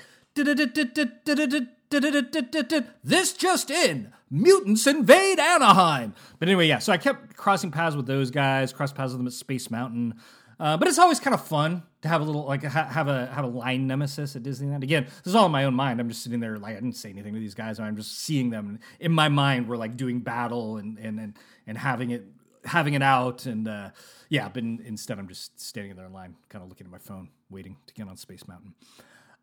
this 3.03 3.33
just 3.33 3.69
in 3.69 4.11
mutants 4.31 4.87
invade 4.87 5.39
Anaheim. 5.39 6.15
But 6.39 6.49
anyway, 6.49 6.67
yeah, 6.67 6.79
so 6.79 6.91
I 6.91 6.97
kept 6.97 7.37
crossing 7.37 7.69
paths 7.71 7.95
with 7.95 8.07
those 8.07 8.31
guys, 8.31 8.73
crossed 8.73 8.95
paths 8.95 9.11
with 9.11 9.19
them 9.19 9.27
at 9.27 9.33
Space 9.33 9.69
Mountain. 9.69 10.15
Uh, 10.63 10.77
but 10.77 10.87
it's 10.87 10.97
always 10.97 11.19
kind 11.19 11.33
of 11.33 11.45
fun 11.45 11.83
to 12.01 12.07
have 12.07 12.21
a 12.21 12.23
little 12.23 12.45
like 12.45 12.63
ha- 12.63 12.87
have 12.87 13.09
a 13.09 13.25
have 13.25 13.43
a 13.43 13.47
line 13.47 13.85
nemesis 13.85 14.37
at 14.37 14.43
Disneyland. 14.43 14.81
Again, 14.81 15.03
this 15.03 15.27
is 15.27 15.35
all 15.35 15.47
in 15.47 15.51
my 15.51 15.65
own 15.65 15.73
mind. 15.73 15.99
I'm 15.99 16.07
just 16.07 16.23
sitting 16.23 16.39
there 16.39 16.57
like 16.57 16.71
I 16.71 16.79
didn't 16.79 16.95
say 16.95 17.09
anything 17.09 17.33
to 17.33 17.39
these 17.41 17.53
guys. 17.53 17.81
I'm 17.81 17.97
just 17.97 18.21
seeing 18.21 18.49
them 18.49 18.79
in 19.01 19.11
my 19.11 19.27
mind. 19.27 19.67
We're 19.67 19.75
like 19.75 19.97
doing 19.97 20.21
battle 20.21 20.77
and 20.77 20.97
and 20.99 21.19
and, 21.19 21.33
and 21.67 21.77
having 21.77 22.11
it 22.11 22.23
having 22.63 22.93
it 22.93 23.01
out 23.01 23.45
and 23.45 23.67
uh, 23.67 23.89
yeah. 24.29 24.47
But 24.47 24.63
in, 24.63 24.81
instead, 24.85 25.19
I'm 25.19 25.27
just 25.27 25.59
standing 25.59 25.97
there 25.97 26.05
in 26.05 26.13
line, 26.13 26.33
kind 26.47 26.63
of 26.63 26.69
looking 26.69 26.87
at 26.87 26.91
my 26.91 26.97
phone, 26.97 27.27
waiting 27.49 27.75
to 27.87 27.93
get 27.93 28.07
on 28.07 28.15
Space 28.15 28.47
Mountain. 28.47 28.73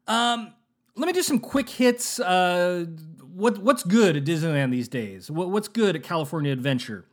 Um, 0.08 0.54
let 0.96 1.06
me 1.06 1.12
do 1.12 1.22
some 1.22 1.38
quick 1.38 1.68
hits. 1.68 2.18
Uh, 2.18 2.86
what 3.34 3.58
what's 3.58 3.82
good 3.82 4.16
at 4.16 4.24
Disneyland 4.24 4.70
these 4.70 4.88
days? 4.88 5.30
What, 5.30 5.50
what's 5.50 5.68
good 5.68 5.96
at 5.96 6.02
California 6.02 6.50
Adventure? 6.50 7.04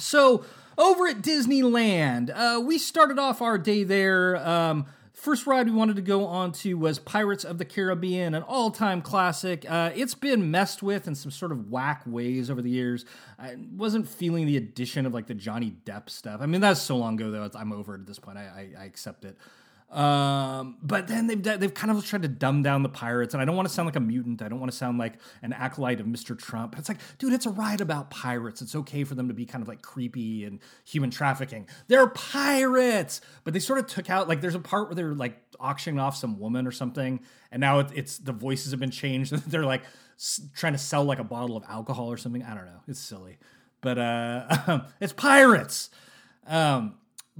So 0.00 0.46
over 0.78 1.06
at 1.06 1.22
Disneyland, 1.22 2.30
uh, 2.34 2.60
we 2.60 2.78
started 2.78 3.18
off 3.18 3.42
our 3.42 3.58
day 3.58 3.84
there. 3.84 4.36
Um, 4.36 4.86
first 5.12 5.46
ride 5.46 5.66
we 5.66 5.72
wanted 5.72 5.96
to 5.96 6.02
go 6.02 6.26
on 6.26 6.50
to 6.50 6.74
was 6.74 6.98
Pirates 6.98 7.44
of 7.44 7.58
the 7.58 7.64
Caribbean, 7.64 8.34
an 8.34 8.42
all 8.42 8.70
time 8.70 9.02
classic. 9.02 9.64
Uh, 9.68 9.90
it's 9.94 10.14
been 10.14 10.50
messed 10.50 10.82
with 10.82 11.06
in 11.06 11.14
some 11.14 11.30
sort 11.30 11.52
of 11.52 11.70
whack 11.70 12.02
ways 12.06 12.50
over 12.50 12.60
the 12.60 12.70
years. 12.70 13.04
I 13.38 13.56
wasn't 13.76 14.08
feeling 14.08 14.46
the 14.46 14.56
addition 14.56 15.06
of 15.06 15.14
like 15.14 15.26
the 15.26 15.34
Johnny 15.34 15.76
Depp 15.84 16.10
stuff. 16.10 16.40
I 16.40 16.46
mean, 16.46 16.60
that's 16.60 16.80
so 16.82 16.96
long 16.96 17.14
ago, 17.14 17.30
though. 17.30 17.48
I'm 17.54 17.72
over 17.72 17.94
it 17.94 18.00
at 18.00 18.06
this 18.06 18.18
point. 18.18 18.38
I, 18.38 18.70
I, 18.76 18.82
I 18.82 18.84
accept 18.84 19.24
it. 19.24 19.36
Um, 19.92 20.78
but 20.82 21.06
then 21.06 21.26
they've 21.26 21.42
they've 21.42 21.74
kind 21.74 21.90
of 21.90 22.02
tried 22.06 22.22
to 22.22 22.28
dumb 22.28 22.62
down 22.62 22.82
the 22.82 22.88
pirates, 22.88 23.34
and 23.34 23.42
I 23.42 23.44
don't 23.44 23.56
want 23.56 23.68
to 23.68 23.74
sound 23.74 23.86
like 23.86 23.96
a 23.96 24.00
mutant. 24.00 24.40
I 24.40 24.48
don't 24.48 24.58
want 24.58 24.72
to 24.72 24.76
sound 24.76 24.96
like 24.96 25.14
an 25.42 25.52
acolyte 25.52 26.00
of 26.00 26.06
Mr. 26.06 26.36
Trump. 26.38 26.72
But 26.72 26.78
It's 26.80 26.88
like, 26.88 26.96
dude, 27.18 27.34
it's 27.34 27.44
a 27.44 27.50
ride 27.50 27.82
about 27.82 28.08
pirates. 28.08 28.62
It's 28.62 28.74
okay 28.74 29.04
for 29.04 29.14
them 29.14 29.28
to 29.28 29.34
be 29.34 29.44
kind 29.44 29.60
of 29.60 29.68
like 29.68 29.82
creepy 29.82 30.46
and 30.46 30.60
human 30.86 31.10
trafficking. 31.10 31.66
They're 31.88 32.06
pirates, 32.06 33.20
but 33.44 33.52
they 33.52 33.60
sort 33.60 33.80
of 33.80 33.86
took 33.86 34.08
out 34.08 34.28
like 34.28 34.40
there's 34.40 34.54
a 34.54 34.60
part 34.60 34.88
where 34.88 34.94
they're 34.94 35.14
like 35.14 35.36
auctioning 35.60 36.00
off 36.00 36.16
some 36.16 36.38
woman 36.38 36.66
or 36.66 36.72
something, 36.72 37.20
and 37.50 37.60
now 37.60 37.80
it, 37.80 37.88
it's 37.94 38.16
the 38.16 38.32
voices 38.32 38.70
have 38.70 38.80
been 38.80 38.90
changed. 38.90 39.32
they're 39.50 39.66
like 39.66 39.82
s- 40.18 40.40
trying 40.56 40.72
to 40.72 40.78
sell 40.78 41.04
like 41.04 41.18
a 41.18 41.24
bottle 41.24 41.54
of 41.54 41.64
alcohol 41.68 42.10
or 42.10 42.16
something. 42.16 42.42
I 42.42 42.54
don't 42.54 42.64
know. 42.64 42.80
It's 42.88 42.98
silly, 42.98 43.36
but 43.82 43.98
uh, 43.98 44.80
it's 45.02 45.12
pirates. 45.12 45.90
Um, 46.46 46.94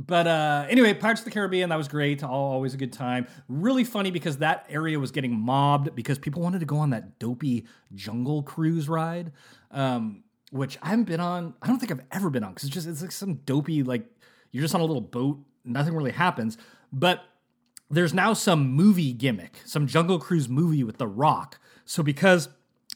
but 0.06 0.26
uh, 0.26 0.66
anyway, 0.68 0.94
Pirates 0.94 1.20
of 1.20 1.26
the 1.26 1.30
Caribbean, 1.30 1.68
that 1.68 1.76
was 1.76 1.88
great. 1.88 2.22
Always 2.24 2.74
a 2.74 2.76
good 2.76 2.92
time. 2.92 3.26
Really 3.48 3.84
funny 3.84 4.10
because 4.10 4.38
that 4.38 4.66
area 4.68 4.98
was 4.98 5.10
getting 5.10 5.38
mobbed 5.38 5.94
because 5.94 6.18
people 6.18 6.42
wanted 6.42 6.60
to 6.60 6.66
go 6.66 6.78
on 6.78 6.90
that 6.90 7.18
dopey 7.18 7.66
jungle 7.94 8.42
cruise 8.42 8.88
ride, 8.88 9.32
um, 9.70 10.24
which 10.50 10.78
I 10.82 10.88
haven't 10.88 11.04
been 11.04 11.20
on. 11.20 11.54
I 11.62 11.68
don't 11.68 11.78
think 11.78 11.92
I've 11.92 12.02
ever 12.10 12.30
been 12.30 12.42
on 12.42 12.50
because 12.52 12.64
it's 12.64 12.74
just 12.74 12.88
it's 12.88 13.02
like 13.02 13.12
some 13.12 13.34
dopey 13.34 13.82
like 13.82 14.04
you're 14.50 14.62
just 14.62 14.74
on 14.74 14.80
a 14.80 14.84
little 14.84 15.02
boat, 15.02 15.38
nothing 15.64 15.94
really 15.94 16.12
happens. 16.12 16.58
But 16.92 17.24
there's 17.90 18.14
now 18.14 18.32
some 18.32 18.72
movie 18.72 19.12
gimmick, 19.12 19.60
some 19.64 19.86
Jungle 19.86 20.18
Cruise 20.18 20.48
movie 20.48 20.82
with 20.82 20.98
The 20.98 21.06
Rock. 21.06 21.58
So 21.84 22.02
because 22.02 22.48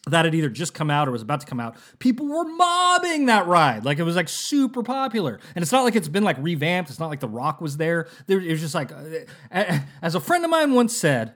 that 0.08 0.24
had 0.24 0.34
either 0.34 0.48
just 0.48 0.72
come 0.72 0.90
out 0.90 1.08
or 1.08 1.10
was 1.10 1.22
about 1.22 1.40
to 1.40 1.46
come 1.46 1.58
out, 1.58 1.76
people 1.98 2.26
were 2.26 2.44
mobbing 2.44 3.26
that 3.26 3.46
ride. 3.46 3.84
Like 3.84 3.98
it 3.98 4.04
was 4.04 4.14
like 4.14 4.28
super 4.28 4.82
popular. 4.82 5.40
And 5.54 5.62
it's 5.62 5.72
not 5.72 5.82
like 5.82 5.96
it's 5.96 6.08
been 6.08 6.22
like 6.22 6.36
revamped. 6.38 6.90
It's 6.90 7.00
not 7.00 7.10
like 7.10 7.20
The 7.20 7.28
Rock 7.28 7.60
was 7.60 7.76
there. 7.76 8.06
It 8.28 8.50
was 8.50 8.60
just 8.60 8.74
like, 8.74 8.92
uh, 8.92 9.78
as 10.00 10.14
a 10.14 10.20
friend 10.20 10.44
of 10.44 10.50
mine 10.50 10.74
once 10.74 10.96
said, 10.96 11.34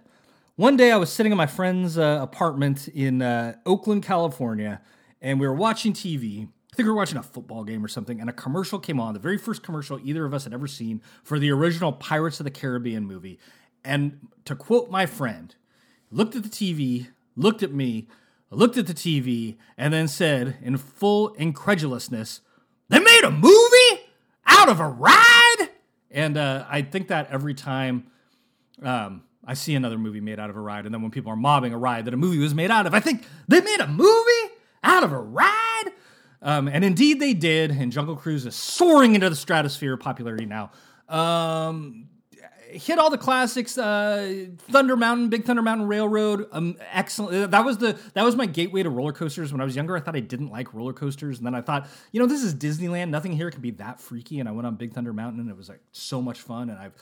one 0.55 0.77
day 0.77 0.93
I 0.93 0.97
was 0.99 1.11
sitting 1.11 1.33
in 1.33 1.39
my 1.39 1.47
friend's 1.47 1.99
uh, 1.99 2.19
apartment 2.21 2.87
in 2.89 3.23
uh, 3.23 3.55
Oakland, 3.65 4.03
California, 4.03 4.83
and 5.21 5.41
we 5.41 5.49
were 5.49 5.55
watching 5.55 5.93
TV. 5.93 6.49
I 6.73 6.77
think 6.77 6.85
we 6.87 6.91
were 6.91 6.95
watching 6.95 7.17
a 7.19 7.23
football 7.23 7.65
game 7.65 7.85
or 7.85 7.89
something, 7.89 8.21
and 8.21 8.29
a 8.29 8.33
commercial 8.33 8.79
came 8.79 9.01
on, 9.01 9.15
the 9.15 9.21
very 9.21 9.39
first 9.39 9.63
commercial 9.63 9.99
either 10.05 10.25
of 10.27 10.35
us 10.35 10.45
had 10.45 10.53
ever 10.53 10.67
seen 10.67 11.01
for 11.25 11.39
the 11.39 11.51
original 11.51 11.93
Pirates 11.93 12.41
of 12.41 12.45
the 12.45 12.51
Caribbean 12.51 13.07
movie. 13.07 13.39
And 13.85 14.29
to 14.45 14.55
quote 14.55 14.91
my 14.91 15.07
friend, 15.07 15.55
looked 16.11 16.37
at 16.37 16.43
the 16.43 16.49
TV, 16.51 17.09
looked 17.37 17.63
at 17.63 17.73
me, 17.73 18.09
looked 18.51 18.77
at 18.77 18.87
the 18.87 18.95
TV, 18.95 19.57
and 19.79 19.93
then 19.93 20.09
said 20.09 20.59
in 20.63 20.77
full 20.77 21.29
incredulousness, 21.35 22.41
They 22.89 22.99
made 22.99 23.23
a 23.25 23.31
movie 23.31 24.11
out 24.47 24.69
of 24.69 24.81
a 24.81 24.89
ride? 24.89 25.69
And 26.11 26.37
uh, 26.37 26.67
I 26.69 26.83
think 26.83 27.09
that 27.09 27.31
every 27.31 27.55
time 27.55 28.11
um, 28.83 29.23
I 29.45 29.55
see 29.55 29.75
another 29.75 29.99
movie 29.99 30.21
made 30.21 30.39
out 30.41 30.51
of 30.51 30.57
a 30.57 30.61
ride, 30.61 30.85
and 30.85 30.95
then 30.95 31.03
when 31.03 31.11
people 31.11 31.33
are 31.33 31.37
mobbing 31.37 31.73
a 31.73 31.79
ride 31.79 32.05
that 32.07 32.15
a 32.15 32.17
movie 32.17 32.39
was 32.39 32.55
made 32.55 32.71
out 32.71 32.87
of, 32.87 32.95
I 32.95 33.01
think 33.01 33.25
they 33.49 33.61
made 33.61 33.81
a 33.81 33.87
movie 33.87 34.55
out 34.83 35.05
of 35.05 35.13
a 35.13 35.19
ride. 35.19 35.85
Um, 36.43 36.69
and 36.69 36.85
indeed 36.85 37.21
they 37.21 37.35
did, 37.35 37.71
and 37.71 37.93
Jungle 37.93 38.17
Cruise 38.17 38.47
is 38.47 38.55
soaring 38.55 39.15
into 39.15 39.29
the 39.29 39.37
stratosphere 39.37 39.95
of 39.95 40.01
popularity 40.01 40.47
now. 40.47 40.71
Um, 41.09 42.09
hit 42.73 42.99
all 42.99 43.11
the 43.11 43.19
classics. 43.19 43.77
Uh, 43.77 44.47
Thunder 44.59 44.97
Mountain, 44.97 45.29
Big 45.29 45.45
Thunder 45.45 45.63
Mountain 45.63 45.87
Railroad, 45.87 46.47
um, 46.53 46.77
excellent. 46.93 47.51
That 47.51 47.65
was 47.65 47.79
the 47.79 47.99
that 48.15 48.25
was 48.25 48.37
my 48.37 48.47
gateway 48.47 48.83
to 48.83 48.91
roller 48.91 49.13
coasters. 49.13 49.53
When 49.53 49.61
I 49.61 49.65
was 49.65 49.77
younger, 49.77 49.97
I 49.97 50.01
thought 50.01 50.17
I 50.17 50.21
didn't 50.21 50.51
like 50.51 50.73
roller 50.75 50.93
coasters, 50.93 51.39
and 51.39 51.47
then 51.47 51.55
I 51.55 51.61
thought, 51.61 51.89
you 52.13 52.21
know, 52.21 52.27
this 52.27 52.43
is 52.43 52.55
Disneyland. 52.55 53.11
Nothing 53.11 53.33
here 53.33 53.51
can 53.51 53.61
be 53.61 53.73
that 53.73 54.01
freaky. 54.01 54.41
And 54.41 54.49
I 54.49 54.53
went 54.53 54.67
on 54.67 54.77
Big 54.77 54.95
Thunder 54.95 55.13
Mountain, 55.13 55.41
and 55.41 55.51
it 55.51 55.57
was 55.57 55.69
like 55.69 55.81
so 55.93 56.23
much 56.23 56.41
fun. 56.41 56.71
And 56.71 56.79
I've 56.79 56.95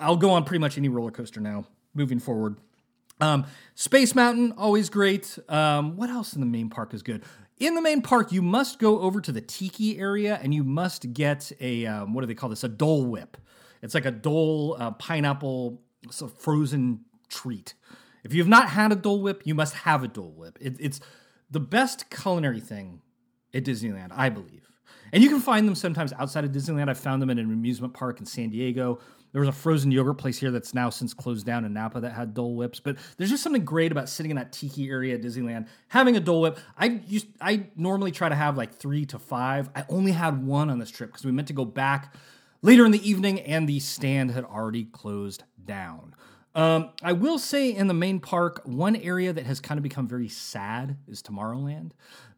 I'll 0.00 0.16
go 0.16 0.30
on 0.30 0.44
pretty 0.44 0.60
much 0.60 0.78
any 0.78 0.88
roller 0.88 1.10
coaster 1.10 1.40
now 1.40 1.66
moving 1.94 2.18
forward. 2.18 2.56
Um, 3.20 3.46
Space 3.74 4.14
Mountain, 4.14 4.54
always 4.56 4.90
great. 4.90 5.38
Um, 5.48 5.96
what 5.96 6.10
else 6.10 6.34
in 6.34 6.40
the 6.40 6.46
main 6.46 6.68
park 6.68 6.94
is 6.94 7.02
good? 7.02 7.22
In 7.58 7.74
the 7.74 7.82
main 7.82 8.02
park, 8.02 8.32
you 8.32 8.42
must 8.42 8.80
go 8.80 9.00
over 9.00 9.20
to 9.20 9.30
the 9.30 9.40
tiki 9.40 9.98
area 9.98 10.40
and 10.42 10.52
you 10.52 10.64
must 10.64 11.12
get 11.12 11.52
a 11.60 11.86
um, 11.86 12.12
what 12.12 12.22
do 12.22 12.26
they 12.26 12.34
call 12.34 12.48
this? 12.48 12.64
A 12.64 12.68
Dole 12.68 13.06
Whip. 13.06 13.36
It's 13.84 13.94
like 13.94 14.06
a 14.06 14.10
Dole 14.10 14.76
uh, 14.78 14.92
pineapple 14.92 15.80
so 16.10 16.26
frozen 16.26 17.00
treat. 17.28 17.74
If 18.24 18.32
you 18.32 18.40
have 18.40 18.48
not 18.48 18.70
had 18.70 18.90
a 18.92 18.96
Dole 18.96 19.20
Whip, 19.20 19.42
you 19.44 19.54
must 19.54 19.74
have 19.74 20.02
a 20.02 20.08
Dole 20.08 20.32
Whip. 20.32 20.58
It, 20.60 20.76
it's 20.80 21.00
the 21.50 21.60
best 21.60 22.08
culinary 22.08 22.60
thing 22.60 23.02
at 23.52 23.64
Disneyland, 23.64 24.08
I 24.10 24.30
believe. 24.30 24.66
And 25.12 25.22
you 25.22 25.28
can 25.28 25.38
find 25.38 25.68
them 25.68 25.74
sometimes 25.74 26.14
outside 26.14 26.44
of 26.44 26.50
Disneyland. 26.50 26.88
I 26.88 26.94
found 26.94 27.20
them 27.20 27.28
in 27.28 27.38
an 27.38 27.44
amusement 27.44 27.92
park 27.92 28.20
in 28.20 28.26
San 28.26 28.48
Diego. 28.48 29.00
There 29.32 29.40
was 29.40 29.48
a 29.48 29.52
frozen 29.52 29.90
yogurt 29.90 30.16
place 30.16 30.38
here 30.38 30.50
that's 30.50 30.72
now 30.72 30.88
since 30.88 31.12
closed 31.12 31.44
down 31.44 31.66
in 31.66 31.74
Napa 31.74 32.00
that 32.00 32.12
had 32.12 32.32
Dole 32.32 32.54
Whips. 32.54 32.80
But 32.80 32.96
there's 33.18 33.30
just 33.30 33.42
something 33.42 33.64
great 33.64 33.92
about 33.92 34.08
sitting 34.08 34.30
in 34.30 34.36
that 34.36 34.52
tiki 34.52 34.88
area 34.88 35.14
at 35.14 35.22
Disneyland, 35.22 35.68
having 35.88 36.16
a 36.16 36.20
Dole 36.20 36.40
Whip. 36.40 36.58
I 36.78 37.02
used 37.06 37.26
I 37.40 37.66
normally 37.76 38.12
try 38.12 38.30
to 38.30 38.34
have 38.34 38.56
like 38.56 38.74
three 38.74 39.04
to 39.06 39.18
five. 39.18 39.68
I 39.76 39.84
only 39.90 40.12
had 40.12 40.44
one 40.46 40.70
on 40.70 40.78
this 40.78 40.90
trip 40.90 41.10
because 41.10 41.26
we 41.26 41.32
meant 41.32 41.48
to 41.48 41.54
go 41.54 41.64
back 41.64 42.14
later 42.64 42.86
in 42.86 42.92
the 42.92 43.08
evening 43.08 43.38
and 43.40 43.68
the 43.68 43.78
stand 43.78 44.30
had 44.30 44.42
already 44.42 44.86
closed 44.86 45.44
down. 45.66 46.14
Um, 46.54 46.92
I 47.02 47.12
will 47.12 47.38
say 47.38 47.68
in 47.68 47.88
the 47.88 47.94
main 47.94 48.20
park, 48.20 48.62
one 48.64 48.96
area 48.96 49.34
that 49.34 49.44
has 49.44 49.60
kind 49.60 49.78
of 49.78 49.82
become 49.82 50.08
very 50.08 50.28
sad 50.28 50.96
is 51.06 51.22
Tomorrowland 51.22 51.90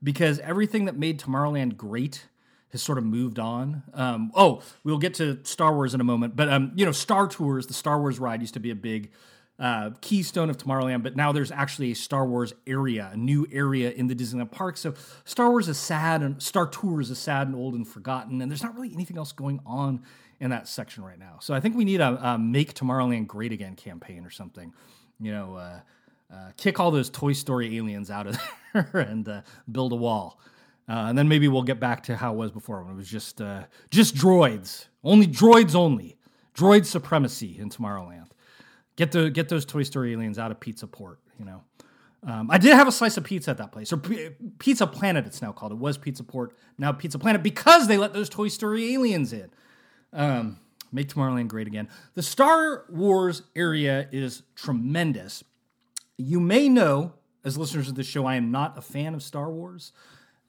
because 0.03 0.41
everything 0.41 0.87
that 0.87 0.97
made 0.97 1.21
Tomorrowland 1.21 1.77
great 1.77 2.27
has 2.71 2.83
sort 2.83 2.99
of 2.99 3.05
moved 3.05 3.39
on. 3.39 3.85
Um, 3.95 4.33
oh, 4.35 4.62
we'll 4.83 4.99
get 4.99 5.15
to 5.15 5.39
Star 5.45 5.73
Wars 5.73 5.95
in 5.95 6.01
a 6.01 6.05
moment, 6.05 6.35
but 6.35 6.49
um, 6.49 6.73
you 6.75 6.85
know, 6.85 6.93
Star 6.93 7.29
Tours, 7.29 7.69
the 7.69 7.75
Star 7.75 8.01
Wars 8.01 8.19
ride 8.19 8.41
used 8.41 8.55
to 8.55 8.61
be 8.61 8.71
a 8.71 8.75
big 8.75 9.12
uh, 9.59 9.90
keystone 10.01 10.51
of 10.51 10.59
Tomorrowland, 10.59 11.03
but 11.03 11.16
now 11.16 11.33
there's 11.33 11.51
actually 11.51 11.92
a 11.92 11.95
Star 11.95 12.27
Wars 12.27 12.53
area, 12.66 13.11
a 13.12 13.16
new 13.16 13.47
area 13.51 13.90
in 13.90 14.07
the 14.07 14.14
Disneyland 14.14 14.51
park. 14.51 14.77
So 14.77 14.95
Star 15.25 15.51
Wars 15.51 15.69
is 15.69 15.79
sad, 15.79 16.23
and 16.23 16.42
Star 16.42 16.66
Tours 16.66 17.11
is 17.11 17.19
sad 17.19 17.47
and 17.47 17.57
old 17.57 17.75
and 17.75 17.87
forgotten, 17.87 18.42
and 18.42 18.51
there's 18.51 18.62
not 18.62 18.75
really 18.75 18.92
anything 18.92 19.16
else 19.16 19.33
going 19.33 19.61
on 19.64 20.03
in 20.40 20.51
that 20.51 20.69
section 20.69 21.03
right 21.03 21.19
now. 21.19 21.38
So 21.40 21.55
I 21.55 21.61
think 21.61 21.77
we 21.77 21.85
need 21.85 22.01
a, 22.01 22.33
a 22.33 22.38
Make 22.38 22.75
Tomorrowland 22.75 23.27
Great 23.27 23.53
Again 23.53 23.75
campaign 23.77 24.27
or 24.27 24.31
something. 24.31 24.75
You 25.19 25.33
know, 25.33 25.57
uh, 25.57 25.81
uh, 26.33 26.51
kick 26.57 26.79
all 26.79 26.90
those 26.90 27.09
Toy 27.09 27.33
Story 27.33 27.77
aliens 27.79 28.11
out 28.11 28.27
of 28.27 28.38
there 28.75 28.90
and 28.95 29.27
uh, 29.29 29.42
build 29.71 29.92
a 29.92 29.97
wall. 29.97 30.38
Uh, 30.88 31.07
and 31.09 31.19
then 31.19 31.27
maybe 31.29 31.49
we'll 31.49 31.62
get 31.62 31.81
back 31.81 32.05
to 32.05 32.16
how 32.16 32.33
it 32.33 32.37
was 32.37 32.51
before 32.51 32.83
when 32.83 32.92
it 32.92 32.97
was 32.97 33.09
just 33.09 33.40
uh, 33.40 33.64
just 33.90 34.14
droids, 34.14 34.87
only 35.03 35.27
droids 35.27 35.75
only, 35.75 36.16
droid 36.55 36.85
supremacy 36.85 37.59
in 37.59 37.71
Tomorrowland. 37.71 38.29
Get 38.97 39.13
the 39.13 39.31
get 39.31 39.49
those 39.49 39.65
Toy 39.65 39.83
Story 39.83 40.13
aliens 40.13 40.39
out 40.39 40.51
of 40.51 40.61
Pizza 40.61 40.87
Port. 40.87 41.21
You 41.39 41.45
know, 41.45 41.63
um, 42.27 42.51
I 42.51 42.59
did 42.59 42.75
have 42.75 42.89
a 42.89 42.93
slice 42.93 43.17
of 43.17 43.25
pizza 43.25 43.51
at 43.51 43.59
that 43.59 43.73
place, 43.73 43.93
or 43.93 43.99
P- 43.99 44.31
Pizza 44.59 44.87
Planet. 44.87 45.27
It's 45.27 45.43
now 45.43 45.53
called. 45.53 45.73
It 45.73 45.79
was 45.79 45.99
Pizza 45.99 46.25
Port, 46.25 46.57
now 46.79 46.93
Pizza 46.93 47.19
Planet, 47.19 47.43
because 47.43 47.89
they 47.89 47.99
let 47.99 48.13
those 48.13 48.29
Toy 48.29 48.49
Story 48.49 48.95
aliens 48.95 49.33
in. 49.33 49.51
Um, 50.13 50.59
make 50.93 51.09
Tomorrowland 51.09 51.49
great 51.49 51.67
again. 51.67 51.89
The 52.15 52.23
Star 52.23 52.85
Wars 52.89 53.43
area 53.55 54.09
is 54.13 54.43
tremendous. 54.55 55.45
You 56.17 56.41
may 56.41 56.69
know, 56.69 57.13
as 57.45 57.59
listeners 57.59 57.89
of 57.89 57.97
this 57.97 58.07
show, 58.07 58.25
I 58.25 58.37
am 58.37 58.51
not 58.51 58.79
a 58.79 58.81
fan 58.81 59.15
of 59.15 59.23
Star 59.23 59.51
Wars 59.51 59.93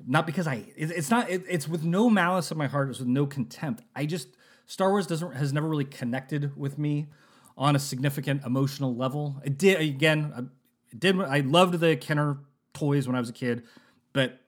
not 0.06 0.26
because 0.26 0.48
I 0.48 0.66
it, 0.76 0.92
it's 0.92 1.10
not 1.10 1.30
it, 1.30 1.44
it's 1.50 1.68
with 1.68 1.84
no 1.84 2.10
malice 2.10 2.52
in 2.52 2.58
my 2.58 2.68
heart 2.68 2.90
it's 2.90 3.00
with 3.00 3.08
no 3.08 3.26
contempt 3.26 3.84
I 3.96 4.06
just 4.06 4.30
Star 4.66 4.90
Wars 4.90 5.08
doesn't 5.08 5.34
has 5.36 5.54
never 5.54 5.68
really 5.68 5.86
connected 5.86 6.56
with 6.58 6.78
me 6.78 7.08
on 7.58 7.76
a 7.76 7.80
significant 7.80 8.43
emotional 8.46 8.96
level 8.96 9.41
it 9.43 9.58
did 9.58 9.80
again 9.80 10.32
I, 10.36 10.39
it 10.91 11.00
did 11.00 11.20
I 11.20 11.39
loved 11.41 11.80
the 11.80 11.96
Kenner 11.96 12.38
toys 12.74 13.08
when 13.08 13.15
I 13.15 13.20
was 13.20 13.30
a 13.30 13.34
kid 13.34 13.63
but 14.13 14.39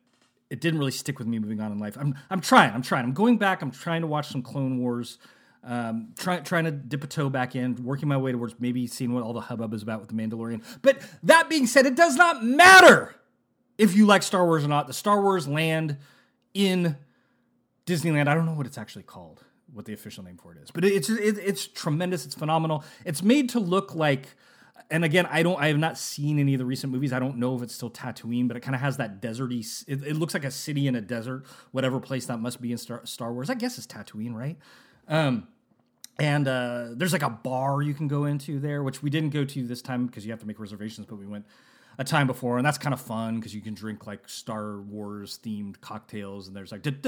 it 0.49 0.61
didn't 0.61 0.79
really 0.79 0.91
stick 0.91 1.19
with 1.19 1.27
me 1.27 1.39
moving 1.39 1.59
on 1.61 1.71
in 1.71 1.79
life 1.79 1.97
I'm 1.99 2.15
I'm 2.29 2.41
trying 2.41 2.73
I'm 2.73 2.81
trying 2.81 3.05
I'm 3.05 3.13
going 3.13 3.37
back 3.37 3.61
I'm 3.61 3.71
trying 3.71 4.01
to 4.01 4.07
watch 4.07 4.27
some 4.27 4.41
Clone 4.41 4.79
Wars 4.79 5.17
um, 5.63 6.13
trying 6.17 6.43
trying 6.43 6.63
to 6.65 6.71
dip 6.71 7.03
a 7.03 7.07
toe 7.07 7.29
back 7.29 7.55
in, 7.55 7.75
working 7.83 8.07
my 8.07 8.17
way 8.17 8.31
towards 8.31 8.55
maybe 8.59 8.87
seeing 8.87 9.13
what 9.13 9.23
all 9.23 9.33
the 9.33 9.41
hubbub 9.41 9.73
is 9.73 9.83
about 9.83 9.99
with 9.99 10.09
the 10.09 10.15
Mandalorian. 10.15 10.63
But 10.81 11.01
that 11.23 11.49
being 11.49 11.67
said, 11.67 11.85
it 11.85 11.95
does 11.95 12.15
not 12.15 12.43
matter 12.43 13.15
if 13.77 13.95
you 13.95 14.05
like 14.05 14.23
Star 14.23 14.45
Wars 14.45 14.63
or 14.63 14.67
not. 14.67 14.87
The 14.87 14.93
Star 14.93 15.21
Wars 15.21 15.47
land 15.47 15.97
in 16.53 16.97
Disneyland, 17.85 18.27
I 18.27 18.35
don't 18.35 18.45
know 18.45 18.53
what 18.53 18.67
it's 18.67 18.77
actually 18.77 19.03
called, 19.03 19.43
what 19.73 19.85
the 19.85 19.93
official 19.93 20.23
name 20.23 20.37
for 20.37 20.51
it 20.53 20.57
is, 20.61 20.71
but 20.71 20.83
it's 20.85 21.09
it, 21.09 21.37
it's 21.37 21.67
tremendous. 21.67 22.25
It's 22.25 22.35
phenomenal. 22.35 22.83
It's 23.05 23.23
made 23.23 23.49
to 23.49 23.59
look 23.59 23.95
like. 23.95 24.27
And 24.91 25.05
again, 25.05 25.27
I 25.27 25.43
don't. 25.43 25.59
I 25.61 25.67
have 25.67 25.77
not 25.77 25.97
seen 25.97 26.39
any 26.39 26.55
of 26.55 26.59
the 26.59 26.65
recent 26.65 26.91
movies. 26.91 27.13
I 27.13 27.19
don't 27.19 27.37
know 27.37 27.55
if 27.55 27.61
it's 27.61 27.75
still 27.75 27.91
Tatooine, 27.91 28.47
but 28.47 28.57
it 28.57 28.61
kind 28.61 28.73
of 28.73 28.81
has 28.81 28.97
that 28.97 29.21
deserty. 29.21 29.83
It, 29.87 30.03
it, 30.03 30.15
looks 30.15 30.33
like 30.33 30.45
a 30.45 30.51
city 30.51 30.87
in 30.87 30.95
a 30.95 31.01
desert, 31.01 31.45
whatever 31.71 31.99
place 31.99 32.25
that 32.25 32.39
must 32.39 32.59
be 32.59 32.71
in 32.71 32.77
Star, 32.79 33.01
Star 33.05 33.31
Wars. 33.31 33.51
I 33.51 33.53
guess 33.53 33.77
it's 33.77 33.85
Tatooine, 33.85 34.33
right? 34.33 34.57
Um, 35.07 35.47
and 36.17 36.47
uh, 36.47 36.87
there's 36.93 37.13
like 37.13 37.21
a 37.21 37.29
bar 37.29 37.81
you 37.81 37.93
can 37.93 38.07
go 38.07 38.25
into 38.25 38.59
there, 38.59 38.81
which 38.81 39.03
we 39.03 39.09
didn't 39.09 39.29
go 39.29 39.45
to 39.45 39.67
this 39.67 39.81
time 39.81 40.07
because 40.07 40.25
you 40.25 40.31
have 40.31 40.39
to 40.39 40.47
make 40.47 40.59
reservations. 40.59 41.05
But 41.05 41.17
we 41.17 41.27
went 41.27 41.45
a 41.99 42.03
time 42.05 42.25
before, 42.27 42.57
and 42.57 42.65
that's 42.65 42.77
kind 42.77 42.93
of 42.93 43.01
fun 43.01 43.35
because 43.35 43.53
you 43.53 43.59
can 43.59 43.73
drink 43.73 44.07
like 44.07 44.27
Star 44.29 44.79
Wars 44.79 45.37
themed 45.43 45.81
cocktails, 45.81 46.47
and 46.47 46.55
there's 46.55 46.71
like 46.71 46.81
type 46.81 47.03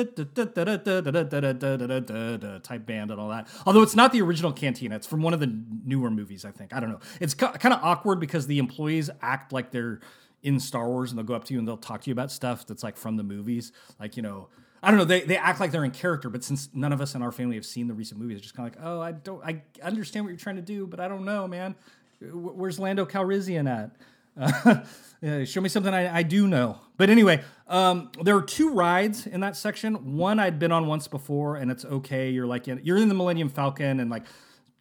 band 2.86 3.10
and 3.10 3.20
all 3.20 3.30
that. 3.30 3.48
Although 3.66 3.84
it's 3.84 3.96
not 3.96 4.12
the 4.12 4.22
original 4.22 4.52
cantina, 4.52 4.98
it's 4.98 5.08
from 5.08 5.22
one 5.22 5.34
of 5.34 5.40
the 5.40 5.48
newer 5.86 6.12
movies, 6.12 6.44
I 6.44 6.52
think. 6.52 6.74
I 6.74 6.82
don't 6.82 6.90
know. 6.90 7.00
It's 7.22 7.34
kind 7.34 7.74
of 7.74 7.80
awkward 7.82 8.20
because 8.20 8.48
the 8.48 8.60
employees 8.60 9.10
act 9.22 9.54
like 9.54 9.72
they're 9.72 10.02
in 10.44 10.60
Star 10.60 10.90
Wars, 10.90 11.10
and 11.10 11.18
they'll 11.18 11.26
go 11.26 11.36
up 11.36 11.46
to 11.46 11.54
you 11.54 11.60
and 11.60 11.66
they'll 11.66 11.78
talk 11.78 12.02
to 12.02 12.10
you 12.10 12.14
about 12.14 12.30
stuff 12.30 12.68
that's 12.68 12.84
like 12.84 12.98
from 12.98 13.16
the 13.16 13.24
movies, 13.24 13.72
like 13.98 14.18
you 14.18 14.24
know. 14.24 14.50
I 14.84 14.90
don't 14.90 14.98
know. 14.98 15.06
They, 15.06 15.22
they 15.22 15.38
act 15.38 15.60
like 15.60 15.72
they're 15.72 15.86
in 15.86 15.92
character, 15.92 16.28
but 16.28 16.44
since 16.44 16.68
none 16.74 16.92
of 16.92 17.02
us 17.02 17.14
in 17.14 17.22
our 17.22 17.32
family 17.32 17.56
have 17.56 17.68
seen 17.68 17.88
the 17.88 17.94
recent 17.94 18.20
movies, 18.20 18.38
it's 18.38 18.48
just 18.48 18.56
kind 18.56 18.68
of 18.68 18.76
like, 18.76 18.84
oh, 18.84 19.00
I 19.00 19.12
don't, 19.12 19.46
I 19.46 19.62
understand 19.84 20.26
what 20.26 20.30
you're 20.32 20.40
trying 20.40 20.56
to 20.56 20.64
do, 20.64 20.88
but 20.88 21.00
I 21.00 21.08
don't 21.08 21.24
know, 21.24 21.48
man. 21.48 21.76
Where's 22.20 22.80
Lando 22.80 23.06
Calrissian 23.06 23.70
at? 23.70 23.92
Uh, 24.40 24.80
show 25.46 25.62
me 25.62 25.70
something 25.70 25.94
I, 25.94 26.18
I, 26.18 26.24
do 26.24 26.48
know. 26.48 26.80
But 26.98 27.10
anyway, 27.10 27.44
um, 27.68 28.12
there 28.22 28.36
are 28.36 28.42
two 28.42 28.72
rides 28.74 29.28
in 29.28 29.42
that 29.42 29.56
section. 29.56 30.16
One 30.18 30.40
I'd 30.40 30.60
been 30.60 30.72
on 30.72 30.88
once 30.88 31.08
before, 31.08 31.56
and 31.56 31.70
it's 31.70 31.86
okay. 31.86 32.30
You're 32.30 32.48
like 32.48 32.68
in, 32.68 32.82
you're 32.84 32.98
in 32.98 33.08
the 33.08 33.16
Millennium 33.16 33.50
Falcon, 33.50 34.00
and 34.00 34.10
like 34.10 34.26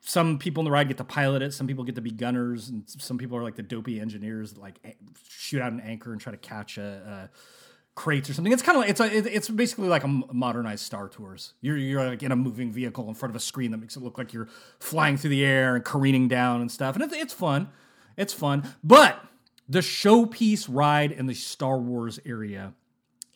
some 0.00 0.38
people 0.38 0.62
in 0.62 0.64
the 0.64 0.70
ride 0.70 0.88
get 0.88 0.96
to 0.96 1.04
pilot 1.04 1.42
it. 1.42 1.52
Some 1.52 1.66
people 1.66 1.84
get 1.84 1.94
to 1.96 2.00
be 2.00 2.10
gunners, 2.10 2.68
and 2.68 2.84
some 2.86 3.18
people 3.18 3.36
are 3.36 3.42
like 3.42 3.56
the 3.56 3.62
dopey 3.62 4.00
engineers 4.00 4.54
that 4.54 4.60
like 4.60 4.96
shoot 5.28 5.60
out 5.60 5.72
an 5.72 5.80
anchor 5.80 6.12
and 6.12 6.20
try 6.20 6.32
to 6.32 6.38
catch 6.38 6.78
a, 6.78 7.28
a 7.30 7.30
crates 7.94 8.30
or 8.30 8.34
something. 8.34 8.52
It's 8.52 8.62
kind 8.62 8.76
of 8.76 8.80
like 8.80 8.90
it's 8.90 9.00
a, 9.00 9.36
it's 9.36 9.48
basically 9.50 9.88
like 9.88 10.04
a 10.04 10.08
modernized 10.08 10.84
Star 10.84 11.08
Tours. 11.08 11.52
You're 11.60 11.76
you're 11.76 12.08
like 12.08 12.22
in 12.22 12.32
a 12.32 12.36
moving 12.36 12.72
vehicle 12.72 13.08
in 13.08 13.14
front 13.14 13.30
of 13.30 13.36
a 13.36 13.40
screen 13.40 13.72
that 13.72 13.78
makes 13.78 13.96
it 13.96 14.02
look 14.02 14.16
like 14.16 14.32
you're 14.32 14.48
flying 14.78 15.16
through 15.16 15.30
the 15.30 15.44
air 15.44 15.76
and 15.76 15.84
careening 15.84 16.28
down 16.28 16.62
and 16.62 16.70
stuff, 16.70 16.94
and 16.94 17.04
it's, 17.04 17.14
it's 17.14 17.34
fun. 17.34 17.68
It's 18.16 18.32
fun, 18.32 18.74
but 18.82 19.22
the 19.70 19.78
showpiece 19.78 20.66
ride 20.68 21.12
in 21.12 21.26
the 21.26 21.34
Star 21.34 21.78
Wars 21.78 22.18
area 22.26 22.74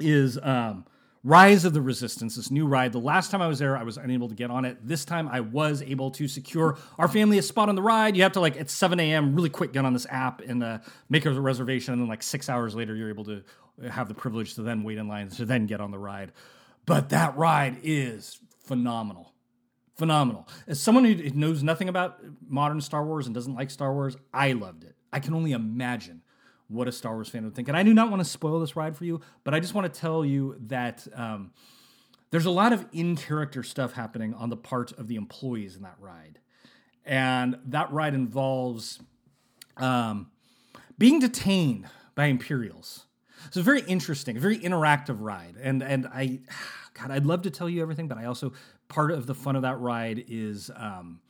is 0.01 0.37
um, 0.43 0.85
Rise 1.23 1.65
of 1.65 1.75
the 1.75 1.81
Resistance, 1.81 2.35
this 2.35 2.51
new 2.51 2.67
ride. 2.67 2.93
The 2.93 2.99
last 2.99 3.31
time 3.31 3.41
I 3.41 3.47
was 3.47 3.61
there, 3.61 3.77
I 3.77 3.85
was 3.85 3.99
unable 3.99 4.29
to 4.29 4.35
get 4.35 4.51
on 4.51 4.65
it. 4.65 4.77
This 4.83 5.05
time 5.05 5.29
I 5.29 5.39
was 5.39 5.81
able 5.81 6.11
to 6.11 6.27
secure 6.27 6.77
our 6.99 7.07
family 7.07 7.39
a 7.39 7.43
spot 7.43 7.69
on 7.69 7.77
the 7.77 7.83
ride. 7.83 8.17
You 8.17 8.25
have 8.25 8.33
to, 8.33 8.41
like, 8.41 8.57
at 8.57 8.69
7 8.69 8.99
a.m., 8.99 9.37
really 9.37 9.49
quick 9.49 9.73
get 9.73 9.85
on 9.85 9.93
this 9.93 10.09
app 10.11 10.41
and 10.41 10.65
uh, 10.65 10.79
make 11.09 11.25
a 11.25 11.31
reservation. 11.31 11.93
And 11.93 12.03
then, 12.03 12.09
like, 12.09 12.25
six 12.25 12.49
hours 12.49 12.75
later, 12.75 12.97
you're 12.97 13.11
able 13.11 13.25
to 13.27 13.45
have 13.89 14.09
the 14.09 14.15
privilege 14.15 14.57
to 14.57 14.63
then 14.63 14.83
wait 14.83 14.99
in 14.99 15.07
line 15.07 15.29
to 15.29 15.45
then 15.45 15.67
get 15.67 15.81
on 15.81 15.93
the 15.93 15.99
ride. 15.99 16.33
But 16.85 17.11
that 17.11 17.37
ride 17.37 17.79
is 17.85 18.41
phenomenal. 18.65 19.33
Phenomenal. 19.95 20.49
As 20.67 20.81
someone 20.81 21.05
who 21.05 21.31
knows 21.31 21.63
nothing 21.63 21.89
about 21.89 22.19
modern 22.49 22.81
Star 22.81 23.05
Wars 23.05 23.27
and 23.27 23.35
doesn't 23.37 23.55
like 23.55 23.71
Star 23.71 23.95
Wars, 23.95 24.17
I 24.33 24.53
loved 24.53 24.83
it. 24.83 24.94
I 25.15 25.21
can 25.21 25.33
only 25.33 25.53
imagine 25.53 26.23
what 26.67 26.89
a 26.89 26.93
Star 26.93 27.15
Wars 27.15 27.29
fan 27.29 27.45
would 27.45 27.55
think. 27.55 27.69
And 27.69 27.77
I 27.77 27.85
do 27.85 27.95
not 27.95 28.11
want 28.11 28.21
to 28.21 28.29
spoil 28.29 28.59
this 28.59 28.75
ride 28.75 28.97
for 28.97 29.05
you, 29.05 29.21
but 29.45 29.55
I 29.55 29.61
just 29.61 29.73
want 29.73 29.93
to 29.93 30.01
tell 30.01 30.25
you 30.25 30.57
that 30.67 31.07
um, 31.15 31.53
there's 32.31 32.47
a 32.47 32.51
lot 32.51 32.73
of 32.73 32.85
in 32.93 33.15
character 33.15 33.63
stuff 33.63 33.93
happening 33.93 34.35
on 34.35 34.51
the 34.51 34.57
part 34.57 34.91
of 34.99 35.07
the 35.07 35.15
employees 35.15 35.77
in 35.77 35.83
that 35.83 35.95
ride. 36.01 36.41
And 37.05 37.59
that 37.67 37.93
ride 37.93 38.15
involves 38.15 38.99
um, 39.77 40.33
being 40.99 41.21
detained 41.21 41.87
by 42.17 42.27
Imperials. 42.27 43.07
So 43.53 43.63
very 43.63 43.83
interesting, 43.83 44.37
very 44.37 44.59
interactive 44.59 45.19
ride. 45.21 45.55
And 45.63 45.81
and 45.81 46.09
I, 46.09 46.41
God, 46.95 47.13
I'd 47.13 47.27
love 47.27 47.43
to 47.43 47.51
tell 47.51 47.69
you 47.69 47.83
everything, 47.83 48.09
but 48.09 48.19
I 48.19 48.25
also 48.25 48.53
part 48.89 49.13
of 49.13 49.27
the 49.27 49.35
fun 49.35 49.55
of 49.55 49.63
that 49.63 49.79
ride 49.79 50.25
is 50.29 50.73
um, 50.75 51.21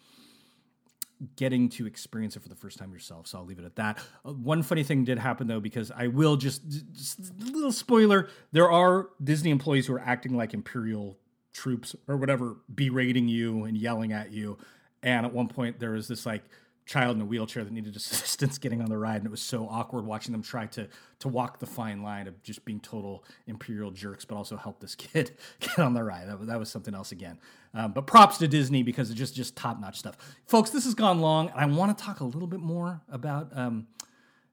getting 1.37 1.68
to 1.70 1.87
experience 1.87 2.37
it 2.37 2.43
for 2.43 2.49
the 2.49 2.55
first 2.55 2.79
time 2.79 2.93
yourself. 2.93 3.27
So 3.27 3.39
I'll 3.39 3.45
leave 3.45 3.59
it 3.59 3.64
at 3.64 3.77
that. 3.77 3.99
Uh, 4.25 4.33
one 4.33 4.62
funny 4.62 4.83
thing 4.83 5.05
did 5.05 5.18
happen 5.18 5.47
though, 5.47 5.61
because 5.61 5.91
I 5.91 6.09
will 6.09 6.37
just, 6.37 6.62
just 6.93 7.18
a 7.18 7.45
little 7.53 7.72
spoiler: 7.72 8.29
there 8.53 8.70
are 8.70 9.11
Disney 9.22 9.51
employees 9.51 9.87
who 9.87 9.95
are 9.95 10.01
acting 10.01 10.37
like 10.37 10.55
Imperial 10.55 11.18
troops 11.53 11.95
or 12.09 12.16
whatever, 12.16 12.57
berating 12.75 13.29
you 13.29 13.64
and 13.64 13.77
yelling 13.77 14.12
at 14.12 14.33
you. 14.33 14.59
And 15.03 15.27
at 15.27 15.33
one 15.33 15.49
point, 15.49 15.79
there 15.79 15.91
was 15.91 16.09
this 16.09 16.27
like 16.27 16.43
child 16.87 17.16
in 17.16 17.22
a 17.22 17.24
wheelchair 17.24 17.64
that 17.64 17.72
needed 17.72 17.97
assistance 17.97 18.59
getting 18.59 18.80
on 18.80 18.89
the 18.89 18.99
ride, 18.99 19.16
and 19.16 19.26
it 19.26 19.30
was 19.30 19.43
so 19.43 19.66
awkward 19.68 20.05
watching 20.05 20.32
them 20.32 20.43
try 20.43 20.66
to 20.66 20.89
to 21.20 21.28
walk 21.28 21.59
the 21.59 21.66
fine 21.66 22.03
line 22.03 22.28
of 22.28 22.43
just 22.43 22.64
being 22.64 22.80
total 22.80 23.24
imperial 23.47 23.91
jerks, 23.91 24.24
but 24.24 24.37
also 24.37 24.57
help 24.57 24.80
this 24.80 24.95
kid 24.97 25.32
get 25.61 25.78
on 25.78 25.95
the 25.95 26.03
ride. 26.03 26.28
That 26.28 26.39
was, 26.39 26.49
that 26.49 26.59
was 26.59 26.70
something 26.70 26.95
else 26.95 27.12
again. 27.12 27.39
Um, 27.72 27.93
but 27.93 28.07
props 28.07 28.39
to 28.39 28.49
Disney 28.49 28.82
because 28.82 29.11
it's 29.11 29.18
just 29.18 29.35
just 29.35 29.57
top 29.57 29.80
notch 29.80 29.99
stuff, 29.99 30.16
folks. 30.47 30.70
This 30.70 30.85
has 30.85 30.95
gone 30.95 31.20
long, 31.20 31.49
and 31.49 31.61
I 31.61 31.66
want 31.66 31.97
to 31.97 32.05
talk 32.05 32.20
a 32.20 32.24
little 32.24 32.49
bit 32.49 32.61
more 32.61 33.01
about. 33.09 33.57
Um, 33.57 33.89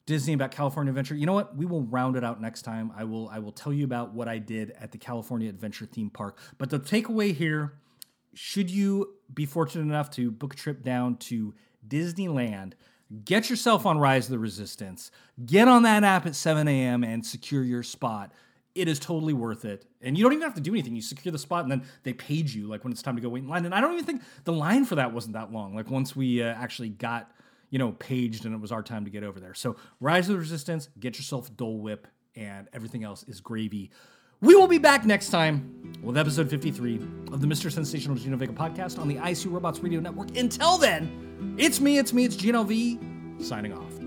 Disney 0.07 0.34
about 0.34 0.51
California 0.51 0.89
Adventure. 0.89 1.15
You 1.15 1.27
know 1.27 1.34
what? 1.34 1.55
We 1.55 1.65
will 1.65 1.84
round 1.84 2.15
it 2.15 2.23
out 2.23 2.41
next 2.41 2.63
time. 2.63 2.91
I 2.97 3.03
will 3.03 3.29
I 3.29 3.39
will 3.39 3.51
tell 3.51 3.71
you 3.71 3.86
about 3.86 4.13
what 4.13 4.27
I 4.27 4.39
did 4.39 4.71
at 4.71 4.91
the 4.91 4.97
California 4.97 5.47
Adventure 5.47 5.86
theme 5.86 6.09
park. 6.09 6.39
But 6.57 6.69
the 6.69 6.79
takeaway 6.79 7.34
here, 7.34 7.73
should 8.34 8.69
you 8.69 9.13
be 9.34 9.45
fortunate 9.45 9.84
enough 9.84 10.09
to 10.11 10.32
book 10.32 10.53
a 10.53 10.57
trip 10.57 10.84
down 10.84 11.17
to 11.17 11.53
Disneyland, 11.88 12.73
get 13.25 13.49
yourself 13.49 13.86
on 13.86 13.97
Rise 13.97 14.25
of 14.25 14.32
the 14.32 14.39
Resistance, 14.39 15.11
get 15.45 15.67
on 15.67 15.84
that 15.84 16.03
app 16.03 16.25
at 16.25 16.36
7 16.36 16.67
a.m. 16.67 17.03
and 17.03 17.25
secure 17.25 17.63
your 17.63 17.84
spot. 17.84 18.32
It 18.73 18.88
is 18.88 18.99
totally 18.99 19.34
worth 19.34 19.65
it. 19.65 19.86
And 20.01 20.17
you 20.17 20.23
don't 20.23 20.32
even 20.32 20.43
have 20.43 20.53
to 20.55 20.61
do 20.61 20.71
anything. 20.71 20.95
You 20.95 21.01
secure 21.01 21.32
the 21.32 21.39
spot 21.39 21.63
and 21.63 21.71
then 21.71 21.84
they 22.03 22.13
page 22.13 22.55
you 22.55 22.67
like 22.67 22.84
when 22.84 22.93
it's 22.93 23.01
time 23.01 23.17
to 23.17 23.21
go 23.21 23.27
wait 23.27 23.43
in 23.43 23.49
line. 23.49 23.65
And 23.65 23.75
I 23.75 23.82
don't 23.82 23.93
even 23.93 24.05
think 24.05 24.21
the 24.45 24.53
line 24.53 24.86
for 24.86 24.95
that 24.95 25.13
wasn't 25.13 25.34
that 25.34 25.51
long. 25.51 25.75
Like 25.75 25.89
once 25.89 26.15
we 26.15 26.41
uh, 26.41 26.47
actually 26.47 26.89
got, 26.89 27.29
you 27.69 27.79
know, 27.79 27.91
paged 27.93 28.45
and 28.45 28.55
it 28.55 28.61
was 28.61 28.71
our 28.71 28.82
time 28.82 29.03
to 29.03 29.11
get 29.11 29.23
over 29.23 29.41
there. 29.41 29.53
So 29.53 29.75
Rise 29.99 30.29
of 30.29 30.36
the 30.36 30.39
Resistance, 30.39 30.88
get 30.99 31.17
yourself 31.17 31.55
Dole 31.57 31.79
Whip, 31.79 32.07
and 32.36 32.69
everything 32.71 33.03
else 33.03 33.23
is 33.23 33.41
gravy. 33.41 33.91
We 34.41 34.55
will 34.55 34.67
be 34.67 34.79
back 34.79 35.05
next 35.05 35.29
time 35.29 35.93
with 36.01 36.17
episode 36.17 36.49
53 36.49 36.95
of 37.31 37.41
the 37.41 37.47
Mr. 37.47 37.71
Sensational 37.71 38.17
Gino 38.17 38.37
Vega 38.37 38.53
podcast 38.53 38.97
on 38.97 39.07
the 39.07 39.17
IC 39.17 39.51
Robots 39.53 39.81
Radio 39.81 39.99
Network. 39.99 40.35
Until 40.35 40.79
then, 40.79 41.55
it's 41.59 41.79
me, 41.79 41.99
it's 41.99 42.11
me, 42.11 42.25
it's 42.25 42.35
Gino 42.35 42.63
V, 42.63 42.97
signing 43.39 43.71
off. 43.71 44.01